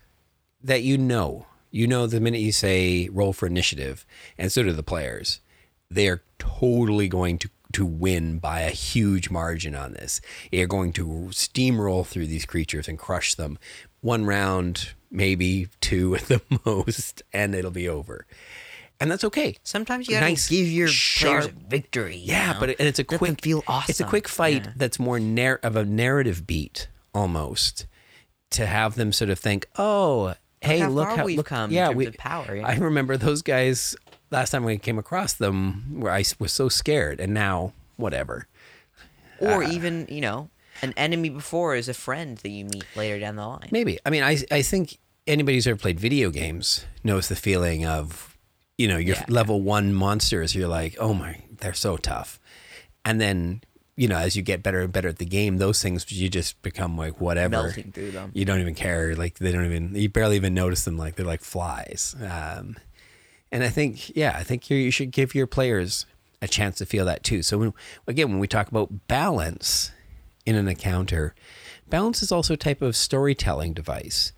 that 0.63 0.83
you 0.83 0.97
know. 0.97 1.45
You 1.69 1.85
know 1.85 2.07
the 2.07 2.21
minute 2.21 2.39
you 2.39 2.53
say 2.53 3.09
roll 3.09 3.33
for 3.33 3.45
initiative 3.45 4.05
and 4.37 4.51
so 4.51 4.63
do 4.63 4.71
the 4.71 4.81
players 4.81 5.41
they 5.89 6.07
are 6.07 6.23
totally 6.39 7.07
going 7.07 7.37
to 7.39 7.49
to 7.73 7.85
win 7.85 8.39
by 8.39 8.61
a 8.61 8.69
huge 8.69 9.29
margin 9.29 9.75
on 9.75 9.91
this. 9.91 10.21
They're 10.51 10.67
going 10.67 10.93
to 10.93 11.05
steamroll 11.31 12.07
through 12.07 12.27
these 12.27 12.45
creatures 12.45 12.87
and 12.87 12.97
crush 12.97 13.35
them. 13.35 13.59
One 13.99 14.25
round, 14.25 14.93
maybe 15.11 15.67
two 15.81 16.15
at 16.15 16.23
the 16.23 16.41
most, 16.65 17.23
and 17.33 17.53
it'll 17.53 17.69
be 17.71 17.89
over. 17.89 18.25
And 18.99 19.11
that's 19.11 19.25
okay. 19.25 19.57
Sometimes 19.63 20.07
you 20.07 20.15
gotta 20.15 20.27
Nice, 20.27 20.49
give 20.49 20.67
your 20.67 20.89
players 21.19 21.47
victory. 21.47 22.15
Yeah, 22.17 22.53
know? 22.53 22.59
but 22.61 22.69
it, 22.71 22.77
and 22.79 22.87
it's 22.87 22.99
a 22.99 23.05
Let 23.07 23.19
quick 23.19 23.41
feel 23.41 23.63
awesome. 23.67 23.91
It's 23.91 23.99
a 23.99 24.05
quick 24.05 24.27
fight 24.27 24.63
Yeah. 24.65 24.71
that's 24.75 24.97
more 24.97 25.19
narr- 25.19 25.59
of 25.61 25.75
a 25.75 25.85
narrative 25.85 26.47
beat 26.47 26.87
almost 27.13 27.85
to 28.51 28.65
have 28.65 28.95
them 28.95 29.11
sort 29.11 29.29
of 29.29 29.37
think, 29.37 29.67
"Oh, 29.77 30.33
hey, 30.61 30.79
how 30.79 30.89
look 30.89 31.09
far 31.09 31.17
how 31.17 31.25
we've 31.25 31.37
look, 31.37 31.45
come 31.47 31.69
in 31.69 31.75
yeah, 31.75 31.87
terms 31.87 31.97
we, 31.97 32.05
of 32.07 32.17
power, 32.17 32.55
yeah. 32.55 32.65
I 32.65 32.75
remember 32.77 33.17
those 33.17 33.41
guys 33.43 33.95
last 34.31 34.51
time 34.51 34.63
we 34.63 34.77
came 34.77 34.97
across 34.99 35.33
them 35.33 35.99
where 35.99 36.11
I 36.11 36.23
was 36.39 36.51
so 36.51 36.69
scared 36.69 37.19
and 37.19 37.33
now 37.33 37.73
whatever. 37.95 38.47
Or 39.39 39.63
uh, 39.63 39.69
even, 39.69 40.07
you 40.09 40.21
know, 40.21 40.49
an 40.81 40.93
enemy 40.97 41.29
before 41.29 41.75
is 41.75 41.87
a 41.89 41.93
friend 41.93 42.37
that 42.39 42.49
you 42.49 42.65
meet 42.65 42.85
later 42.95 43.19
down 43.19 43.35
the 43.35 43.47
line. 43.47 43.69
Maybe. 43.71 43.99
I 44.05 44.09
mean, 44.09 44.23
I 44.23 44.37
I 44.51 44.61
think 44.61 44.97
anybody 45.25 45.57
who's 45.57 45.67
ever 45.67 45.77
played 45.77 45.99
video 45.99 46.29
games 46.29 46.85
knows 47.03 47.27
the 47.29 47.35
feeling 47.35 47.85
of, 47.85 48.37
you 48.77 48.87
know, 48.87 48.97
your 48.97 49.15
Yeah. 49.15 49.25
level 49.27 49.61
one 49.61 49.93
monsters. 49.93 50.55
You're 50.55 50.67
like, 50.67 50.95
oh 50.99 51.13
my, 51.13 51.41
they're 51.59 51.73
so 51.73 51.97
tough, 51.97 52.39
and 53.05 53.19
then 53.21 53.61
you 53.99 54.07
know, 54.07 54.17
as 54.17 54.35
you 54.35 54.43
get 54.43 54.61
better 54.61 54.81
and 54.81 54.93
better 54.93 55.07
at 55.07 55.17
the 55.17 55.25
game, 55.25 55.57
those 55.57 55.81
things 55.81 56.11
you 56.11 56.29
just 56.29 56.61
become 56.61 56.95
like 56.95 57.19
whatever. 57.19 57.63
Melting 57.63 57.91
through 57.91 58.11
them. 58.11 58.31
You 58.35 58.45
don't 58.45 58.59
even 58.59 58.75
care. 58.75 59.15
Like 59.15 59.39
they 59.39 59.51
don't 59.51 59.65
even. 59.65 59.95
You 59.95 60.07
barely 60.09 60.35
even 60.35 60.53
notice 60.53 60.85
them. 60.85 60.97
Like 60.99 61.15
they're 61.15 61.25
like 61.25 61.41
flies. 61.41 62.15
Um, 62.21 62.77
and 63.51 63.63
I 63.63 63.69
think, 63.69 64.15
yeah, 64.15 64.35
I 64.35 64.43
think 64.43 64.69
you 64.69 64.91
should 64.91 65.11
give 65.11 65.33
your 65.33 65.47
players 65.47 66.05
a 66.41 66.47
chance 66.47 66.77
to 66.77 66.85
feel 66.85 67.05
that 67.05 67.23
too. 67.23 67.41
So 67.41 67.57
when, 67.57 67.73
again, 68.05 68.29
when 68.29 68.39
we 68.39 68.47
talk 68.47 68.69
about 68.69 69.07
balance 69.07 69.91
in 70.45 70.55
an 70.55 70.67
encounter, 70.67 71.33
balance 71.89 72.21
is 72.21 72.31
also 72.31 72.53
a 72.53 72.57
type 72.57 72.81
of 72.81 72.95
storytelling 72.95 73.73
device. 73.73 74.33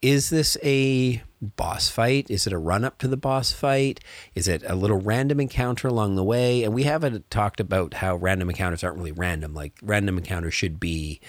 Is 0.00 0.30
this 0.30 0.56
a 0.64 1.22
boss 1.40 1.88
fight? 1.88 2.28
Is 2.30 2.46
it 2.46 2.52
a 2.52 2.58
run 2.58 2.84
up 2.84 2.98
to 2.98 3.08
the 3.08 3.16
boss 3.16 3.52
fight? 3.52 4.00
Is 4.34 4.48
it 4.48 4.62
a 4.66 4.74
little 4.74 5.00
random 5.00 5.38
encounter 5.40 5.86
along 5.86 6.16
the 6.16 6.24
way? 6.24 6.64
And 6.64 6.74
we 6.74 6.84
haven't 6.84 7.30
talked 7.30 7.60
about 7.60 7.94
how 7.94 8.16
random 8.16 8.50
encounters 8.50 8.82
aren't 8.82 8.98
really 8.98 9.12
random. 9.12 9.54
Like 9.54 9.74
random 9.82 10.18
encounters 10.18 10.54
should 10.54 10.80
be 10.80 11.20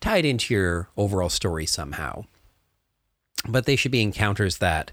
tied 0.00 0.24
into 0.24 0.54
your 0.54 0.88
overall 0.96 1.28
story 1.28 1.66
somehow. 1.66 2.24
But 3.48 3.64
they 3.66 3.76
should 3.76 3.92
be 3.92 4.02
encounters 4.02 4.58
that 4.58 4.92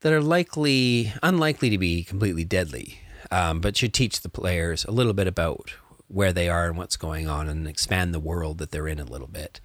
that 0.00 0.12
are 0.12 0.22
likely 0.22 1.12
unlikely 1.22 1.70
to 1.70 1.78
be 1.78 2.04
completely 2.04 2.44
deadly, 2.44 3.00
um, 3.30 3.60
but 3.60 3.76
should 3.76 3.94
teach 3.94 4.20
the 4.20 4.28
players 4.28 4.84
a 4.84 4.90
little 4.90 5.12
bit 5.12 5.26
about 5.26 5.74
where 6.08 6.32
they 6.32 6.48
are 6.48 6.68
and 6.68 6.78
what's 6.78 6.96
going 6.96 7.28
on, 7.28 7.48
and 7.48 7.68
expand 7.68 8.14
the 8.14 8.20
world 8.20 8.58
that 8.58 8.70
they're 8.70 8.88
in 8.88 8.98
a 9.00 9.04
little 9.04 9.26
bit. 9.26 9.60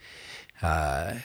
Uh, 0.61 1.15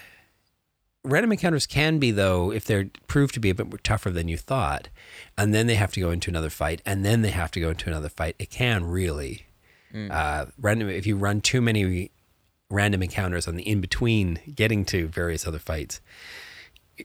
random 1.05 1.33
encounters 1.33 1.67
can 1.67 1.99
be 1.99 2.11
though 2.11 2.53
if 2.53 2.65
they're 2.65 2.91
proved 3.07 3.35
to 3.35 3.41
be 3.41 3.51
a 3.51 3.55
bit 3.55 3.69
more 3.69 3.79
tougher 3.79 4.11
than 4.11 4.29
you 4.29 4.37
thought, 4.37 4.89
and 5.37 5.55
then 5.55 5.67
they 5.67 5.75
have 5.75 5.93
to 5.93 6.01
go 6.01 6.11
into 6.11 6.31
another 6.31 6.51
fight, 6.51 6.83
and 6.85 7.05
then 7.05 7.23
they 7.23 7.31
have 7.31 7.51
to 7.51 7.61
go 7.61 7.71
into 7.71 7.89
another 7.89 8.09
fight. 8.09 8.37
It 8.39 8.51
can 8.51 8.85
really 8.85 9.47
uh, 10.11 10.47
random 10.61 10.91
if 10.91 11.07
you 11.07 11.17
run 11.17 11.41
too 11.41 11.61
many 11.61 12.11
random 12.71 13.03
encounters 13.03 13.49
on 13.49 13.57
the 13.57 13.67
in 13.67 13.81
between 13.81 14.39
getting 14.55 14.85
to 14.85 15.09
various 15.09 15.47
other 15.47 15.59
fights. 15.59 16.01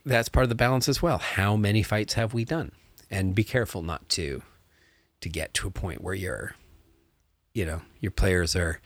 That's 0.04 0.28
part 0.28 0.44
of 0.44 0.48
the 0.48 0.54
balance 0.54 0.88
as 0.88 1.02
well. 1.02 1.18
How 1.18 1.56
many 1.56 1.82
fights 1.82 2.14
have 2.14 2.34
we 2.34 2.44
done? 2.44 2.72
And 3.10 3.34
be 3.34 3.44
careful 3.44 3.82
not 3.82 4.08
to 4.10 4.42
to 5.20 5.28
get 5.28 5.54
to 5.54 5.66
a 5.66 5.70
point 5.70 6.02
where 6.02 6.14
you're 6.14 6.54
you 7.54 7.64
know 7.64 7.80
your 8.00 8.10
players 8.10 8.54
are 8.54 8.80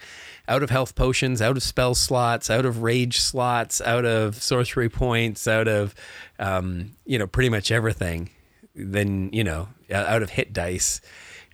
out 0.47 0.63
of 0.63 0.71
health 0.71 0.95
potions 0.95 1.43
out 1.43 1.57
of 1.57 1.63
spell 1.63 1.95
slots 1.95 2.49
out 2.51 2.65
of 2.65 2.83
rage 2.83 3.19
slots 3.19 3.81
out 3.81 4.05
of 4.05 4.41
sorcery 4.41 4.89
points 4.89 5.49
out 5.49 5.67
of 5.67 5.95
um, 6.39 6.93
you 7.05 7.19
know 7.19 7.27
pretty 7.27 7.49
much 7.49 7.73
everything 7.73 8.31
then 8.75 9.31
you 9.33 9.43
know 9.43 9.69
out 9.91 10.23
of 10.23 10.31
hit 10.31 10.53
dice 10.53 11.01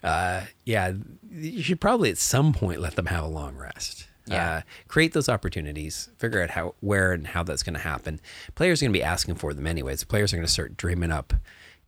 uh, 0.03 0.43
yeah 0.65 0.93
you 1.31 1.63
should 1.63 1.81
probably 1.81 2.11
at 2.11 2.19
some 2.19 2.53
point 2.53 2.81
let 2.81 2.97
them 2.97 3.07
have 3.07 3.25
a 3.25 3.29
long 3.29 3.57
rest 3.57 4.09
Yeah. 4.27 4.57
uh, 4.57 4.61
create 4.89 5.13
those 5.13 5.29
opportunities 5.29 6.09
figure 6.17 6.43
out 6.43 6.51
how 6.51 6.75
where 6.81 7.13
and 7.13 7.27
how 7.27 7.43
that's 7.43 7.63
going 7.63 7.75
to 7.75 7.81
happen 7.81 8.21
players 8.55 8.81
are 8.81 8.87
going 8.87 8.93
to 8.93 8.99
be 8.99 9.03
asking 9.03 9.35
for 9.35 9.53
them 9.53 9.67
anyways 9.67 10.03
players 10.05 10.33
are 10.33 10.37
going 10.37 10.47
to 10.47 10.53
start 10.53 10.77
dreaming 10.77 11.11
up 11.11 11.35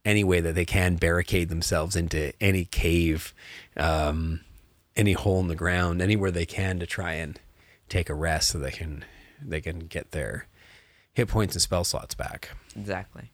any 0.05 0.23
way 0.23 0.41
that 0.41 0.55
they 0.55 0.65
can 0.67 0.97
barricade 0.97 1.49
themselves 1.49 1.97
into 1.97 2.33
any 2.41 2.65
cave 2.67 3.33
um, 3.77 4.41
any 4.97 5.13
hole 5.15 5.41
in 5.41 5.49
the 5.49 5.55
ground 5.55 6.03
anywhere 6.03 6.31
they 6.31 6.47
can 6.47 6.79
to 6.79 6.87
try 6.87 7.15
and 7.15 7.41
take 7.89 8.11
a 8.11 8.15
rest 8.15 8.51
so 8.51 8.59
they 8.59 8.71
can 8.71 9.05
they 9.43 9.61
can 9.61 9.81
get 9.81 10.11
their 10.11 10.47
hit 11.15 11.29
points 11.29 11.55
and 11.55 11.63
spell 11.63 11.85
slots 11.85 12.15
back 12.15 12.51
Exactly. 12.77 13.31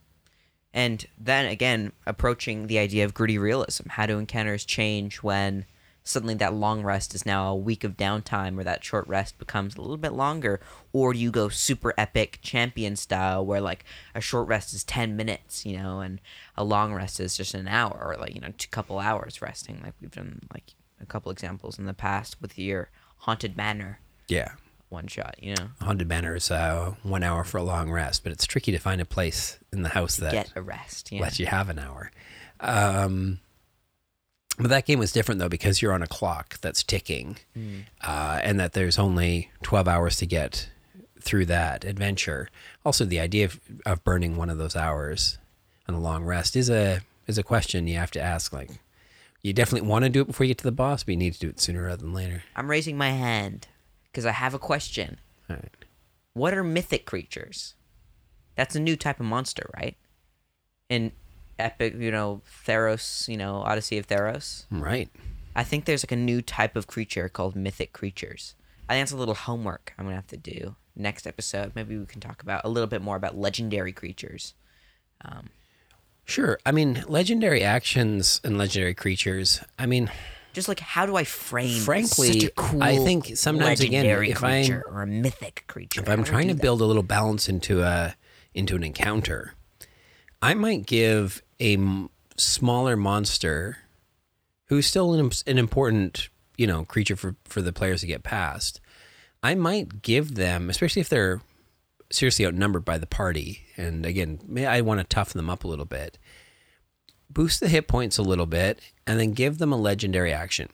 And 0.75 1.05
then 1.19 1.47
again, 1.47 1.93
approaching 2.07 2.67
the 2.67 2.79
idea 2.79 3.05
of 3.05 3.13
gritty 3.13 3.39
realism. 3.39 3.89
How 3.91 4.07
do 4.07 4.19
encounters 4.19 4.65
change 4.65 5.17
when 5.19 5.67
suddenly 6.05 6.35
that 6.35 6.55
long 6.55 6.83
rest 6.83 7.15
is 7.15 7.25
now 7.25 7.49
a 7.49 7.57
week 7.57 7.85
of 7.85 7.97
downtime 7.97 8.59
or 8.59 8.65
that 8.65 8.85
short 8.85 9.07
rest 9.07 9.39
becomes 9.39 9.77
a 9.77 9.81
little 9.81 9.97
bit 9.97 10.13
longer? 10.13 10.61
Or 10.93 11.13
do 11.13 11.19
you 11.19 11.31
go 11.31 11.49
super 11.49 11.95
epic 11.97 12.39
champion 12.43 12.97
style 12.97 13.45
where 13.45 13.61
like 13.61 13.85
a 14.15 14.21
short 14.21 14.49
rest 14.49 14.75
is 14.75 14.85
10 14.85 15.17
minutes, 15.17 15.65
you 15.65 15.77
know, 15.77 16.01
and 16.01 16.21
a 16.57 16.65
long 16.65 16.93
rest 16.93 17.21
is 17.21 17.37
just 17.37 17.55
an 17.55 17.69
hour 17.69 18.15
or 18.15 18.17
like, 18.21 18.35
you 18.35 18.41
know, 18.41 18.49
a 18.49 18.67
couple 18.69 18.99
hours 18.99 19.41
resting 19.41 19.81
like 19.83 19.95
we've 20.01 20.11
done 20.11 20.41
like 20.53 20.75
a 21.01 21.07
couple 21.07 21.31
examples 21.33 21.79
in 21.79 21.87
the 21.87 21.95
past 21.95 22.41
with 22.41 22.59
your 22.59 22.91
Haunted 23.19 23.57
Manor 23.57 24.01
yeah 24.29 24.53
one 24.89 25.07
shot, 25.07 25.37
you 25.41 25.55
know. 25.55 25.69
haunted 25.81 26.07
manor 26.07 26.37
is 26.37 26.51
uh, 26.51 26.93
one 27.03 27.23
hour 27.23 27.45
for 27.45 27.57
a 27.57 27.63
long 27.63 27.91
rest 27.91 28.23
but 28.23 28.31
it's 28.31 28.47
tricky 28.47 28.71
to 28.73 28.79
find 28.79 29.01
a 29.01 29.05
place 29.07 29.59
in 29.73 29.83
the 29.83 29.89
house 29.89 30.17
that 30.17 30.33
Get 30.33 30.53
a 30.55 30.61
rest. 30.63 31.11
Yeah. 31.11 31.23
lets 31.23 31.39
you 31.41 31.47
have 31.47 31.71
an 31.71 31.79
hour. 31.79 32.11
Um, 32.61 33.41
but 34.59 34.69
that 34.69 34.87
game 34.87 34.99
was 34.99 35.13
different 35.13 35.39
though 35.39 35.49
because 35.49 35.81
you're 35.81 35.93
on 35.93 36.03
a 36.03 36.07
clock 36.07 36.59
that's 36.61 36.83
ticking, 36.83 37.39
uh, 38.03 38.41
and 38.43 38.61
that 38.61 38.73
there's 38.73 38.99
only 38.99 39.51
12 39.63 39.89
hours 39.89 40.17
to 40.19 40.27
get 40.27 40.69
through 41.21 41.47
that 41.47 41.85
adventure. 41.85 42.49
Also, 42.85 43.05
the 43.05 43.21
idea 43.21 43.45
of, 43.47 43.61
of 43.87 44.05
burning 44.05 44.37
one 44.37 44.51
of 44.51 44.59
those 44.59 44.77
hours 44.77 45.39
on 45.89 45.95
a 45.95 46.01
long 46.01 46.25
rest 46.25 46.57
is 46.57 46.69
a 46.69 47.01
is 47.27 47.39
a 47.39 47.43
question 47.43 47.87
you 47.87 47.97
have 47.97 48.11
to 48.11 48.21
ask. 48.21 48.53
Like, 48.53 48.71
you 49.43 49.53
definitely 49.53 49.89
want 49.89 50.05
to 50.05 50.09
do 50.09 50.23
it 50.23 50.27
before 50.27 50.45
you 50.45 50.51
get 50.51 50.59
to 50.59 50.65
the 50.65 50.73
boss, 50.73 51.05
but 51.05 51.13
you 51.13 51.17
need 51.17 51.35
to 51.35 51.41
do 51.41 51.49
it 51.49 51.61
sooner 51.61 51.85
rather 51.85 52.03
than 52.03 52.13
later. 52.13 52.43
I'm 52.57 52.71
raising 52.71 52.97
my 52.97 53.11
hand 53.11 53.69
because 54.11 54.27
I 54.27 54.33
have 54.33 54.55
a 54.55 54.59
question. 54.59 55.19
All 55.49 55.57
right. 55.57 55.85
What 56.35 56.55
are 56.55 56.65
mythic 56.65 57.07
creatures? 57.07 57.75
That's 58.55 58.77
a 58.77 58.81
new 58.81 58.97
type 58.97 59.21
of 59.21 59.27
monster, 59.27 59.69
right? 59.77 59.97
In 60.89 61.13
epic, 61.63 61.95
you 61.99 62.11
know, 62.11 62.43
Theros, 62.67 63.29
you 63.29 63.37
know, 63.37 63.57
Odyssey 63.57 63.99
of 63.99 64.07
Theros. 64.07 64.65
Right. 64.71 65.09
I 65.55 65.65
think 65.65 65.85
there's 65.85 66.05
like 66.05 66.13
a 66.13 66.17
new 66.17 66.41
type 66.43 66.77
of 66.77 66.87
creature 66.87 67.29
called 67.29 67.55
mythic 67.57 67.93
creatures. 67.93 68.55
I 68.89 68.95
think 68.95 69.03
that's 69.03 69.13
a 69.13 69.17
little 69.17 69.35
homework 69.35 69.93
I'm 69.99 70.05
gonna 70.07 70.17
have 70.17 70.27
to 70.29 70.37
do 70.37 70.77
next 70.97 71.27
episode. 71.27 71.73
Maybe 71.75 71.97
we 71.97 72.05
can 72.07 72.21
talk 72.21 72.43
about 72.43 72.63
a 72.65 72.69
little 72.69 72.87
bit 72.87 73.01
more 73.03 73.17
about 73.17 73.37
legendary 73.37 73.93
creatures. 73.93 74.55
Um, 75.25 75.51
Sure. 76.25 76.59
I 76.65 76.71
mean, 76.73 77.03
legendary 77.09 77.65
actions 77.65 78.41
and 78.45 78.57
legendary 78.57 78.95
creatures. 78.95 79.61
I 79.79 79.87
mean, 79.87 80.09
just 80.53 80.69
like 80.69 80.79
how 80.81 81.05
do 81.05 81.17
I 81.17 81.25
frame 81.25 81.81
Frankly, 81.81 82.33
such 82.33 82.45
a 82.45 82.51
cool 82.53 82.83
I 82.83 82.97
think 82.99 83.37
sometimes, 83.37 83.81
again, 83.81 84.07
if 84.07 84.43
I'm- 84.45 84.83
or 84.87 85.03
a 85.03 85.07
mythic 85.07 85.65
creature? 85.67 86.01
if 86.01 86.09
I'm 86.09 86.21
I 86.21 86.25
trying 86.25 86.49
to 86.49 86.55
that? 86.55 86.63
build 86.63 86.81
a 86.81 86.85
little 86.85 87.03
balance 87.03 87.49
into 87.49 87.83
a 87.83 88.15
into 88.55 88.77
an 88.77 88.85
encounter, 88.85 89.55
I 90.41 90.55
might 90.55 90.87
give 90.87 91.43
a 91.63 91.75
m- 91.75 92.11
smaller 92.37 92.97
monster 92.97 93.79
who's 94.67 94.87
still 94.87 95.15
an, 95.15 95.31
an 95.47 95.59
important 95.59 96.29
you 96.59 96.67
know 96.67 96.85
creature 96.85 97.17
for 97.17 97.37
for 97.45 97.63
the 97.63 97.73
players 97.73 98.01
to 98.01 98.07
get 98.07 98.23
past. 98.23 98.81
I 99.43 99.55
might 99.55 100.03
give 100.03 100.35
them, 100.35 100.69
especially 100.71 101.01
if 101.01 101.09
they're 101.09 101.41
seriously 102.11 102.47
outnumbered 102.47 102.85
by 102.85 102.99
the 102.99 103.07
party, 103.07 103.65
and 103.77 104.05
again, 104.05 104.39
I 104.59 104.81
want 104.83 105.01
to 105.01 105.05
toughen 105.05 105.39
them 105.39 105.51
up 105.51 105.65
a 105.65 105.69
little 105.69 105.85
bit. 105.85 106.19
Boost 107.31 107.61
the 107.61 107.69
hit 107.69 107.89
points 107.89 108.19
a 108.19 108.23
little 108.23 108.47
bit, 108.47 108.81
and 109.07 109.19
then 109.19 109.33
give 109.33 109.59
them 109.59 109.73
a 109.73 109.77
legendary 109.77 110.33
action 110.33 110.69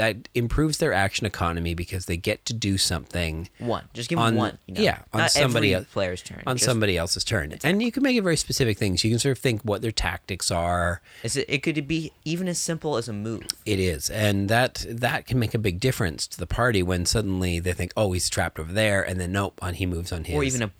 that 0.00 0.28
improves 0.34 0.78
their 0.78 0.94
action 0.94 1.26
economy 1.26 1.74
because 1.74 2.06
they 2.06 2.16
get 2.16 2.44
to 2.46 2.54
do 2.54 2.78
something 2.78 3.48
one. 3.58 3.84
Just 3.92 4.08
give 4.08 4.18
on- 4.18 4.28
them 4.32 4.36
one. 4.36 4.58
You 4.66 4.74
know? 4.74 4.80
yeah, 4.80 4.98
on 5.12 5.20
Not 5.20 5.30
somebody 5.30 5.74
every 5.74 5.84
player's 5.86 6.22
turn. 6.22 6.42
on 6.46 6.56
Just- 6.56 6.64
somebody 6.64 6.96
else's 6.96 7.22
turn. 7.22 7.54
And 7.62 7.82
you 7.82 7.92
can 7.92 8.02
make 8.02 8.16
it 8.16 8.22
very 8.22 8.36
specific 8.38 8.78
things. 8.78 9.04
You 9.04 9.10
can 9.10 9.18
sort 9.18 9.36
of 9.36 9.42
think 9.42 9.60
what 9.62 9.82
their 9.82 9.92
tactics 9.92 10.50
are. 10.50 11.02
Is 11.22 11.36
it? 11.36 11.44
It 11.48 11.62
could 11.62 11.86
be 11.86 12.12
even 12.24 12.48
as 12.48 12.58
simple 12.58 12.96
as 12.96 13.08
a 13.08 13.12
move. 13.12 13.42
It 13.66 13.78
is, 13.78 14.08
and 14.08 14.48
that 14.48 14.86
that 14.88 15.26
can 15.26 15.38
make 15.38 15.54
a 15.54 15.58
big 15.58 15.80
difference 15.80 16.26
to 16.28 16.38
the 16.38 16.46
party 16.46 16.82
when 16.82 17.04
suddenly 17.04 17.58
they 17.60 17.72
think, 17.74 17.92
"Oh, 17.96 18.12
he's 18.12 18.30
trapped 18.30 18.58
over 18.58 18.72
there," 18.72 19.02
and 19.02 19.20
then 19.20 19.32
nope, 19.32 19.58
on 19.60 19.74
he 19.74 19.84
moves 19.86 20.12
on 20.12 20.24
his. 20.24 20.34
or 20.34 20.42
even 20.44 20.62
a 20.62 20.70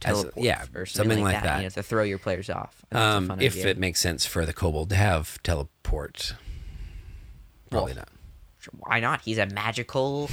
teleport, 0.00 0.34
yeah, 0.36 0.64
or 0.74 0.84
something, 0.84 1.22
like, 1.22 1.34
like 1.34 1.42
that. 1.42 1.48
that. 1.48 1.56
You 1.58 1.62
know, 1.64 1.70
to 1.70 1.82
throw 1.84 2.02
your 2.02 2.18
players 2.18 2.50
off. 2.50 2.84
Um, 2.90 3.30
if 3.40 3.52
idea. 3.54 3.68
it 3.68 3.78
makes 3.78 4.00
sense 4.00 4.26
for 4.26 4.44
the 4.44 4.52
kobold 4.52 4.90
to 4.90 4.96
have 4.96 5.40
teleport. 5.44 6.34
Probably 7.70 7.92
Well, 7.94 8.00
not. 8.00 8.08
Why 8.72 9.00
not? 9.00 9.22
He's 9.22 9.38
a 9.38 9.46
magical 9.46 10.30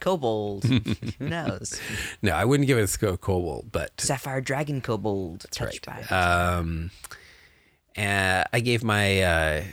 kobold. 0.00 0.64
Who 1.18 1.28
knows? 1.28 1.80
No, 2.22 2.32
I 2.32 2.44
wouldn't 2.44 2.66
give 2.66 2.78
it 2.78 3.02
a 3.02 3.16
kobold, 3.16 3.70
but 3.72 4.00
Sapphire 4.00 4.40
dragon 4.40 4.80
kobold. 4.80 5.46
touched 5.50 5.86
right. 5.86 6.08
by. 6.08 6.16
Um, 6.16 6.90
uh, 7.96 8.44
I 8.52 8.60
gave 8.60 8.82
my 8.82 9.22
uh, 9.22 9.64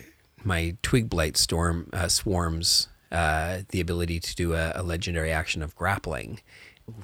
my 0.44 0.76
twig 0.82 1.10
blight 1.10 1.38
storm 1.38 1.90
uh, 1.94 2.08
swarms 2.08 2.88
uh, 3.12 3.60
the 3.70 3.82
ability 3.82 4.20
to 4.20 4.36
do 4.36 4.54
a, 4.54 4.74
a 4.76 4.84
legendary 4.84 5.32
action 5.32 5.62
of 5.62 5.76
grappling 5.76 6.40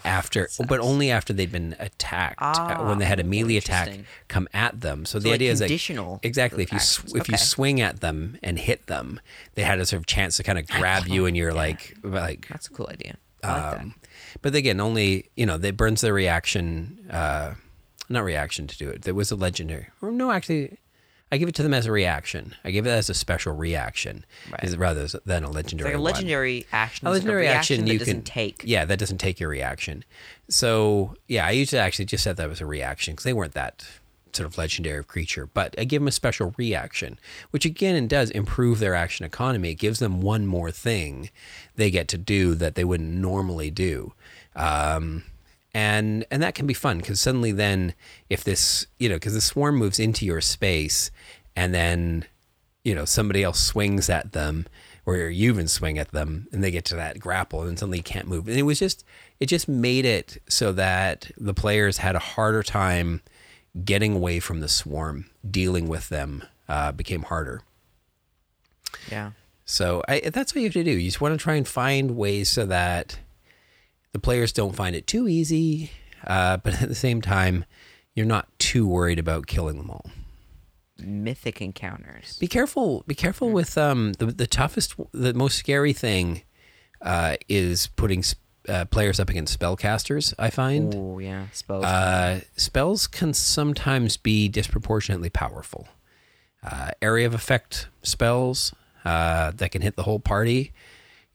after, 0.04 0.50
but 0.68 0.80
only 0.80 1.12
after 1.12 1.34
they'd 1.34 1.52
been 1.52 1.76
attacked. 1.80 2.42
uh, 2.42 2.54
Ah, 2.58 2.88
when 2.90 2.98
they 3.00 3.06
had 3.06 3.20
a 3.20 3.24
melee 3.24 3.58
attack 3.58 3.90
come 4.28 4.48
at 4.54 4.82
them. 4.82 5.06
So, 5.06 5.20
the 5.20 5.30
like 5.30 5.36
idea 5.36 5.52
is 5.52 5.62
like 5.62 5.70
exactly 6.24 6.64
if 6.64 6.72
you 6.74 6.80
sw- 6.80 7.00
actions. 7.00 7.16
if 7.16 7.30
you 7.30 7.38
swing 7.38 7.82
at 7.82 8.00
them 8.02 8.38
and 8.44 8.58
hit 8.60 8.88
them, 8.88 9.20
they 9.56 9.64
had 9.64 9.80
a 9.80 9.86
sort 9.86 10.00
of 10.02 10.06
chance 10.06 10.38
to 10.38 10.44
kind 10.44 10.58
of 10.60 10.68
grab 10.68 11.08
you, 11.08 11.26
and 11.26 11.36
you're 11.38 11.54
like 11.54 11.96
like 12.04 12.48
That's 12.50 12.68
a 12.68 12.72
cool 12.72 12.88
idea. 12.90 13.18
Like 13.44 13.80
um, 13.82 13.96
but 14.42 14.56
again, 14.56 14.80
only 14.80 15.30
you 15.36 15.46
know, 15.46 15.58
that 15.58 15.78
burns 15.78 16.02
their 16.02 16.14
reaction. 16.14 17.08
Uh, 17.10 17.54
not 18.10 18.24
reaction 18.24 18.68
to 18.68 18.78
do 18.78 18.90
it. 18.90 19.02
There 19.04 19.14
was 19.14 19.32
a 19.32 19.36
legendary. 19.36 19.88
Or 20.02 20.12
no, 20.12 20.32
actually, 20.32 20.78
I 21.32 21.38
give 21.38 21.50
it 21.50 21.56
to 21.56 21.64
them 21.64 21.74
as 21.74 21.86
a 21.86 21.92
reaction. 21.92 22.56
I 22.64 22.72
give 22.72 22.88
it 22.88 22.90
as 22.90 23.10
a 23.10 23.14
special 23.14 23.54
reaction, 23.54 24.26
Right. 24.50 24.78
rather 24.78 25.08
than 25.26 25.44
a 25.44 25.50
legendary. 25.50 25.90
It's 25.90 25.96
like 25.96 26.00
a 26.00 26.02
one. 26.02 26.14
legendary 26.14 26.66
action. 26.72 27.08
A 27.08 27.12
legendary 27.12 27.42
reaction 27.42 27.76
action 27.80 27.86
that 27.86 27.94
you 27.94 28.00
doesn't 28.00 28.14
can 28.14 28.24
take. 28.24 28.62
Yeah, 28.64 28.86
that 28.86 28.98
doesn't 28.98 29.18
take 29.18 29.40
your 29.40 29.50
reaction. 29.50 30.06
So 30.50 31.16
yeah, 31.28 31.46
I 31.46 31.52
usually 31.52 31.80
actually 31.80 32.06
just 32.06 32.24
said 32.24 32.38
that 32.38 32.48
was 32.50 32.62
a 32.62 32.66
reaction 32.66 33.14
because 33.14 33.26
they 33.26 33.34
weren't 33.34 33.54
that 33.56 33.86
sort 34.34 34.48
of 34.48 34.58
legendary 34.58 35.04
creature. 35.04 35.48
But 35.48 35.76
I 35.78 35.84
give 35.84 36.02
them 36.02 36.08
a 36.08 36.12
special 36.12 36.54
reaction, 36.58 37.20
which 37.52 37.66
again 37.66 38.08
does 38.08 38.30
improve 38.30 38.80
their 38.80 38.96
action 38.96 39.26
economy. 39.26 39.72
It 39.72 39.76
gives 39.76 40.00
them 40.00 40.22
one 40.22 40.46
more 40.46 40.72
thing 40.72 41.30
they 41.76 41.92
get 41.92 42.08
to 42.10 42.18
do 42.18 42.56
that 42.56 42.76
they 42.76 42.84
wouldn't 42.86 43.10
normally 43.10 43.70
do. 43.72 44.14
Um, 44.56 45.24
and 45.78 46.26
and 46.32 46.42
that 46.42 46.56
can 46.56 46.66
be 46.66 46.74
fun 46.74 46.98
because 46.98 47.22
suddenly 47.22 47.52
then 47.52 47.94
if 48.32 48.44
this 48.44 48.88
you 48.98 49.08
know 49.08 49.16
because 49.16 49.36
the 49.36 49.42
swarm 49.42 49.76
moves 49.76 50.00
into 50.00 50.26
your 50.26 50.42
space 50.42 51.12
and 51.56 51.72
then 51.72 52.26
you 52.84 52.96
know 52.96 53.06
somebody 53.06 53.44
else 53.44 53.60
swings 53.60 54.10
at 54.10 54.32
them 54.32 54.66
or 55.06 55.18
you 55.18 55.52
even 55.52 55.68
swing 55.68 56.00
at 56.00 56.12
them 56.12 56.48
and 56.52 56.64
they 56.64 56.72
get 56.72 56.84
to 56.84 56.96
that 56.96 57.20
grapple 57.20 57.62
and 57.62 57.78
suddenly 57.78 58.00
you 58.00 58.04
can't 58.04 58.28
move. 58.28 58.48
And 58.48 58.58
it 58.58 58.64
was 58.64 58.80
just 58.80 59.06
it 59.40 59.46
just 59.46 59.68
made 59.68 60.04
it 60.04 60.42
so 60.50 60.72
that 60.74 61.30
the 61.38 61.54
players 61.54 62.00
had 62.00 62.16
a 62.16 62.20
harder 62.20 62.64
time 62.64 63.22
getting 63.86 64.16
away 64.16 64.40
from 64.40 64.62
the 64.62 64.68
swarm 64.68 65.30
dealing 65.50 65.88
with 65.88 66.10
them 66.10 66.44
uh, 66.68 66.92
became 66.92 67.22
harder. 67.22 67.62
Yeah. 69.12 69.32
so 69.64 70.02
I, 70.08 70.22
that's 70.34 70.56
what 70.56 70.62
you 70.62 70.68
have 70.70 70.74
to 70.74 70.84
do. 70.84 70.92
You 70.92 71.08
just 71.08 71.22
want 71.22 71.38
to 71.38 71.44
try 71.44 71.54
and 71.54 71.68
find 71.68 72.18
ways 72.18 72.50
so 72.50 72.66
that 72.66 73.20
the 74.14 74.20
players 74.20 74.52
don't 74.52 74.76
find 74.76 74.96
it 74.96 75.06
too 75.08 75.28
easy 75.28 75.92
uh, 76.26 76.58
but 76.58 76.82
at 76.82 76.90
the 76.90 76.96
same 76.96 77.22
time, 77.22 77.64
you're 78.16 78.26
not 78.26 78.48
too 78.60 78.88
worried 78.88 79.20
about 79.20 79.46
killing 79.48 79.78
them 79.78 79.90
all. 79.92 80.10
Mythic 81.00 81.62
encounters. 81.62 82.38
Be 82.40 82.48
careful. 82.48 83.04
Be 83.06 83.14
careful 83.14 83.52
with 83.52 83.78
um 83.78 84.14
the 84.14 84.26
the 84.26 84.48
toughest, 84.48 84.96
the 85.12 85.34
most 85.36 85.56
scary 85.58 85.94
thing, 85.94 86.42
uh, 87.04 87.36
is 87.48 87.86
putting 87.96 88.24
uh, 88.68 88.86
players 88.86 89.20
up 89.20 89.30
against 89.30 89.58
spellcasters. 89.58 90.34
I 90.40 90.50
find 90.50 90.94
Oh 90.96 91.20
yeah, 91.20 91.46
spells. 91.54 91.86
uh, 91.86 92.42
spells 92.56 93.06
can 93.06 93.34
sometimes 93.36 94.18
be 94.18 94.50
disproportionately 94.50 95.30
powerful. 95.30 95.88
Uh, 96.64 96.90
area 97.00 97.28
of 97.28 97.36
effect 97.36 97.88
spells 98.02 98.74
uh, 99.06 99.52
that 99.52 99.70
can 99.70 99.84
hit 99.84 99.96
the 99.96 100.04
whole 100.04 100.20
party. 100.20 100.74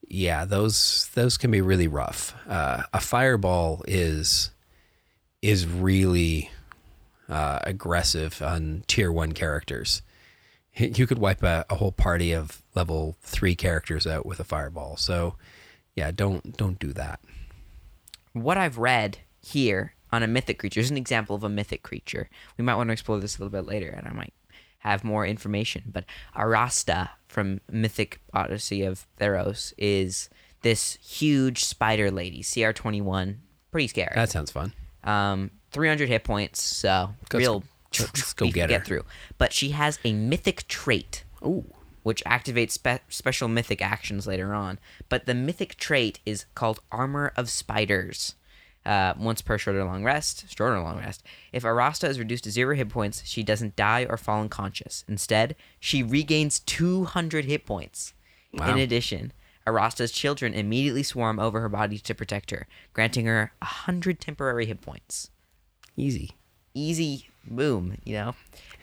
Yeah, 0.08 0.44
those 0.44 1.08
those 1.14 1.36
can 1.38 1.50
be 1.50 1.60
really 1.60 1.88
rough. 1.88 2.34
Uh, 2.48 2.82
a 2.92 3.00
fireball 3.00 3.82
is 3.88 4.50
is 5.40 5.66
really 5.66 6.50
uh, 7.28 7.60
aggressive 7.62 8.42
on 8.42 8.84
tier 8.86 9.10
one 9.12 9.32
characters. 9.32 10.02
You 10.74 11.06
could 11.06 11.18
wipe 11.18 11.42
a, 11.42 11.66
a 11.68 11.74
whole 11.74 11.92
party 11.92 12.32
of 12.32 12.62
level 12.74 13.16
three 13.20 13.54
characters 13.54 14.06
out 14.06 14.24
with 14.24 14.40
a 14.40 14.44
fireball. 14.44 14.96
So, 14.96 15.34
yeah, 15.94 16.10
don't 16.12 16.56
don't 16.56 16.78
do 16.78 16.94
that. 16.94 17.20
what 18.32 18.56
I've 18.56 18.78
read 18.78 19.18
here 19.42 19.94
on 20.10 20.22
a 20.22 20.26
mythic 20.26 20.58
creature 20.58 20.80
is 20.80 20.90
an 20.90 20.96
example 20.96 21.36
of 21.36 21.44
a 21.44 21.48
mythic 21.50 21.82
creature. 21.82 22.28
We 22.56 22.64
might 22.64 22.76
want 22.76 22.88
to 22.88 22.92
explore 22.92 23.20
this 23.20 23.36
a 23.36 23.40
little 23.40 23.50
bit 23.50 23.66
later, 23.68 23.88
and 23.90 24.06
I 24.08 24.12
might 24.12 24.32
have 24.82 25.02
more 25.04 25.26
information. 25.26 25.82
But 25.86 26.04
Arasta 26.36 27.10
from 27.28 27.60
Mythic 27.70 28.20
Odyssey 28.34 28.82
of 28.82 29.06
Theros 29.20 29.72
is 29.78 30.28
this 30.62 30.96
huge 31.02 31.64
spider 31.64 32.10
lady, 32.10 32.42
CR21. 32.42 33.36
Pretty 33.70 33.88
scary. 33.88 34.12
That 34.14 34.30
sounds 34.30 34.50
fun. 34.50 34.72
Um, 35.04 35.50
300 35.72 36.08
hit 36.08 36.24
points, 36.24 36.62
so 36.62 37.14
Let's- 37.32 37.34
real. 37.34 37.64
let's 38.00 38.32
go 38.32 38.46
get 38.50 38.70
her. 38.70 38.78
get 38.78 38.86
through. 38.86 39.04
But 39.38 39.52
she 39.52 39.70
has 39.70 39.98
a 40.04 40.12
mythic 40.14 40.66
trait 40.68 41.24
Ooh. 41.44 41.64
which 42.02 42.24
activates 42.24 42.70
spe- 42.72 43.02
special 43.08 43.48
mythic 43.48 43.82
actions 43.82 44.26
later 44.26 44.54
on. 44.54 44.78
But 45.10 45.26
the 45.26 45.34
mythic 45.34 45.76
trait 45.76 46.18
is 46.24 46.46
called 46.54 46.80
Armor 46.90 47.32
of 47.36 47.50
Spiders. 47.50 48.34
Uh, 48.84 49.14
once 49.16 49.40
per 49.42 49.58
short 49.58 49.76
or 49.76 49.84
long 49.84 50.02
rest, 50.02 50.44
short 50.56 50.72
or 50.72 50.80
long 50.80 50.98
rest. 50.98 51.22
If 51.52 51.62
Arasta 51.62 52.08
is 52.08 52.18
reduced 52.18 52.42
to 52.44 52.50
zero 52.50 52.74
hit 52.74 52.88
points, 52.88 53.22
she 53.24 53.44
doesn't 53.44 53.76
die 53.76 54.06
or 54.08 54.16
fall 54.16 54.40
unconscious. 54.40 55.04
Instead, 55.06 55.54
she 55.78 56.02
regains 56.02 56.58
200 56.58 57.44
hit 57.44 57.64
points. 57.64 58.12
Wow. 58.52 58.72
In 58.72 58.78
addition, 58.78 59.32
Arasta's 59.66 60.10
children 60.10 60.52
immediately 60.52 61.04
swarm 61.04 61.38
over 61.38 61.60
her 61.60 61.68
body 61.68 61.98
to 61.98 62.14
protect 62.14 62.50
her, 62.50 62.66
granting 62.92 63.26
her 63.26 63.52
100 63.60 64.20
temporary 64.20 64.66
hit 64.66 64.80
points 64.80 65.30
Easy. 65.96 66.32
easy 66.74 67.28
boom, 67.44 67.98
you 68.04 68.14
know. 68.14 68.34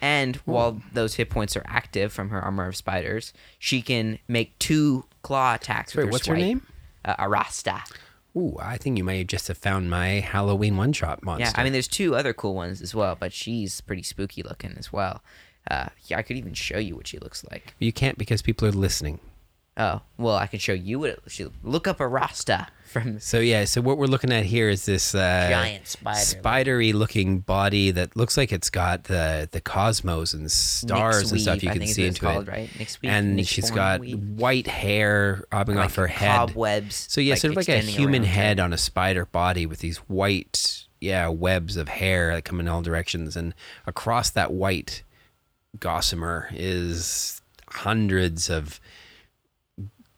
And 0.02 0.38
while 0.46 0.82
those 0.94 1.16
hit 1.16 1.30
points 1.30 1.58
are 1.58 1.64
active 1.66 2.14
from 2.14 2.30
her 2.30 2.40
armor 2.42 2.68
of 2.68 2.76
spiders, 2.78 3.34
she 3.58 3.82
can 3.82 4.20
make 4.28 4.58
two 4.60 5.06
claw 5.24 5.56
attacks. 5.56 5.94
Wait, 5.94 6.04
with 6.04 6.08
her 6.08 6.12
what's 6.12 6.28
her 6.28 6.38
name? 6.38 6.62
Uh, 7.04 7.16
Arasta. 7.18 7.82
Ooh, 8.36 8.58
I 8.62 8.78
think 8.78 8.98
you 8.98 9.04
might 9.04 9.28
just 9.28 9.48
have 9.48 9.58
found 9.58 9.90
my 9.90 10.20
Halloween 10.20 10.78
one 10.78 10.94
shot 10.94 11.24
monster. 11.24 11.46
Yeah, 11.46 11.52
I 11.56 11.64
mean, 11.64 11.74
there's 11.74 11.88
two 11.88 12.16
other 12.16 12.34
cool 12.34 12.54
ones 12.56 12.82
as 12.82 12.94
well, 12.94 13.18
but 13.20 13.34
she's 13.34 13.82
pretty 13.82 14.04
spooky 14.04 14.44
looking 14.44 14.76
as 14.78 14.94
well. 14.94 15.22
Uh, 15.70 15.88
yeah, 16.06 16.18
I 16.18 16.22
could 16.22 16.38
even 16.38 16.54
show 16.54 16.78
you 16.78 16.96
what 16.96 17.08
she 17.08 17.18
looks 17.20 17.44
like. 17.52 17.74
you 17.80 17.92
can't 17.92 18.18
because 18.18 18.42
people 18.42 18.68
are 18.68 18.72
listening. 18.72 19.20
Oh, 19.80 20.02
well, 20.18 20.36
I 20.36 20.48
can 20.48 20.60
show 20.60 20.74
you 20.74 21.00
what 21.00 21.10
it, 21.12 21.52
look 21.64 21.88
up 21.88 22.00
Arasta 22.00 22.68
from 22.84 23.18
So 23.22 23.40
yeah, 23.40 23.64
so 23.64 23.80
what 23.80 23.98
we're 23.98 24.08
looking 24.08 24.34
at 24.34 24.44
here 24.44 24.68
is 24.68 24.86
this 24.86 25.16
uh, 25.16 25.48
giant 25.50 25.88
spider. 25.88 26.20
spidery 26.20 26.92
looking 26.92 27.40
body 27.40 27.90
that 27.92 28.14
looks 28.18 28.36
like 28.36 28.52
it's 28.52 28.70
got 28.70 29.06
the 29.06 29.48
the 29.50 29.62
cosmos 29.62 30.34
and 30.34 30.52
stars 30.52 31.32
and 31.32 31.40
stuff 31.40 31.64
you 31.64 31.70
weave, 31.70 31.82
I 31.82 31.86
can 31.86 31.88
see 31.88 32.06
into 32.08 32.20
called, 32.22 32.50
it. 32.50 32.52
right? 32.52 32.70
Nyx 32.72 33.02
weave, 33.02 33.10
and 33.12 33.40
Nyx 33.40 33.48
she's 33.48 33.72
got 33.72 34.02
weave. 34.02 34.20
white 34.20 34.68
hair 34.68 35.46
bobbing 35.50 35.78
Like 35.78 35.86
off 35.86 35.96
her 35.96 36.08
head. 36.08 36.36
cobwebs. 36.50 37.06
So 37.10 37.22
yeah, 37.22 37.36
sort 37.36 37.52
of 37.52 37.56
like 37.58 37.70
a 37.70 37.80
human 37.80 38.26
head 38.26 38.60
on 38.60 38.74
a 38.74 38.78
spider 38.78 39.28
body 39.28 39.66
with 39.66 39.80
these 39.80 40.00
white, 40.10 40.88
yeah, 41.00 41.30
webs 41.30 41.78
of 41.78 41.88
hair 41.88 42.34
that 42.36 42.44
come 42.44 42.60
in 42.60 42.68
all 42.68 42.82
directions, 42.82 43.38
and 43.38 43.56
across 43.88 44.30
that 44.32 44.52
white 44.52 45.04
gossamer 45.80 46.50
is 46.52 47.42
hundreds 47.70 48.50
of 48.50 48.82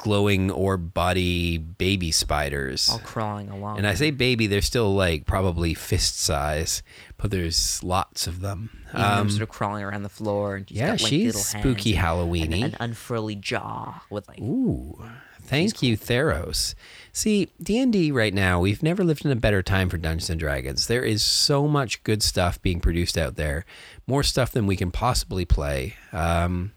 glowing 0.02 0.50
orb 0.52 0.94
body 0.94 1.58
baby 1.58 2.12
spiders. 2.12 2.90
all 2.90 3.00
crawling 3.00 3.50
along. 3.50 3.78
And 3.78 3.88
I 3.88 3.94
say 3.94 4.12
baby, 4.12 4.48
they're 4.48 4.62
still 4.62 4.94
like 4.94 5.26
probably 5.26 5.74
fist 5.74 6.20
size, 6.20 6.84
but 7.18 7.32
there's 7.32 7.84
lots 7.84 8.28
of 8.28 8.42
them. 8.42 8.70
Even 8.90 9.02
Um, 9.06 9.30
sort 9.30 9.44
of 9.44 9.50
crawling 9.50 9.84
around 9.84 10.04
the 10.04 10.10
floor. 10.10 10.56
And 10.58 10.68
she's 10.70 10.78
yeah, 10.78 10.88
got, 10.88 11.02
like, 11.02 11.10
she's 11.10 11.46
spooky 11.46 11.94
Halloweeny. 11.96 12.64
An, 12.64 12.76
unfurly 12.80 13.36
jaw 13.36 14.02
with 14.10 14.28
like 14.28 14.40
Ooh, 14.40 15.02
thank 15.42 15.82
you, 15.82 15.98
Theros. 15.98 16.76
See, 17.14 17.50
D 17.62 17.78
and 17.80 17.92
D 17.92 18.12
right 18.12 18.34
now, 18.34 18.60
we've 18.60 18.82
never 18.82 19.04
lived 19.04 19.26
in 19.26 19.32
a 19.32 19.36
better 19.36 19.62
time 19.62 19.90
for 19.90 19.98
Dungeons 19.98 20.30
and 20.30 20.40
Dragons. 20.40 20.88
There 20.88 21.04
is 21.04 21.24
so 21.24 21.68
much 21.68 22.04
good 22.04 22.24
stuff 22.24 22.62
being 22.62 22.80
produced 22.80 23.18
out 23.18 23.36
there, 23.36 23.66
more 24.08 24.24
stuff 24.24 24.52
than 24.52 24.66
we 24.66 24.76
can 24.78 24.92
possibly 24.92 25.44
play. 25.46 25.96
Um, 26.14 26.72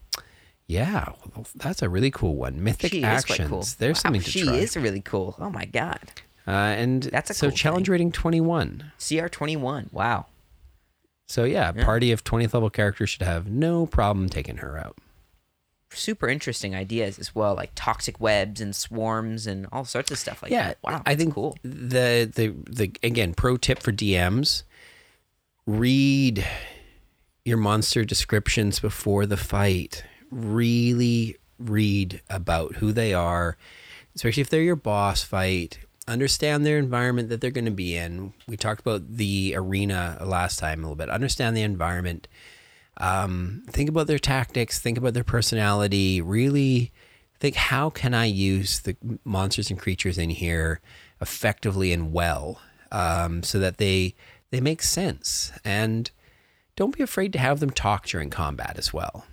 yeah, 0.67 1.11
well, 1.35 1.47
that's 1.55 1.83
a 1.83 1.89
really 1.89 2.11
cool 2.11 2.37
one. 2.37 2.62
Mythic 2.62 2.93
she 2.93 3.03
actions. 3.05 3.49
cool. 3.49 3.65
There's 3.79 3.99
Wow, 3.99 4.03
something 4.03 4.23
to 4.23 4.31
she 4.31 4.45
try. 4.45 4.55
is 4.57 4.77
really 4.77 5.01
cool. 5.03 5.37
Oh 5.39 5.51
my 5.51 5.65
god. 5.67 6.01
Uh, 6.47 6.51
and 6.51 7.03
That's 7.05 7.31
a 7.31 7.35
so 7.35 7.49
cool 7.49 7.57
challenge 7.57 7.87
thing. 7.87 7.93
rating 7.93 8.12
twenty 8.12 8.41
one. 8.41 8.93
CR 8.99 9.27
twenty 9.29 9.57
one. 9.57 9.89
Wow. 9.93 10.27
So 11.27 11.45
yeah, 11.45 11.71
a 11.71 11.75
Yeah. 11.77 11.85
party 11.85 12.12
of 12.12 12.23
twentieth 12.25 12.53
level 12.55 12.71
characters 12.71 13.11
should 13.11 13.23
have 13.23 13.47
no 13.49 13.87
problem 13.87 14.29
taking 14.29 14.59
her 14.59 14.77
out. 14.79 14.99
Super 15.91 16.29
interesting 16.29 16.75
ideas 16.75 17.19
as 17.19 17.35
well, 17.35 17.55
like 17.55 17.71
toxic 17.75 18.19
webs 18.21 18.61
and 18.61 18.75
swarms 18.75 19.47
and 19.47 19.67
all 19.71 19.85
sorts 19.85 20.11
of 20.11 20.19
stuff 20.19 20.43
like 20.43 20.51
yeah, 20.51 20.69
that. 20.69 20.79
Wow. 20.83 21.03
I 21.07 21.15
think 21.15 21.35
cool. 21.35 21.57
The 21.62 22.31
the 22.35 22.55
the 22.69 22.93
again 23.03 23.33
pro 23.33 23.57
tip 23.57 23.79
for 23.79 23.93
DMs: 23.93 24.65
read 25.67 26.45
your 27.45 27.57
monster 27.59 28.05
descriptions 28.05 28.81
before 28.81 29.25
the 29.27 29.37
fight. 29.37 30.05
Really 30.31 31.37
read 31.59 32.20
about 32.29 32.77
who 32.77 32.93
they 32.93 33.14
are, 33.14 33.57
especially 34.14 34.41
if 34.41 34.51
they're 34.51 34.62
your 34.62 34.77
boss 34.77 35.22
fight. 35.22 35.79
Understand 36.07 36.66
their 36.66 36.79
environment 36.79 37.31
that 37.31 37.41
they're 37.41 37.51
going 37.51 37.64
to 37.64 37.70
be 37.70 37.97
in. 37.97 38.35
We 38.47 38.57
talked 38.57 38.81
about 38.81 39.16
the 39.16 39.55
arena 39.57 40.18
last 40.22 40.59
time 40.59 40.81
a 40.81 40.83
little 40.83 40.97
bit. 40.97 41.09
Understand 41.09 41.57
the 41.57 41.62
environment. 41.62 42.29
Um, 42.99 43.62
think 43.70 43.89
about 43.89 44.07
their 44.07 44.18
tactics. 44.18 44.79
Think 44.79 44.99
about 44.99 45.14
their 45.14 45.25
personality. 45.25 46.20
Really 46.20 46.93
think 47.41 47.57
how 47.57 47.91
can 47.91 48.14
I 48.14 48.27
use 48.27 48.81
the 48.81 48.97
monsters 49.25 49.70
and 49.70 49.79
creatures 49.79 50.18
in 50.18 50.31
here 50.31 50.81
effectively 51.20 51.93
and 51.93 52.12
well, 52.12 52.61
um, 52.93 53.43
so 53.43 53.59
that 53.59 53.79
they 53.79 54.14
they 54.51 54.61
make 54.61 54.83
sense. 54.83 55.53
And 55.64 56.11
don't 56.77 56.97
be 56.97 57.03
afraid 57.03 57.33
to 57.33 57.39
have 57.39 57.61
them 57.61 57.70
talk 57.70 58.07
during 58.07 58.31
combat 58.31 58.77
as 58.79 58.93
well. 58.93 59.27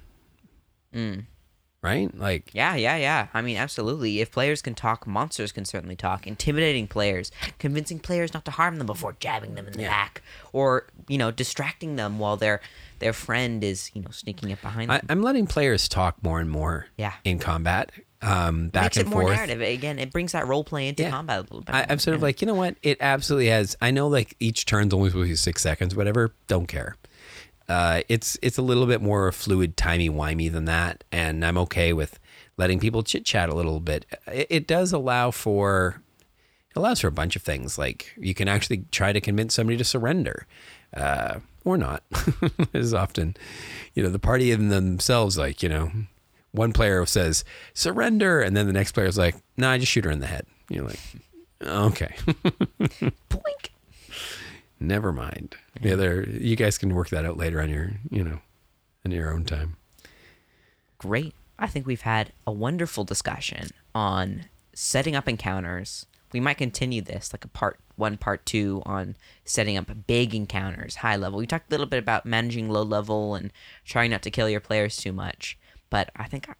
Right? 1.83 2.15
Like 2.15 2.51
Yeah, 2.53 2.75
yeah, 2.75 2.95
yeah. 2.97 3.27
I 3.33 3.41
mean, 3.41 3.57
absolutely. 3.57 4.21
If 4.21 4.29
players 4.31 4.61
can 4.61 4.75
talk, 4.75 5.07
monsters 5.07 5.51
can 5.51 5.65
certainly 5.65 5.95
talk. 5.95 6.27
Intimidating 6.27 6.87
players, 6.87 7.31
convincing 7.57 7.97
players 7.97 8.35
not 8.35 8.45
to 8.45 8.51
harm 8.51 8.75
them 8.77 8.85
before 8.85 9.15
jabbing 9.19 9.55
them 9.55 9.65
in 9.65 9.73
the 9.73 9.83
back, 9.83 10.21
or 10.53 10.85
you 11.07 11.17
know, 11.17 11.31
distracting 11.31 11.95
them 11.95 12.19
while 12.19 12.37
their 12.37 12.61
their 12.99 13.13
friend 13.13 13.63
is 13.63 13.89
you 13.95 14.01
know 14.03 14.11
sneaking 14.11 14.51
up 14.51 14.61
behind 14.61 14.91
them. 14.91 15.01
I, 15.09 15.11
I'm 15.11 15.23
letting 15.23 15.47
players 15.47 15.89
talk 15.89 16.21
more 16.23 16.39
and 16.39 16.51
more. 16.51 16.85
Yeah. 16.97 17.13
In 17.23 17.39
combat, 17.39 17.91
um, 18.21 18.69
back 18.69 18.83
Makes 18.83 18.97
and 18.97 19.07
it 19.07 19.09
more 19.09 19.21
forth. 19.23 19.33
narrative. 19.37 19.61
Again, 19.61 19.97
it 19.97 20.11
brings 20.11 20.33
that 20.33 20.45
role 20.45 20.63
play 20.63 20.87
into 20.87 21.01
Yeah. 21.01 21.09
combat 21.09 21.39
a 21.39 21.41
little 21.41 21.61
bit. 21.61 21.73
I, 21.73 21.87
I'm 21.89 21.97
sort 21.97 22.13
of 22.13 22.21
Yeah. 22.21 22.25
like, 22.25 22.41
you 22.41 22.45
know 22.45 22.53
what? 22.53 22.75
It 22.83 22.99
absolutely 23.01 23.47
has. 23.47 23.75
I 23.81 23.89
know, 23.89 24.07
like 24.07 24.35
each 24.39 24.67
turn's 24.67 24.93
only 24.93 25.09
supposed 25.09 25.25
to 25.25 25.31
be 25.31 25.35
six 25.35 25.63
seconds, 25.63 25.95
whatever. 25.95 26.31
Don't 26.45 26.67
care. 26.67 26.95
Uh, 27.67 28.01
it's 28.09 28.37
it's 28.41 28.57
a 28.57 28.61
little 28.61 28.85
bit 28.85 29.01
more 29.01 29.31
fluid, 29.31 29.77
timey 29.77 30.09
wimey 30.09 30.51
than 30.51 30.65
that, 30.65 31.03
and 31.11 31.45
I'm 31.45 31.57
okay 31.59 31.93
with 31.93 32.19
letting 32.57 32.79
people 32.79 33.03
chit 33.03 33.25
chat 33.25 33.49
a 33.49 33.55
little 33.55 33.79
bit. 33.79 34.05
It, 34.27 34.47
it 34.49 34.67
does 34.67 34.91
allow 34.91 35.31
for 35.31 36.01
it 36.69 36.77
allows 36.77 37.01
for 37.01 37.07
a 37.07 37.11
bunch 37.11 37.35
of 37.35 37.41
things. 37.41 37.77
Like 37.77 38.13
you 38.17 38.33
can 38.33 38.47
actually 38.47 38.85
try 38.91 39.13
to 39.13 39.21
convince 39.21 39.53
somebody 39.53 39.77
to 39.77 39.83
surrender, 39.83 40.47
uh, 40.95 41.39
or 41.63 41.77
not. 41.77 42.03
As 42.73 42.93
often, 42.93 43.35
you 43.93 44.03
know, 44.03 44.09
the 44.09 44.19
party 44.19 44.51
in 44.51 44.69
themselves, 44.69 45.37
like 45.37 45.63
you 45.63 45.69
know, 45.69 45.91
one 46.51 46.73
player 46.73 47.05
says 47.05 47.45
surrender, 47.73 48.41
and 48.41 48.55
then 48.55 48.67
the 48.67 48.73
next 48.73 48.91
player 48.91 49.07
is 49.07 49.17
like, 49.17 49.35
"No, 49.57 49.67
nah, 49.67 49.73
I 49.73 49.77
just 49.77 49.91
shoot 49.91 50.05
her 50.05 50.11
in 50.11 50.19
the 50.19 50.27
head." 50.27 50.45
You're 50.69 50.85
like, 50.85 50.99
okay. 51.63 52.15
never 54.81 55.13
mind. 55.13 55.55
The 55.79 55.93
other, 55.93 56.23
you 56.23 56.55
guys 56.55 56.77
can 56.77 56.93
work 56.93 57.09
that 57.09 57.25
out 57.25 57.37
later 57.37 57.61
on 57.61 57.69
your, 57.69 57.91
you 58.09 58.23
know, 58.23 58.39
in 59.05 59.11
your 59.11 59.31
own 59.31 59.45
time. 59.45 59.77
Great. 60.97 61.33
I 61.57 61.67
think 61.67 61.85
we've 61.85 62.01
had 62.01 62.33
a 62.45 62.51
wonderful 62.51 63.03
discussion 63.03 63.69
on 63.93 64.45
setting 64.73 65.15
up 65.15 65.27
encounters, 65.27 66.05
we 66.33 66.39
might 66.39 66.57
continue 66.57 67.01
this 67.01 67.33
like 67.33 67.45
a 67.45 67.49
part 67.49 67.79
one, 67.95 68.17
part 68.17 68.45
two 68.45 68.81
on 68.85 69.15
setting 69.45 69.77
up 69.77 69.91
big 70.07 70.33
encounters, 70.33 70.97
high 70.97 71.15
level. 71.15 71.39
We 71.39 71.47
talked 71.47 71.69
a 71.69 71.71
little 71.71 71.85
bit 71.85 71.99
about 71.99 72.25
managing 72.25 72.69
low 72.69 72.83
level 72.83 73.35
and 73.35 73.51
trying 73.85 74.11
not 74.11 74.21
to 74.23 74.31
kill 74.31 74.49
your 74.49 74.59
players 74.59 74.97
too 74.97 75.11
much, 75.11 75.57
but 75.89 76.09
I 76.15 76.23
think 76.25 76.49
I, 76.49 76.53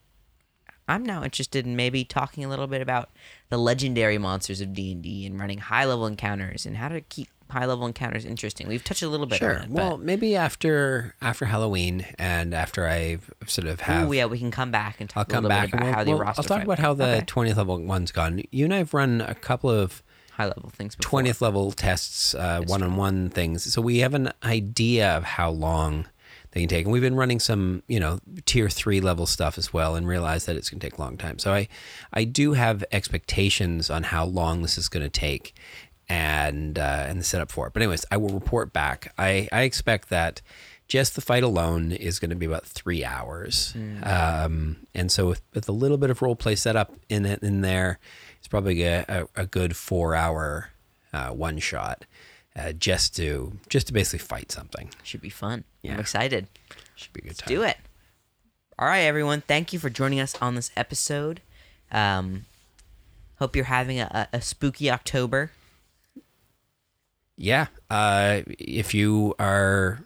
I'm 0.88 1.04
now 1.04 1.24
interested 1.24 1.66
in 1.66 1.76
maybe 1.76 2.04
talking 2.04 2.44
a 2.44 2.50
little 2.50 2.68
bit 2.68 2.82
about 2.82 3.10
the 3.50 3.58
legendary 3.58 4.18
monsters 4.18 4.62
of 4.62 4.74
D 4.74 4.92
and 4.92 5.02
D 5.02 5.26
and 5.26 5.40
running 5.40 5.60
high 5.60 5.86
level 5.86 6.06
encounters 6.06 6.66
and 6.66 6.78
how 6.78 6.90
to 6.90 7.02
keep 7.02 7.30
high 7.52 7.66
level 7.66 7.86
encounters 7.86 8.26
interesting. 8.26 8.68
We've 8.68 8.84
touched 8.84 9.04
a 9.04 9.08
little 9.08 9.26
bit 9.28 9.40
Sure. 9.40 9.58
on 9.60 9.64
it. 9.66 9.70
Well, 9.70 9.98
maybe 9.98 10.36
after 10.36 11.16
after 11.22 11.46
Halloween 11.46 12.06
and 12.18 12.54
after 12.54 12.88
I 12.88 13.20
sort 13.46 13.68
of 13.68 13.82
have 13.82 14.10
Ooh, 14.10 14.14
yeah, 14.14 14.26
we 14.26 14.40
can 14.40 14.52
come 14.52 14.72
back 14.72 15.00
and 15.00 15.10
talk 15.10 15.28
I'll 15.34 15.40
a 15.40 15.42
come 15.42 15.48
back 15.50 15.70
about 15.74 15.84
how 15.84 15.96
we'll, 15.98 16.06
the 16.06 16.12
we'll- 16.12 16.20
roster. 16.22 16.42
I'll 16.42 16.44
talk 16.58 16.64
about 16.64 16.80
how 16.80 16.94
the 16.94 17.18
Okay. 17.18 17.26
20th 17.26 17.56
level 17.58 17.78
one's 17.84 18.12
gone. 18.12 18.42
You 18.52 18.66
and 18.66 18.74
I've 18.74 18.94
run 18.94 19.22
a 19.22 19.36
couple 19.36 19.70
of 19.70 20.02
high 20.34 20.46
level 20.46 20.70
things. 20.70 20.96
Before. 20.96 21.22
20th 21.22 21.42
level 21.42 21.72
tests, 21.72 22.34
uh, 22.34 22.62
one-on-one 22.66 23.30
things. 23.30 23.72
So 23.72 23.82
we 23.82 24.00
have 24.00 24.14
an 24.14 24.32
idea 24.44 25.10
of 25.18 25.24
how 25.24 25.50
long 25.52 26.08
they 26.52 26.62
can 26.62 26.70
take. 26.70 26.86
And 26.86 26.92
we've 26.92 27.02
been 27.02 27.16
running 27.16 27.40
some, 27.40 27.82
you 27.88 27.98
know, 28.00 28.20
tier 28.46 28.70
three 28.70 29.00
level 29.00 29.26
stuff 29.26 29.58
as 29.58 29.72
well 29.72 29.96
and 29.96 30.06
realize 30.08 30.46
that 30.46 30.56
it's 30.58 30.70
going 30.70 30.80
to 30.82 30.86
take 30.90 30.98
a 30.98 31.02
long 31.02 31.16
time. 31.18 31.40
So 31.40 31.54
I, 31.54 31.68
I 32.14 32.24
do 32.26 32.54
have 32.54 32.84
expectations 32.92 33.90
on 33.90 34.04
how 34.04 34.26
long 34.26 34.62
this 34.62 34.78
is 34.78 34.90
going 34.90 35.04
to 35.04 35.10
take 35.10 35.54
and, 36.12 36.78
uh, 36.78 37.06
and 37.08 37.20
the 37.20 37.24
setup 37.24 37.52
for 37.52 37.68
it. 37.68 37.74
But 37.74 37.82
anyways, 37.82 38.06
I 38.12 38.18
will 38.18 38.30
report 38.34 38.74
back. 38.74 39.14
I, 39.18 39.48
I 39.52 39.62
expect 39.62 40.10
that 40.10 40.42
just 40.88 41.16
the 41.16 41.22
fight 41.22 41.44
alone 41.44 41.94
is 41.94 42.20
going 42.20 42.32
to 42.32 42.36
be 42.36 42.46
about 42.46 42.66
three 42.66 43.06
hours. 43.06 43.74
Um, 44.04 44.88
and 44.94 45.10
so 45.10 45.28
with, 45.28 45.42
with 45.54 45.70
a 45.70 45.72
little 45.72 45.98
bit 45.98 46.10
of 46.10 46.22
role 46.22 46.36
play 46.36 46.56
setup 46.56 46.94
in 47.08 47.26
it, 47.26 47.42
in 47.42 47.62
there, 47.62 47.98
it's 48.40 48.50
probably 48.50 48.84
a, 48.84 49.06
a, 49.08 49.44
a 49.44 49.46
good 49.46 49.76
four 49.76 50.14
hour 50.16 50.72
uh, 51.14 51.30
one 51.30 51.60
shot 51.60 52.06
uh, 52.56 52.74
just 52.74 53.16
to 53.16 53.54
just 53.70 53.88
to 53.88 53.94
basically 53.94 54.20
fight 54.20 54.52
something. 54.52 54.90
Should 55.04 55.22
be 55.22 55.30
fun. 55.30 55.64
Yeah. 55.82 55.94
I'm 55.94 56.00
excited. 56.02 56.48
Should 56.96 57.14
be 57.14 57.22
a 57.22 57.28
good 57.30 57.38
time. 57.38 57.48
do 57.48 57.64
it. 57.64 57.78
All 58.78 58.88
right, 58.88 59.02
everyone. 59.02 59.42
Thank 59.42 59.72
you 59.72 59.80
for 59.80 59.90
joining 59.90 60.20
us 60.20 60.36
on 60.42 60.56
this 60.56 60.72
episode. 60.76 61.40
Um, 61.92 62.46
hope 63.40 63.56
you're 63.56 63.66
having 63.66 64.00
a, 64.00 64.28
a 64.34 64.42
spooky 64.42 64.92
October. 64.92 65.52
Yeah. 67.42 67.68
Uh, 67.90 68.42
if 68.48 68.94
you 68.94 69.34
are 69.40 70.00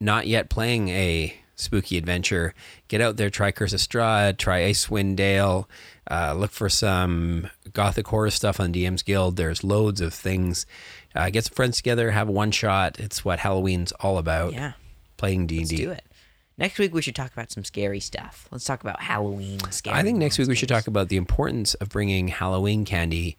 not 0.00 0.26
yet 0.26 0.50
playing 0.50 0.90
a 0.90 1.34
spooky 1.56 1.96
adventure, 1.96 2.54
get 2.88 3.00
out 3.00 3.16
there, 3.16 3.30
try 3.30 3.52
Curse 3.52 3.72
of 3.72 3.80
Strahd, 3.80 4.36
try 4.36 4.60
Icewind 4.62 5.16
Dale, 5.16 5.68
uh, 6.10 6.34
look 6.36 6.50
for 6.50 6.68
some 6.68 7.48
gothic 7.72 8.06
horror 8.08 8.30
stuff 8.30 8.60
on 8.60 8.72
DM's 8.72 9.02
Guild. 9.02 9.36
There's 9.36 9.64
loads 9.64 10.00
of 10.00 10.12
things. 10.12 10.66
Uh, 11.14 11.30
get 11.30 11.44
some 11.44 11.54
friends 11.54 11.78
together, 11.78 12.10
have 12.10 12.28
a 12.28 12.32
one 12.32 12.50
shot. 12.50 13.00
It's 13.00 13.24
what 13.24 13.38
Halloween's 13.38 13.92
all 14.00 14.18
about. 14.18 14.52
Yeah, 14.52 14.72
Playing 15.16 15.46
D&D. 15.46 15.60
let's 15.60 15.70
do 15.70 15.90
it. 15.90 16.04
Next 16.58 16.78
week 16.78 16.92
we 16.92 17.00
should 17.00 17.16
talk 17.16 17.32
about 17.32 17.50
some 17.50 17.64
scary 17.64 18.00
stuff. 18.00 18.46
Let's 18.50 18.64
talk 18.64 18.82
about 18.82 19.00
Halloween. 19.00 19.58
Scary 19.70 19.96
I 19.96 20.02
think 20.02 20.18
next 20.18 20.38
week 20.38 20.48
we 20.48 20.54
should 20.54 20.68
talk 20.68 20.86
about 20.86 21.08
the 21.08 21.16
importance 21.16 21.72
of 21.74 21.88
bringing 21.88 22.28
Halloween 22.28 22.84
candy 22.84 23.38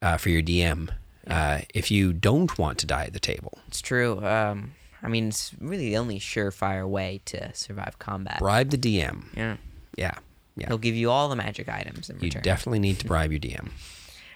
uh, 0.00 0.16
for 0.16 0.28
your 0.30 0.42
DM. 0.42 0.90
Uh, 1.26 1.60
if 1.74 1.90
you 1.90 2.12
don't 2.12 2.58
want 2.58 2.78
to 2.78 2.86
die 2.86 3.04
at 3.04 3.12
the 3.12 3.20
table, 3.20 3.58
It's 3.68 3.80
true. 3.80 4.24
Um, 4.24 4.72
I 5.02 5.08
mean, 5.08 5.28
it's 5.28 5.52
really 5.60 5.88
the 5.90 5.96
only 5.96 6.18
surefire 6.18 6.88
way 6.88 7.20
to 7.26 7.54
survive 7.54 7.98
combat. 7.98 8.38
bribe 8.38 8.70
the 8.70 8.78
DM. 8.78 9.24
Yeah, 9.36 9.56
Yeah, 9.96 10.14
yeah. 10.56 10.66
he'll 10.68 10.78
give 10.78 10.94
you 10.96 11.10
all 11.10 11.28
the 11.28 11.36
magic 11.36 11.68
items 11.68 12.08
in 12.10 12.16
You 12.16 12.22
return. 12.24 12.42
definitely 12.42 12.78
need 12.80 12.98
to 13.00 13.06
bribe 13.12 13.30
your 13.32 13.40
DM. 13.40 13.68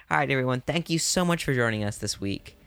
All 0.09 0.17
right, 0.17 0.29
everyone. 0.31 0.61
Thank 0.61 0.89
you 0.89 0.99
so 0.99 1.25
much 1.25 1.43
for 1.43 1.53
joining 1.53 1.83
us 1.83 1.97
this 1.97 2.19
week 2.21 2.57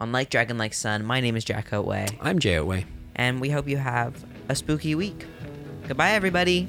on 0.00 0.12
Like 0.12 0.30
Dragon 0.30 0.58
Like 0.58 0.72
Sun. 0.74 1.04
My 1.04 1.20
name 1.20 1.36
is 1.36 1.44
Jack 1.44 1.72
Otway, 1.72 2.06
I'm 2.20 2.38
Jay 2.38 2.56
Otway. 2.56 2.84
and 3.16 3.40
we 3.40 3.50
hope 3.50 3.66
you 3.68 3.76
have 3.78 4.24
a 4.48 4.54
spooky 4.54 4.94
week. 4.94 5.24
Goodbye, 5.88 6.10
everybody. 6.12 6.68